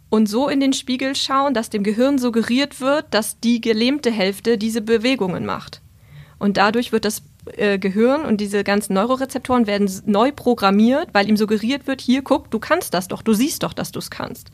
und 0.09 0.29
so 0.29 0.49
in 0.49 0.61
den 0.61 0.73
Spiegel 0.73 1.15
schauen, 1.17 1.55
dass 1.55 1.71
dem 1.71 1.83
Gehirn 1.83 2.19
suggeriert 2.19 2.81
wird, 2.81 3.07
dass 3.13 3.41
die 3.41 3.61
gelähmte 3.61 4.11
Hälfte 4.11 4.59
diese 4.59 4.81
Bewegungen 4.81 5.45
macht. 5.45 5.81
Und 6.39 6.57
dadurch 6.57 6.93
wird 6.93 7.05
das 7.05 7.23
äh, 7.53 7.79
Gehirn 7.79 8.25
und 8.25 8.41
diese 8.41 8.65
ganzen 8.65 8.95
Neurorezeptoren 8.95 9.67
werden 9.67 9.91
neu 10.07 10.33
programmiert, 10.33 11.09
weil 11.13 11.29
ihm 11.29 11.37
suggeriert 11.37 11.87
wird, 11.87 12.01
hier 12.01 12.23
guck, 12.23 12.51
du 12.51 12.59
kannst 12.59 12.95
das 12.95 13.09
doch, 13.09 13.23
du 13.23 13.35
siehst 13.35 13.63
doch, 13.63 13.73
dass 13.73 13.93
du 13.93 13.99
es 13.99 14.11
kannst. 14.11 14.51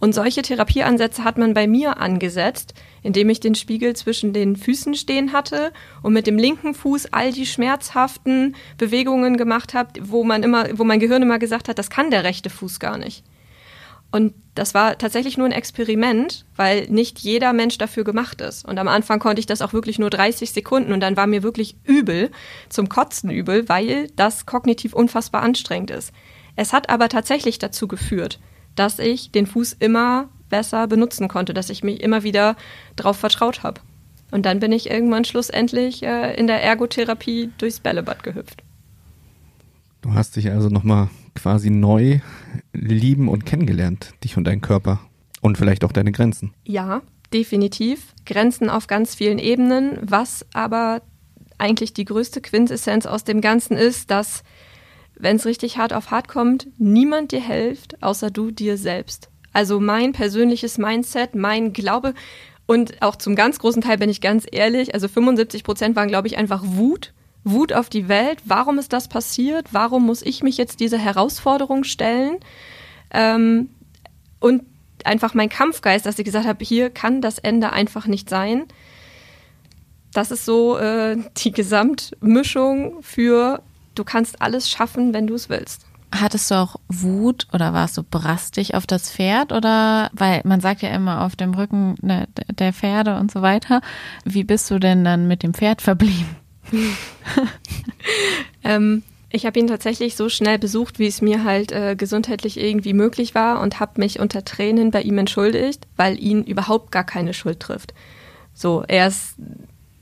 Und 0.00 0.14
solche 0.14 0.40
Therapieansätze 0.40 1.24
hat 1.24 1.36
man 1.36 1.52
bei 1.52 1.66
mir 1.66 1.98
angesetzt, 1.98 2.72
indem 3.02 3.28
ich 3.28 3.38
den 3.38 3.54
Spiegel 3.54 3.94
zwischen 3.94 4.32
den 4.32 4.56
Füßen 4.56 4.94
stehen 4.94 5.34
hatte 5.34 5.72
und 6.02 6.14
mit 6.14 6.26
dem 6.26 6.38
linken 6.38 6.72
Fuß 6.72 7.12
all 7.12 7.32
die 7.32 7.44
schmerzhaften 7.44 8.56
Bewegungen 8.78 9.36
gemacht 9.36 9.74
habe, 9.74 9.90
wo 10.02 10.24
man 10.24 10.42
immer, 10.42 10.66
wo 10.78 10.84
mein 10.84 11.00
Gehirn 11.00 11.22
immer 11.22 11.38
gesagt 11.38 11.68
hat, 11.68 11.78
das 11.78 11.90
kann 11.90 12.10
der 12.10 12.24
rechte 12.24 12.48
Fuß 12.48 12.80
gar 12.80 12.96
nicht. 12.96 13.24
Und 14.12 14.34
das 14.54 14.74
war 14.74 14.98
tatsächlich 14.98 15.38
nur 15.38 15.46
ein 15.46 15.52
Experiment, 15.52 16.44
weil 16.56 16.88
nicht 16.88 17.20
jeder 17.20 17.52
Mensch 17.52 17.78
dafür 17.78 18.02
gemacht 18.02 18.40
ist. 18.40 18.64
Und 18.64 18.78
am 18.78 18.88
Anfang 18.88 19.20
konnte 19.20 19.38
ich 19.38 19.46
das 19.46 19.62
auch 19.62 19.72
wirklich 19.72 19.98
nur 19.98 20.10
30 20.10 20.50
Sekunden 20.50 20.92
und 20.92 21.00
dann 21.00 21.16
war 21.16 21.28
mir 21.28 21.42
wirklich 21.42 21.76
übel, 21.84 22.30
zum 22.68 22.88
Kotzen 22.88 23.30
übel, 23.30 23.68
weil 23.68 24.08
das 24.16 24.46
kognitiv 24.46 24.92
unfassbar 24.92 25.42
anstrengend 25.42 25.92
ist. 25.92 26.12
Es 26.56 26.72
hat 26.72 26.90
aber 26.90 27.08
tatsächlich 27.08 27.58
dazu 27.58 27.86
geführt, 27.86 28.40
dass 28.74 28.98
ich 28.98 29.30
den 29.30 29.46
Fuß 29.46 29.76
immer 29.78 30.28
besser 30.48 30.88
benutzen 30.88 31.28
konnte, 31.28 31.54
dass 31.54 31.70
ich 31.70 31.84
mich 31.84 32.02
immer 32.02 32.24
wieder 32.24 32.56
darauf 32.96 33.16
vertraut 33.16 33.62
habe. 33.62 33.80
Und 34.32 34.46
dann 34.46 34.60
bin 34.60 34.72
ich 34.72 34.90
irgendwann 34.90 35.24
schlussendlich 35.24 36.02
äh, 36.02 36.34
in 36.34 36.46
der 36.46 36.62
Ergotherapie 36.62 37.50
durchs 37.58 37.80
Bällebad 37.80 38.22
gehüpft. 38.22 38.62
Du 40.02 40.14
hast 40.14 40.36
dich 40.36 40.50
also 40.50 40.68
nochmal 40.68 41.08
quasi 41.34 41.70
neu 41.70 42.20
lieben 42.72 43.28
und 43.28 43.46
kennengelernt, 43.46 44.14
dich 44.24 44.36
und 44.36 44.44
deinen 44.44 44.60
Körper 44.60 45.00
und 45.40 45.58
vielleicht 45.58 45.84
auch 45.84 45.92
deine 45.92 46.12
Grenzen. 46.12 46.52
Ja, 46.64 47.02
definitiv. 47.32 48.14
Grenzen 48.26 48.70
auf 48.70 48.86
ganz 48.86 49.14
vielen 49.14 49.38
Ebenen, 49.38 49.98
was 50.02 50.46
aber 50.52 51.02
eigentlich 51.58 51.92
die 51.92 52.04
größte 52.04 52.40
Quintessenz 52.40 53.06
aus 53.06 53.24
dem 53.24 53.40
Ganzen 53.40 53.76
ist, 53.76 54.10
dass, 54.10 54.42
wenn 55.18 55.36
es 55.36 55.46
richtig 55.46 55.76
hart 55.78 55.92
auf 55.92 56.10
hart 56.10 56.28
kommt, 56.28 56.68
niemand 56.78 57.32
dir 57.32 57.42
hilft, 57.42 58.02
außer 58.02 58.30
du 58.30 58.50
dir 58.50 58.76
selbst. 58.76 59.28
Also 59.52 59.80
mein 59.80 60.12
persönliches 60.12 60.78
Mindset, 60.78 61.34
mein 61.34 61.72
Glaube 61.72 62.14
und 62.66 63.02
auch 63.02 63.16
zum 63.16 63.34
ganz 63.34 63.58
großen 63.58 63.82
Teil 63.82 63.98
bin 63.98 64.08
ich 64.08 64.20
ganz 64.20 64.46
ehrlich, 64.50 64.94
also 64.94 65.08
75 65.08 65.64
Prozent 65.64 65.96
waren, 65.96 66.08
glaube 66.08 66.28
ich, 66.28 66.38
einfach 66.38 66.62
Wut 66.64 67.12
Wut 67.44 67.72
auf 67.72 67.88
die 67.88 68.08
Welt. 68.08 68.38
Warum 68.44 68.78
ist 68.78 68.92
das 68.92 69.08
passiert? 69.08 69.68
Warum 69.72 70.06
muss 70.06 70.22
ich 70.22 70.42
mich 70.42 70.56
jetzt 70.56 70.80
dieser 70.80 70.98
Herausforderung 70.98 71.84
stellen? 71.84 72.38
Ähm, 73.10 73.70
und 74.40 74.62
einfach 75.04 75.34
mein 75.34 75.48
Kampfgeist, 75.48 76.06
dass 76.06 76.18
ich 76.18 76.24
gesagt 76.24 76.46
habe, 76.46 76.64
hier 76.64 76.90
kann 76.90 77.20
das 77.20 77.38
Ende 77.38 77.72
einfach 77.72 78.06
nicht 78.06 78.28
sein. 78.28 78.64
Das 80.12 80.30
ist 80.30 80.44
so 80.44 80.76
äh, 80.76 81.16
die 81.36 81.52
Gesamtmischung 81.52 83.02
für 83.02 83.62
du 83.94 84.04
kannst 84.04 84.42
alles 84.42 84.68
schaffen, 84.68 85.14
wenn 85.14 85.26
du 85.26 85.34
es 85.34 85.48
willst. 85.48 85.86
Hattest 86.12 86.50
du 86.50 86.56
auch 86.56 86.76
Wut 86.88 87.46
oder 87.52 87.72
warst 87.72 87.96
du 87.96 88.02
brastig 88.02 88.74
auf 88.74 88.84
das 88.84 89.12
Pferd 89.12 89.52
oder 89.52 90.10
weil 90.12 90.40
man 90.44 90.60
sagt 90.60 90.82
ja 90.82 90.88
immer 90.88 91.24
auf 91.24 91.36
dem 91.36 91.54
Rücken 91.54 91.94
ne, 92.02 92.26
der 92.48 92.72
Pferde 92.72 93.16
und 93.16 93.30
so 93.30 93.42
weiter. 93.42 93.80
Wie 94.24 94.42
bist 94.42 94.68
du 94.70 94.80
denn 94.80 95.04
dann 95.04 95.28
mit 95.28 95.44
dem 95.44 95.54
Pferd 95.54 95.82
verblieben? 95.82 96.39
ähm, 98.64 99.02
ich 99.32 99.46
habe 99.46 99.58
ihn 99.60 99.68
tatsächlich 99.68 100.16
so 100.16 100.28
schnell 100.28 100.58
besucht, 100.58 100.98
wie 100.98 101.06
es 101.06 101.22
mir 101.22 101.44
halt 101.44 101.70
äh, 101.70 101.94
gesundheitlich 101.96 102.58
irgendwie 102.58 102.92
möglich 102.92 103.34
war 103.34 103.60
und 103.60 103.78
habe 103.78 104.00
mich 104.00 104.18
unter 104.18 104.44
Tränen 104.44 104.90
bei 104.90 105.02
ihm 105.02 105.18
entschuldigt, 105.18 105.86
weil 105.96 106.18
ihn 106.18 106.42
überhaupt 106.42 106.90
gar 106.90 107.04
keine 107.04 107.32
Schuld 107.32 107.60
trifft. 107.60 107.94
So, 108.54 108.82
er 108.88 109.06
ist 109.06 109.36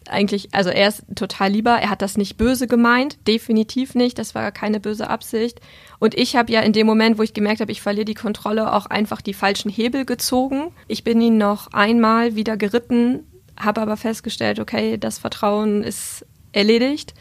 eigentlich, 0.09 0.55
also 0.55 0.71
er 0.71 0.89
ist 0.89 1.05
total 1.15 1.51
lieber, 1.53 1.73
er 1.73 1.91
hat 1.91 2.01
das 2.01 2.17
nicht 2.17 2.39
böse 2.39 2.67
gemeint, 2.67 3.19
definitiv 3.27 3.95
nicht, 3.95 4.19
das 4.19 4.35
war 4.35 4.51
keine 4.53 4.81
böse 4.81 5.11
Absicht. 5.11 5.61
Und 5.99 6.15
ich 6.15 6.37
habe 6.37 6.51
ja 6.51 6.61
in 6.61 6.73
dem 6.73 6.87
Moment, 6.87 7.19
wo 7.19 7.23
ich 7.23 7.35
gemerkt 7.35 7.61
habe, 7.61 7.73
ich 7.73 7.83
verliere 7.83 8.07
die 8.07 8.15
Kontrolle, 8.15 8.73
auch 8.73 8.87
einfach 8.87 9.21
die 9.21 9.35
falschen 9.35 9.71
Hebel 9.71 10.07
gezogen. 10.07 10.73
Ich 10.87 11.05
bin 11.05 11.21
ihn 11.21 11.37
noch 11.37 11.73
einmal 11.73 12.35
wieder 12.35 12.57
geritten, 12.57 13.25
habe 13.59 13.83
aber 13.83 13.97
festgestellt, 13.97 14.59
okay, 14.59 14.97
das 14.97 15.19
Vertrauen 15.19 15.83
ist 15.83 16.25
erledigt. 16.59 17.15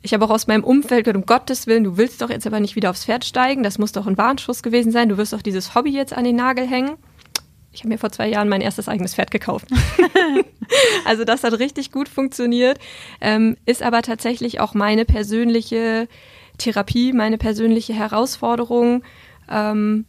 Ich 0.00 0.14
habe 0.14 0.24
auch 0.24 0.30
aus 0.30 0.46
meinem 0.46 0.64
Umfeld 0.64 1.04
gehört, 1.04 1.16
um 1.16 1.26
Gottes 1.26 1.66
Willen, 1.66 1.84
du 1.84 1.96
willst 1.96 2.22
doch 2.22 2.30
jetzt 2.30 2.46
aber 2.46 2.58
nicht 2.58 2.74
wieder 2.74 2.90
aufs 2.90 3.04
Pferd 3.04 3.24
steigen, 3.24 3.62
das 3.62 3.78
muss 3.78 3.92
doch 3.92 4.06
ein 4.06 4.18
Warnschuss 4.18 4.62
gewesen 4.62 4.90
sein, 4.90 5.08
du 5.08 5.16
wirst 5.16 5.32
doch 5.32 5.42
dieses 5.42 5.74
Hobby 5.74 5.90
jetzt 5.90 6.12
an 6.12 6.24
den 6.24 6.36
Nagel 6.36 6.66
hängen. 6.66 6.96
Ich 7.72 7.80
habe 7.80 7.88
mir 7.88 7.98
vor 7.98 8.10
zwei 8.10 8.28
Jahren 8.28 8.48
mein 8.48 8.60
erstes 8.60 8.88
eigenes 8.88 9.14
Pferd 9.14 9.30
gekauft. 9.30 9.68
also 11.04 11.24
das 11.24 11.44
hat 11.44 11.58
richtig 11.58 11.92
gut 11.92 12.08
funktioniert, 12.08 12.78
ähm, 13.20 13.56
ist 13.66 13.82
aber 13.82 14.02
tatsächlich 14.02 14.60
auch 14.60 14.74
meine 14.74 15.04
persönliche 15.04 16.08
Therapie, 16.58 17.12
meine 17.12 17.38
persönliche 17.38 17.94
Herausforderung. 17.94 19.02
Ähm, 19.50 20.06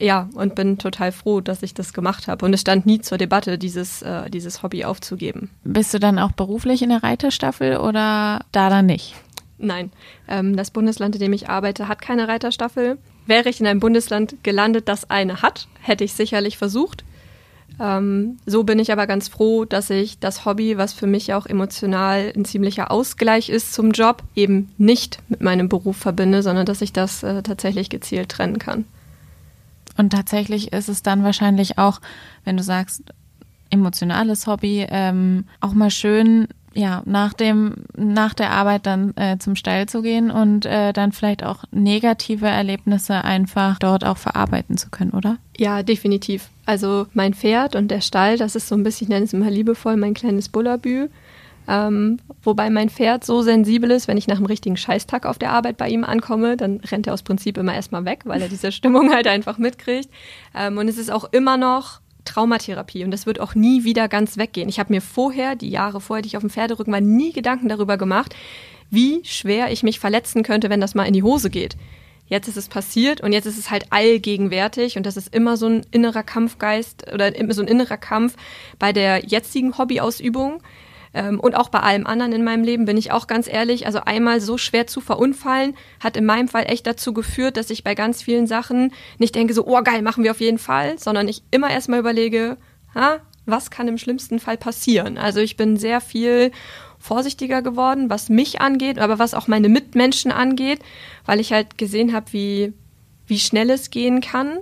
ja, 0.00 0.28
und 0.34 0.54
bin 0.54 0.78
total 0.78 1.12
froh, 1.12 1.40
dass 1.40 1.62
ich 1.62 1.74
das 1.74 1.92
gemacht 1.92 2.26
habe. 2.26 2.44
Und 2.46 2.54
es 2.54 2.62
stand 2.62 2.86
nie 2.86 3.00
zur 3.00 3.18
Debatte, 3.18 3.58
dieses, 3.58 4.02
äh, 4.02 4.30
dieses 4.30 4.62
Hobby 4.62 4.84
aufzugeben. 4.84 5.50
Bist 5.62 5.92
du 5.92 6.00
dann 6.00 6.18
auch 6.18 6.32
beruflich 6.32 6.82
in 6.82 6.88
der 6.88 7.02
Reiterstaffel 7.02 7.76
oder 7.76 8.40
da 8.52 8.70
dann 8.70 8.86
nicht? 8.86 9.14
Nein, 9.58 9.92
ähm, 10.26 10.56
das 10.56 10.70
Bundesland, 10.70 11.16
in 11.16 11.20
dem 11.20 11.32
ich 11.34 11.50
arbeite, 11.50 11.86
hat 11.86 12.00
keine 12.00 12.28
Reiterstaffel. 12.28 12.96
Wäre 13.26 13.50
ich 13.50 13.60
in 13.60 13.66
einem 13.66 13.80
Bundesland 13.80 14.42
gelandet, 14.42 14.88
das 14.88 15.10
eine 15.10 15.42
hat, 15.42 15.68
hätte 15.82 16.04
ich 16.04 16.14
sicherlich 16.14 16.56
versucht. 16.56 17.04
Ähm, 17.78 18.38
so 18.46 18.64
bin 18.64 18.78
ich 18.78 18.90
aber 18.90 19.06
ganz 19.06 19.28
froh, 19.28 19.66
dass 19.66 19.90
ich 19.90 20.18
das 20.18 20.46
Hobby, 20.46 20.78
was 20.78 20.94
für 20.94 21.06
mich 21.06 21.34
auch 21.34 21.46
emotional 21.46 22.32
ein 22.34 22.46
ziemlicher 22.46 22.90
Ausgleich 22.90 23.50
ist 23.50 23.74
zum 23.74 23.92
Job, 23.92 24.22
eben 24.34 24.72
nicht 24.78 25.18
mit 25.28 25.42
meinem 25.42 25.68
Beruf 25.68 25.98
verbinde, 25.98 26.42
sondern 26.42 26.64
dass 26.64 26.80
ich 26.80 26.92
das 26.92 27.22
äh, 27.22 27.42
tatsächlich 27.42 27.90
gezielt 27.90 28.30
trennen 28.30 28.58
kann. 28.58 28.86
Und 29.96 30.10
tatsächlich 30.10 30.72
ist 30.72 30.88
es 30.88 31.02
dann 31.02 31.24
wahrscheinlich 31.24 31.78
auch, 31.78 32.00
wenn 32.44 32.56
du 32.56 32.62
sagst, 32.62 33.02
emotionales 33.70 34.46
Hobby, 34.46 34.86
ähm, 34.88 35.44
auch 35.60 35.72
mal 35.72 35.90
schön, 35.90 36.48
ja, 36.72 37.02
nach 37.04 37.32
dem, 37.32 37.74
nach 37.96 38.34
der 38.34 38.52
Arbeit 38.52 38.86
dann 38.86 39.16
äh, 39.16 39.38
zum 39.38 39.56
Stall 39.56 39.86
zu 39.86 40.02
gehen 40.02 40.30
und 40.30 40.66
äh, 40.66 40.92
dann 40.92 41.12
vielleicht 41.12 41.42
auch 41.44 41.64
negative 41.72 42.46
Erlebnisse 42.46 43.24
einfach 43.24 43.78
dort 43.78 44.04
auch 44.04 44.18
verarbeiten 44.18 44.76
zu 44.76 44.88
können, 44.90 45.10
oder? 45.10 45.38
Ja, 45.56 45.82
definitiv. 45.82 46.48
Also 46.66 47.06
mein 47.12 47.34
Pferd 47.34 47.74
und 47.74 47.88
der 47.88 48.00
Stall, 48.00 48.36
das 48.38 48.54
ist 48.54 48.68
so 48.68 48.76
ein 48.76 48.84
bisschen, 48.84 49.06
ich 49.06 49.08
nenne 49.08 49.24
es 49.24 49.32
immer 49.32 49.50
liebevoll, 49.50 49.96
mein 49.96 50.14
kleines 50.14 50.48
Bullabü. 50.48 51.08
Ähm, 51.70 52.18
wobei 52.42 52.68
mein 52.68 52.90
Pferd 52.90 53.24
so 53.24 53.42
sensibel 53.42 53.92
ist, 53.92 54.08
wenn 54.08 54.16
ich 54.16 54.26
nach 54.26 54.38
dem 54.38 54.46
richtigen 54.46 54.76
Scheißtag 54.76 55.24
auf 55.24 55.38
der 55.38 55.52
Arbeit 55.52 55.76
bei 55.76 55.88
ihm 55.88 56.02
ankomme, 56.02 56.56
dann 56.56 56.80
rennt 56.80 57.06
er 57.06 57.14
aus 57.14 57.22
Prinzip 57.22 57.56
immer 57.56 57.72
erstmal 57.72 58.04
weg, 58.04 58.22
weil 58.24 58.42
er 58.42 58.48
diese 58.48 58.72
Stimmung 58.72 59.12
halt 59.14 59.28
einfach 59.28 59.56
mitkriegt. 59.56 60.10
Ähm, 60.52 60.78
und 60.78 60.88
es 60.88 60.98
ist 60.98 61.12
auch 61.12 61.32
immer 61.32 61.56
noch 61.56 62.00
Traumatherapie 62.24 63.04
und 63.04 63.12
das 63.12 63.24
wird 63.24 63.38
auch 63.38 63.54
nie 63.54 63.84
wieder 63.84 64.08
ganz 64.08 64.36
weggehen. 64.36 64.68
Ich 64.68 64.80
habe 64.80 64.92
mir 64.92 65.00
vorher, 65.00 65.54
die 65.54 65.70
Jahre 65.70 66.00
vorher, 66.00 66.22
die 66.22 66.26
ich 66.26 66.36
auf 66.36 66.42
dem 66.42 66.50
Pferderücken 66.50 66.92
war, 66.92 67.00
nie 67.00 67.32
Gedanken 67.32 67.68
darüber 67.68 67.96
gemacht, 67.96 68.34
wie 68.90 69.20
schwer 69.24 69.70
ich 69.70 69.84
mich 69.84 70.00
verletzen 70.00 70.42
könnte, 70.42 70.70
wenn 70.70 70.80
das 70.80 70.96
mal 70.96 71.04
in 71.04 71.14
die 71.14 71.22
Hose 71.22 71.50
geht. 71.50 71.76
Jetzt 72.26 72.48
ist 72.48 72.56
es 72.56 72.68
passiert 72.68 73.20
und 73.20 73.32
jetzt 73.32 73.46
ist 73.46 73.58
es 73.58 73.70
halt 73.70 73.86
allgegenwärtig 73.90 74.96
und 74.96 75.06
das 75.06 75.16
ist 75.16 75.32
immer 75.32 75.56
so 75.56 75.66
ein 75.66 75.86
innerer 75.92 76.24
Kampfgeist 76.24 77.12
oder 77.12 77.32
so 77.50 77.62
ein 77.62 77.68
innerer 77.68 77.96
Kampf 77.96 78.34
bei 78.80 78.92
der 78.92 79.24
jetzigen 79.24 79.78
Hobbyausübung. 79.78 80.60
Ähm, 81.12 81.40
und 81.40 81.56
auch 81.56 81.68
bei 81.68 81.80
allem 81.80 82.06
anderen 82.06 82.32
in 82.32 82.44
meinem 82.44 82.62
Leben 82.62 82.84
bin 82.84 82.96
ich 82.96 83.12
auch 83.12 83.26
ganz 83.26 83.48
ehrlich, 83.48 83.86
also 83.86 84.00
einmal 84.00 84.40
so 84.40 84.58
schwer 84.58 84.86
zu 84.86 85.00
verunfallen, 85.00 85.74
hat 85.98 86.16
in 86.16 86.24
meinem 86.24 86.48
Fall 86.48 86.64
echt 86.68 86.86
dazu 86.86 87.12
geführt, 87.12 87.56
dass 87.56 87.70
ich 87.70 87.84
bei 87.84 87.94
ganz 87.94 88.22
vielen 88.22 88.46
Sachen 88.46 88.92
nicht 89.18 89.34
denke 89.34 89.54
so, 89.54 89.66
oh 89.66 89.82
geil, 89.82 90.02
machen 90.02 90.24
wir 90.24 90.30
auf 90.30 90.40
jeden 90.40 90.58
Fall, 90.58 90.98
sondern 90.98 91.28
ich 91.28 91.42
immer 91.50 91.70
erstmal 91.70 92.00
überlege, 92.00 92.56
ha, 92.94 93.18
was 93.46 93.70
kann 93.70 93.88
im 93.88 93.98
schlimmsten 93.98 94.38
Fall 94.38 94.56
passieren? 94.56 95.18
Also 95.18 95.40
ich 95.40 95.56
bin 95.56 95.76
sehr 95.76 96.00
viel 96.00 96.52
vorsichtiger 96.98 97.62
geworden, 97.62 98.10
was 98.10 98.28
mich 98.28 98.60
angeht, 98.60 98.98
aber 98.98 99.18
was 99.18 99.34
auch 99.34 99.48
meine 99.48 99.68
Mitmenschen 99.68 100.30
angeht, 100.30 100.80
weil 101.24 101.40
ich 101.40 101.52
halt 101.52 101.78
gesehen 101.78 102.12
habe, 102.12 102.32
wie, 102.32 102.72
wie 103.26 103.38
schnell 103.38 103.70
es 103.70 103.90
gehen 103.90 104.20
kann. 104.20 104.58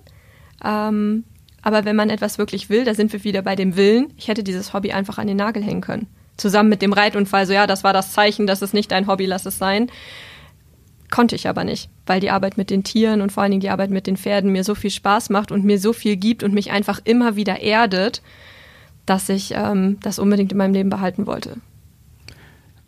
Ähm, 0.64 1.24
aber 1.60 1.84
wenn 1.84 1.96
man 1.96 2.08
etwas 2.08 2.38
wirklich 2.38 2.70
will, 2.70 2.84
da 2.84 2.94
sind 2.94 3.12
wir 3.12 3.24
wieder 3.24 3.42
bei 3.42 3.56
dem 3.56 3.76
Willen. 3.76 4.14
Ich 4.16 4.28
hätte 4.28 4.44
dieses 4.44 4.72
Hobby 4.72 4.92
einfach 4.92 5.18
an 5.18 5.26
den 5.26 5.36
Nagel 5.36 5.62
hängen 5.62 5.80
können. 5.80 6.06
Zusammen 6.38 6.70
mit 6.70 6.80
dem 6.80 6.94
Reitunfall, 6.94 7.46
so 7.46 7.52
ja, 7.52 7.66
das 7.66 7.84
war 7.84 7.92
das 7.92 8.12
Zeichen, 8.12 8.46
das 8.46 8.62
ist 8.62 8.72
nicht 8.72 8.90
dein 8.90 9.06
Hobby, 9.06 9.26
lass 9.26 9.44
es 9.44 9.58
sein. 9.58 9.90
Konnte 11.10 11.36
ich 11.36 11.48
aber 11.48 11.64
nicht, 11.64 11.90
weil 12.06 12.20
die 12.20 12.30
Arbeit 12.30 12.56
mit 12.56 12.70
den 12.70 12.84
Tieren 12.84 13.20
und 13.20 13.32
vor 13.32 13.42
allen 13.42 13.50
Dingen 13.50 13.60
die 13.60 13.70
Arbeit 13.70 13.90
mit 13.90 14.06
den 14.06 14.16
Pferden 14.16 14.52
mir 14.52 14.64
so 14.64 14.74
viel 14.74 14.90
Spaß 14.90 15.30
macht 15.30 15.52
und 15.52 15.64
mir 15.64 15.78
so 15.78 15.92
viel 15.92 16.16
gibt 16.16 16.42
und 16.42 16.54
mich 16.54 16.70
einfach 16.70 17.00
immer 17.04 17.36
wieder 17.36 17.60
erdet, 17.60 18.22
dass 19.04 19.28
ich 19.28 19.52
ähm, 19.54 19.98
das 20.00 20.18
unbedingt 20.18 20.52
in 20.52 20.58
meinem 20.58 20.74
Leben 20.74 20.90
behalten 20.90 21.26
wollte. 21.26 21.56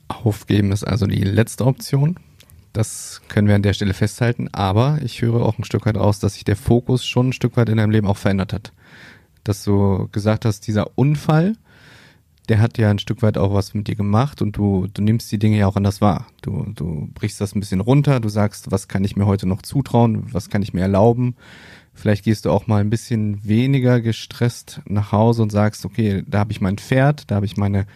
Aufgeben 0.09 0.73
ist 0.73 0.85
also 0.85 1.07
die 1.07 1.23
letzte 1.23 1.67
Option. 1.67 2.17
Das 2.73 3.23
können 3.29 3.49
wir 3.49 3.55
an 3.55 3.63
der 3.63 3.73
Stelle 3.73 3.95
festhalten. 3.95 4.49
Aber 4.53 4.99
ich 5.03 5.23
höre 5.23 5.43
auch 5.43 5.59
ein 5.59 5.65
Stück 5.65 5.87
weit 5.87 5.97
raus, 5.97 6.21
dass 6.21 6.35
sich 6.35 6.45
der 6.45 6.57
Fokus 6.57 7.05
schon 7.05 7.29
ein 7.29 7.33
Stück 7.33 7.57
weit 7.57 7.69
in 7.69 7.79
deinem 7.79 7.91
Leben 7.91 8.07
auch 8.07 8.17
verändert 8.17 8.53
hat. 8.53 8.73
Dass 9.45 9.65
du 9.65 10.09
gesagt 10.13 10.45
hast, 10.45 10.67
dieser 10.67 10.99
Unfall, 10.99 11.55
der 12.51 12.61
hat 12.61 12.79
ja 12.79 12.91
ein 12.91 12.99
Stück 12.99 13.23
weit 13.23 13.39
auch 13.39 13.55
was 13.55 13.75
mit 13.75 13.87
dir 13.87 13.95
gemacht 13.95 14.43
und 14.43 14.57
du, 14.57 14.89
du 14.93 15.03
nimmst 15.03 15.31
die 15.31 15.39
Dinge 15.39 15.57
ja 15.57 15.69
auch 15.69 15.77
anders 15.77 16.01
wahr. 16.01 16.27
Du, 16.43 16.67
du 16.75 17.09
brichst 17.15 17.41
das 17.41 17.55
ein 17.55 17.61
bisschen 17.61 17.81
runter, 17.81 18.19
du 18.19 18.29
sagst, 18.29 18.73
was 18.73 18.89
kann 18.89 19.05
ich 19.05 19.15
mir 19.15 19.25
heute 19.25 19.47
noch 19.47 19.63
zutrauen, 19.63 20.25
was 20.33 20.51
kann 20.51 20.61
ich 20.61 20.75
mir 20.75 20.81
erlauben. 20.81 21.37
Vielleicht 21.95 22.25
gehst 22.25 22.45
du 22.45 22.51
auch 22.51 22.67
mal 22.67 22.81
ein 22.81 22.91
bisschen 22.91 23.45
weniger 23.45 24.01
gestresst 24.01 24.81
nach 24.85 25.13
Hause 25.13 25.43
und 25.43 25.53
sagst, 25.53 25.85
okay, 25.85 26.25
da 26.27 26.41
habe 26.41 26.51
ich 26.51 26.61
mein 26.61 26.77
Pferd, 26.77 27.31
da 27.31 27.37
habe 27.37 27.47
ich 27.47 27.57
meine 27.57 27.87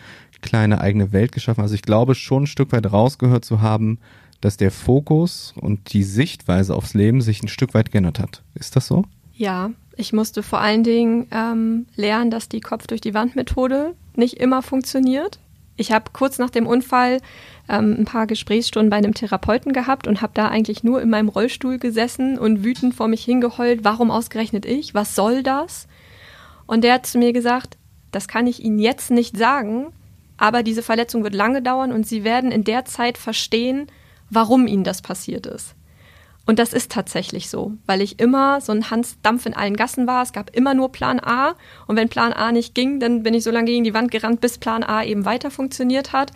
kleine 0.41 0.81
eigene 0.81 1.13
Welt 1.13 1.33
geschaffen. 1.33 1.63
Also 1.63 1.75
ich 1.75 1.83
glaube 1.83 2.15
schon 2.15 2.45
ein 2.45 2.47
Stück 2.47 2.71
weit 2.71 2.93
rausgehört 2.93 3.45
zu 3.45 3.61
haben, 3.61 3.99
dass 4.41 4.57
der 4.57 4.71
Fokus 4.71 5.53
und 5.57 5.93
die 5.93 6.05
Sichtweise 6.05 6.77
aufs 6.77 6.95
Leben 6.95 7.23
sich 7.23 7.43
ein 7.43 7.49
Stück 7.49 7.75
weit 7.75 7.91
geändert 7.91 8.21
hat. 8.21 8.45
Ist 8.55 8.77
das 8.77 8.87
so? 8.87 9.05
Ja, 9.37 9.71
ich 9.97 10.13
musste 10.13 10.43
vor 10.43 10.61
allen 10.61 10.85
Dingen 10.85 11.27
ähm, 11.31 11.87
lernen, 11.97 12.31
dass 12.31 12.49
die 12.49 12.61
Kopf 12.61 12.87
durch 12.87 13.01
die 13.01 13.15
Wand 13.15 13.37
Methode 13.37 13.95
nicht 14.17 14.35
immer 14.35 14.63
funktioniert. 14.63 15.39
Ich 15.77 15.91
habe 15.91 16.11
kurz 16.13 16.39
nach 16.39 16.51
dem 16.51 16.67
Unfall 16.67 17.21
ähm, 17.69 17.97
ein 17.99 18.05
paar 18.05 18.27
Gesprächsstunden 18.27 18.91
bei 18.91 18.97
einem 18.97 19.15
Therapeuten 19.15 19.73
gehabt 19.73 20.07
und 20.07 20.23
habe 20.23 20.33
da 20.35 20.49
eigentlich 20.49 20.85
nur 20.85 21.03
in 21.03 21.11
meinem 21.11 21.29
Rollstuhl 21.29 21.79
gesessen 21.79 22.39
und 22.39 22.63
wütend 22.65 22.95
vor 22.95 23.09
mich 23.09 23.25
hingeheult, 23.25 23.83
warum 23.83 24.11
ausgerechnet 24.11 24.67
ich, 24.67 24.95
was 24.95 25.17
soll 25.17 25.43
das? 25.43 25.89
Und 26.67 26.85
der 26.85 26.95
hat 26.95 27.07
zu 27.07 27.19
mir 27.19 27.33
gesagt, 27.33 27.77
das 28.13 28.29
kann 28.29 28.47
ich 28.47 28.63
Ihnen 28.63 28.79
jetzt 28.79 29.11
nicht 29.11 29.37
sagen, 29.37 29.93
aber 30.37 30.63
diese 30.63 30.83
Verletzung 30.83 31.25
wird 31.25 31.35
lange 31.35 31.63
dauern 31.63 31.93
und 31.93 32.07
sie 32.07 32.25
werden 32.25 32.51
in 32.51 32.65
der 32.65 32.85
Zeit 32.85 33.19
verstehen, 33.19 33.87
warum 34.31 34.67
ihnen 34.67 34.85
das 34.85 35.03
passiert 35.03 35.47
ist. 35.47 35.75
Und 36.47 36.59
das 36.59 36.73
ist 36.73 36.93
tatsächlich 36.93 37.49
so, 37.49 37.73
weil 37.87 38.03
ich 38.03 38.21
immer 38.21 38.61
so 38.61 38.73
ein 38.73 38.91
Hans 38.91 39.17
Dampf 39.23 39.47
in 39.47 39.55
allen 39.55 39.77
Gassen 39.77 40.07
war. 40.07 40.23
Es 40.23 40.33
gab 40.33 40.55
immer 40.55 40.75
nur 40.75 40.93
Plan 40.93 41.19
A. 41.21 41.55
Und 41.87 41.97
wenn 41.97 42.11
Plan 42.11 42.33
A 42.35 42.53
nicht 42.53 42.75
ging, 42.75 43.01
dann 43.01 43.23
bin 43.23 43.33
ich 43.33 43.45
so 43.45 43.51
lange 43.51 43.67
gegen 43.67 43.85
die 43.85 43.95
Wand 43.95 44.11
gerannt, 44.11 44.41
bis 44.41 44.59
Plan 44.59 44.83
A 44.83 45.03
eben 45.03 45.25
weiter 45.25 45.51
funktioniert 45.51 46.13
hat. 46.13 46.33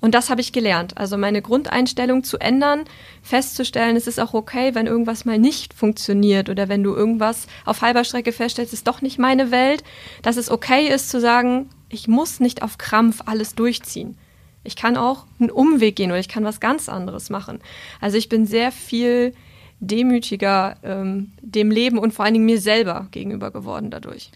Und 0.00 0.16
das 0.16 0.30
habe 0.30 0.40
ich 0.40 0.52
gelernt. 0.52 0.98
Also 0.98 1.16
meine 1.16 1.42
Grundeinstellung 1.42 2.24
zu 2.24 2.38
ändern, 2.38 2.84
festzustellen, 3.22 3.94
es 3.94 4.08
ist 4.08 4.18
auch 4.18 4.34
okay, 4.34 4.74
wenn 4.74 4.88
irgendwas 4.88 5.24
mal 5.24 5.38
nicht 5.38 5.74
funktioniert 5.74 6.48
oder 6.48 6.68
wenn 6.68 6.82
du 6.82 6.92
irgendwas 6.92 7.46
auf 7.64 7.82
halber 7.82 8.02
Strecke 8.02 8.32
feststellst, 8.32 8.72
ist 8.72 8.88
doch 8.88 9.00
nicht 9.00 9.20
meine 9.20 9.52
Welt. 9.52 9.84
Dass 10.22 10.38
es 10.38 10.50
okay 10.50 10.88
ist 10.88 11.08
zu 11.08 11.20
sagen, 11.20 11.68
ich 11.88 12.08
muss 12.08 12.40
nicht 12.40 12.62
auf 12.62 12.78
Krampf 12.78 13.20
alles 13.26 13.54
durchziehen. 13.54 14.16
Ich 14.64 14.76
kann 14.76 14.96
auch 14.96 15.26
einen 15.40 15.50
Umweg 15.50 15.96
gehen 15.96 16.10
oder 16.10 16.20
ich 16.20 16.28
kann 16.28 16.44
was 16.44 16.60
ganz 16.60 16.88
anderes 16.88 17.30
machen. 17.30 17.60
Also 18.00 18.16
ich 18.16 18.28
bin 18.28 18.46
sehr 18.46 18.72
viel 18.72 19.34
demütiger 19.80 20.76
ähm, 20.84 21.32
dem 21.42 21.70
Leben 21.70 21.98
und 21.98 22.14
vor 22.14 22.24
allen 22.24 22.34
Dingen 22.34 22.46
mir 22.46 22.60
selber 22.60 23.08
gegenüber 23.10 23.50
geworden 23.50 23.90
dadurch. 23.90 24.30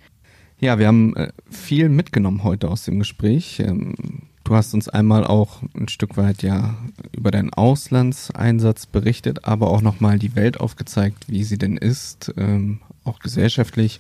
Ja, 0.58 0.78
wir 0.78 0.88
haben 0.88 1.14
äh, 1.16 1.32
viel 1.50 1.88
mitgenommen 1.88 2.42
heute 2.42 2.68
aus 2.68 2.84
dem 2.84 2.98
Gespräch. 2.98 3.60
Ähm, 3.60 3.94
du 4.42 4.54
hast 4.54 4.74
uns 4.74 4.88
einmal 4.88 5.24
auch 5.24 5.62
ein 5.74 5.88
Stück 5.88 6.16
weit 6.16 6.42
ja 6.42 6.76
über 7.12 7.30
deinen 7.30 7.52
Auslandseinsatz 7.52 8.86
berichtet, 8.86 9.44
aber 9.44 9.70
auch 9.70 9.82
nochmal 9.82 10.18
die 10.18 10.34
Welt 10.34 10.58
aufgezeigt, 10.58 11.28
wie 11.28 11.44
sie 11.44 11.58
denn 11.58 11.76
ist, 11.76 12.32
ähm, 12.36 12.80
auch 13.04 13.20
gesellschaftlich 13.20 13.98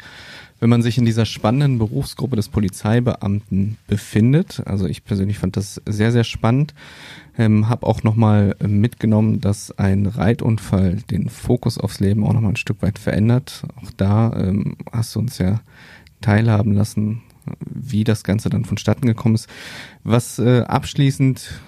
wenn 0.60 0.70
man 0.70 0.82
sich 0.82 0.98
in 0.98 1.04
dieser 1.04 1.26
spannenden 1.26 1.78
Berufsgruppe 1.78 2.36
des 2.36 2.48
Polizeibeamten 2.48 3.76
befindet. 3.86 4.62
Also 4.66 4.86
ich 4.86 5.04
persönlich 5.04 5.38
fand 5.38 5.56
das 5.56 5.80
sehr, 5.86 6.12
sehr 6.12 6.24
spannend. 6.24 6.74
Ähm, 7.38 7.68
habe 7.68 7.86
auch 7.86 8.02
nochmal 8.02 8.56
mitgenommen, 8.66 9.40
dass 9.40 9.76
ein 9.78 10.06
Reitunfall 10.06 11.02
den 11.10 11.28
Fokus 11.28 11.76
aufs 11.76 12.00
Leben 12.00 12.24
auch 12.24 12.32
nochmal 12.32 12.52
ein 12.52 12.56
Stück 12.56 12.80
weit 12.80 12.98
verändert. 12.98 13.64
Auch 13.76 13.90
da 13.96 14.32
ähm, 14.36 14.76
hast 14.92 15.14
du 15.14 15.18
uns 15.18 15.38
ja 15.38 15.60
teilhaben 16.22 16.72
lassen, 16.72 17.22
wie 17.60 18.04
das 18.04 18.24
Ganze 18.24 18.48
dann 18.48 18.64
vonstatten 18.64 19.06
gekommen 19.06 19.34
ist. 19.34 19.48
Was 20.02 20.38
äh, 20.38 20.62
abschließend, 20.62 21.60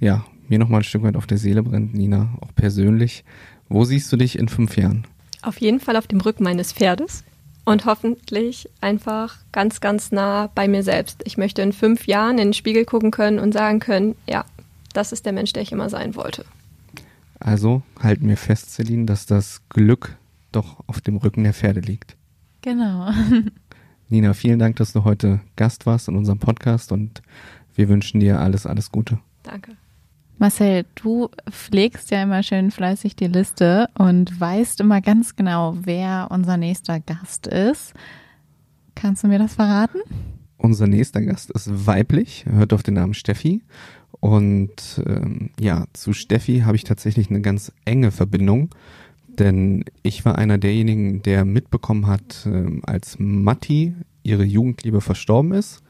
ja, 0.00 0.24
mir 0.48 0.58
nochmal 0.58 0.80
ein 0.80 0.84
Stück 0.84 1.02
weit 1.02 1.16
auf 1.16 1.26
der 1.26 1.38
Seele 1.38 1.62
brennt, 1.62 1.94
Nina, 1.94 2.30
auch 2.40 2.54
persönlich. 2.54 3.24
Wo 3.68 3.84
siehst 3.84 4.10
du 4.12 4.16
dich 4.16 4.38
in 4.38 4.48
fünf 4.48 4.76
Jahren? 4.76 5.06
Auf 5.42 5.58
jeden 5.58 5.80
Fall 5.80 5.96
auf 5.96 6.06
dem 6.06 6.20
Rücken 6.20 6.42
meines 6.42 6.72
Pferdes 6.72 7.24
und 7.70 7.84
hoffentlich 7.84 8.68
einfach 8.80 9.38
ganz, 9.52 9.80
ganz 9.80 10.12
nah 10.12 10.48
bei 10.54 10.68
mir 10.68 10.82
selbst. 10.82 11.22
Ich 11.24 11.38
möchte 11.38 11.62
in 11.62 11.72
fünf 11.72 12.06
Jahren 12.06 12.38
in 12.38 12.48
den 12.48 12.52
Spiegel 12.52 12.84
gucken 12.84 13.10
können 13.10 13.38
und 13.38 13.52
sagen 13.52 13.78
können, 13.78 14.16
ja, 14.28 14.44
das 14.92 15.12
ist 15.12 15.24
der 15.24 15.32
Mensch, 15.32 15.52
der 15.52 15.62
ich 15.62 15.72
immer 15.72 15.88
sein 15.88 16.16
wollte. 16.16 16.44
Also 17.38 17.82
halten 18.00 18.28
wir 18.28 18.36
fest, 18.36 18.72
Celine, 18.72 19.06
dass 19.06 19.26
das 19.26 19.62
Glück 19.68 20.16
doch 20.52 20.82
auf 20.86 21.00
dem 21.00 21.16
Rücken 21.16 21.44
der 21.44 21.54
Pferde 21.54 21.80
liegt. 21.80 22.16
Genau. 22.60 23.10
Nina, 24.08 24.34
vielen 24.34 24.58
Dank, 24.58 24.76
dass 24.76 24.92
du 24.92 25.04
heute 25.04 25.40
Gast 25.56 25.86
warst 25.86 26.08
in 26.08 26.16
unserem 26.16 26.38
Podcast 26.38 26.90
und 26.90 27.22
wir 27.76 27.88
wünschen 27.88 28.20
dir 28.20 28.40
alles, 28.40 28.66
alles 28.66 28.90
Gute. 28.90 29.20
Danke. 29.44 29.76
Marcel, 30.40 30.86
du 30.94 31.28
pflegst 31.50 32.10
ja 32.10 32.22
immer 32.22 32.42
schön 32.42 32.70
fleißig 32.70 33.14
die 33.14 33.26
Liste 33.26 33.90
und 33.98 34.40
weißt 34.40 34.80
immer 34.80 35.02
ganz 35.02 35.36
genau, 35.36 35.76
wer 35.82 36.28
unser 36.30 36.56
nächster 36.56 36.98
Gast 36.98 37.46
ist. 37.46 37.92
Kannst 38.94 39.22
du 39.22 39.28
mir 39.28 39.38
das 39.38 39.56
verraten? 39.56 39.98
Unser 40.56 40.86
nächster 40.86 41.20
Gast 41.20 41.50
ist 41.50 41.86
weiblich, 41.86 42.46
hört 42.50 42.72
auf 42.72 42.82
den 42.82 42.94
Namen 42.94 43.12
Steffi. 43.12 43.60
Und 44.12 45.02
ähm, 45.06 45.50
ja, 45.60 45.84
zu 45.92 46.14
Steffi 46.14 46.60
habe 46.60 46.76
ich 46.76 46.84
tatsächlich 46.84 47.28
eine 47.28 47.42
ganz 47.42 47.70
enge 47.84 48.10
Verbindung, 48.10 48.70
denn 49.28 49.84
ich 50.02 50.24
war 50.24 50.38
einer 50.38 50.56
derjenigen, 50.56 51.20
der 51.20 51.44
mitbekommen 51.44 52.06
hat, 52.06 52.46
ähm, 52.46 52.80
als 52.86 53.18
Matti 53.18 53.94
ihre 54.22 54.44
Jugendliebe 54.44 55.02
verstorben 55.02 55.52
ist, 55.52 55.82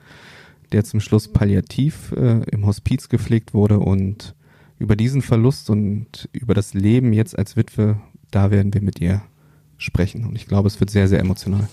der 0.72 0.82
zum 0.82 0.98
Schluss 0.98 1.28
palliativ 1.28 2.10
äh, 2.16 2.42
im 2.50 2.66
Hospiz 2.66 3.08
gepflegt 3.08 3.54
wurde 3.54 3.78
und 3.78 4.34
über 4.80 4.96
diesen 4.96 5.22
Verlust 5.22 5.70
und 5.70 6.28
über 6.32 6.54
das 6.54 6.74
Leben 6.74 7.12
jetzt 7.12 7.38
als 7.38 7.54
Witwe, 7.54 8.00
da 8.30 8.50
werden 8.50 8.74
wir 8.74 8.80
mit 8.80 9.00
ihr 9.00 9.22
sprechen. 9.76 10.24
Und 10.24 10.34
ich 10.34 10.46
glaube, 10.46 10.66
es 10.68 10.80
wird 10.80 10.90
sehr, 10.90 11.06
sehr 11.06 11.20
emotional. 11.20 11.68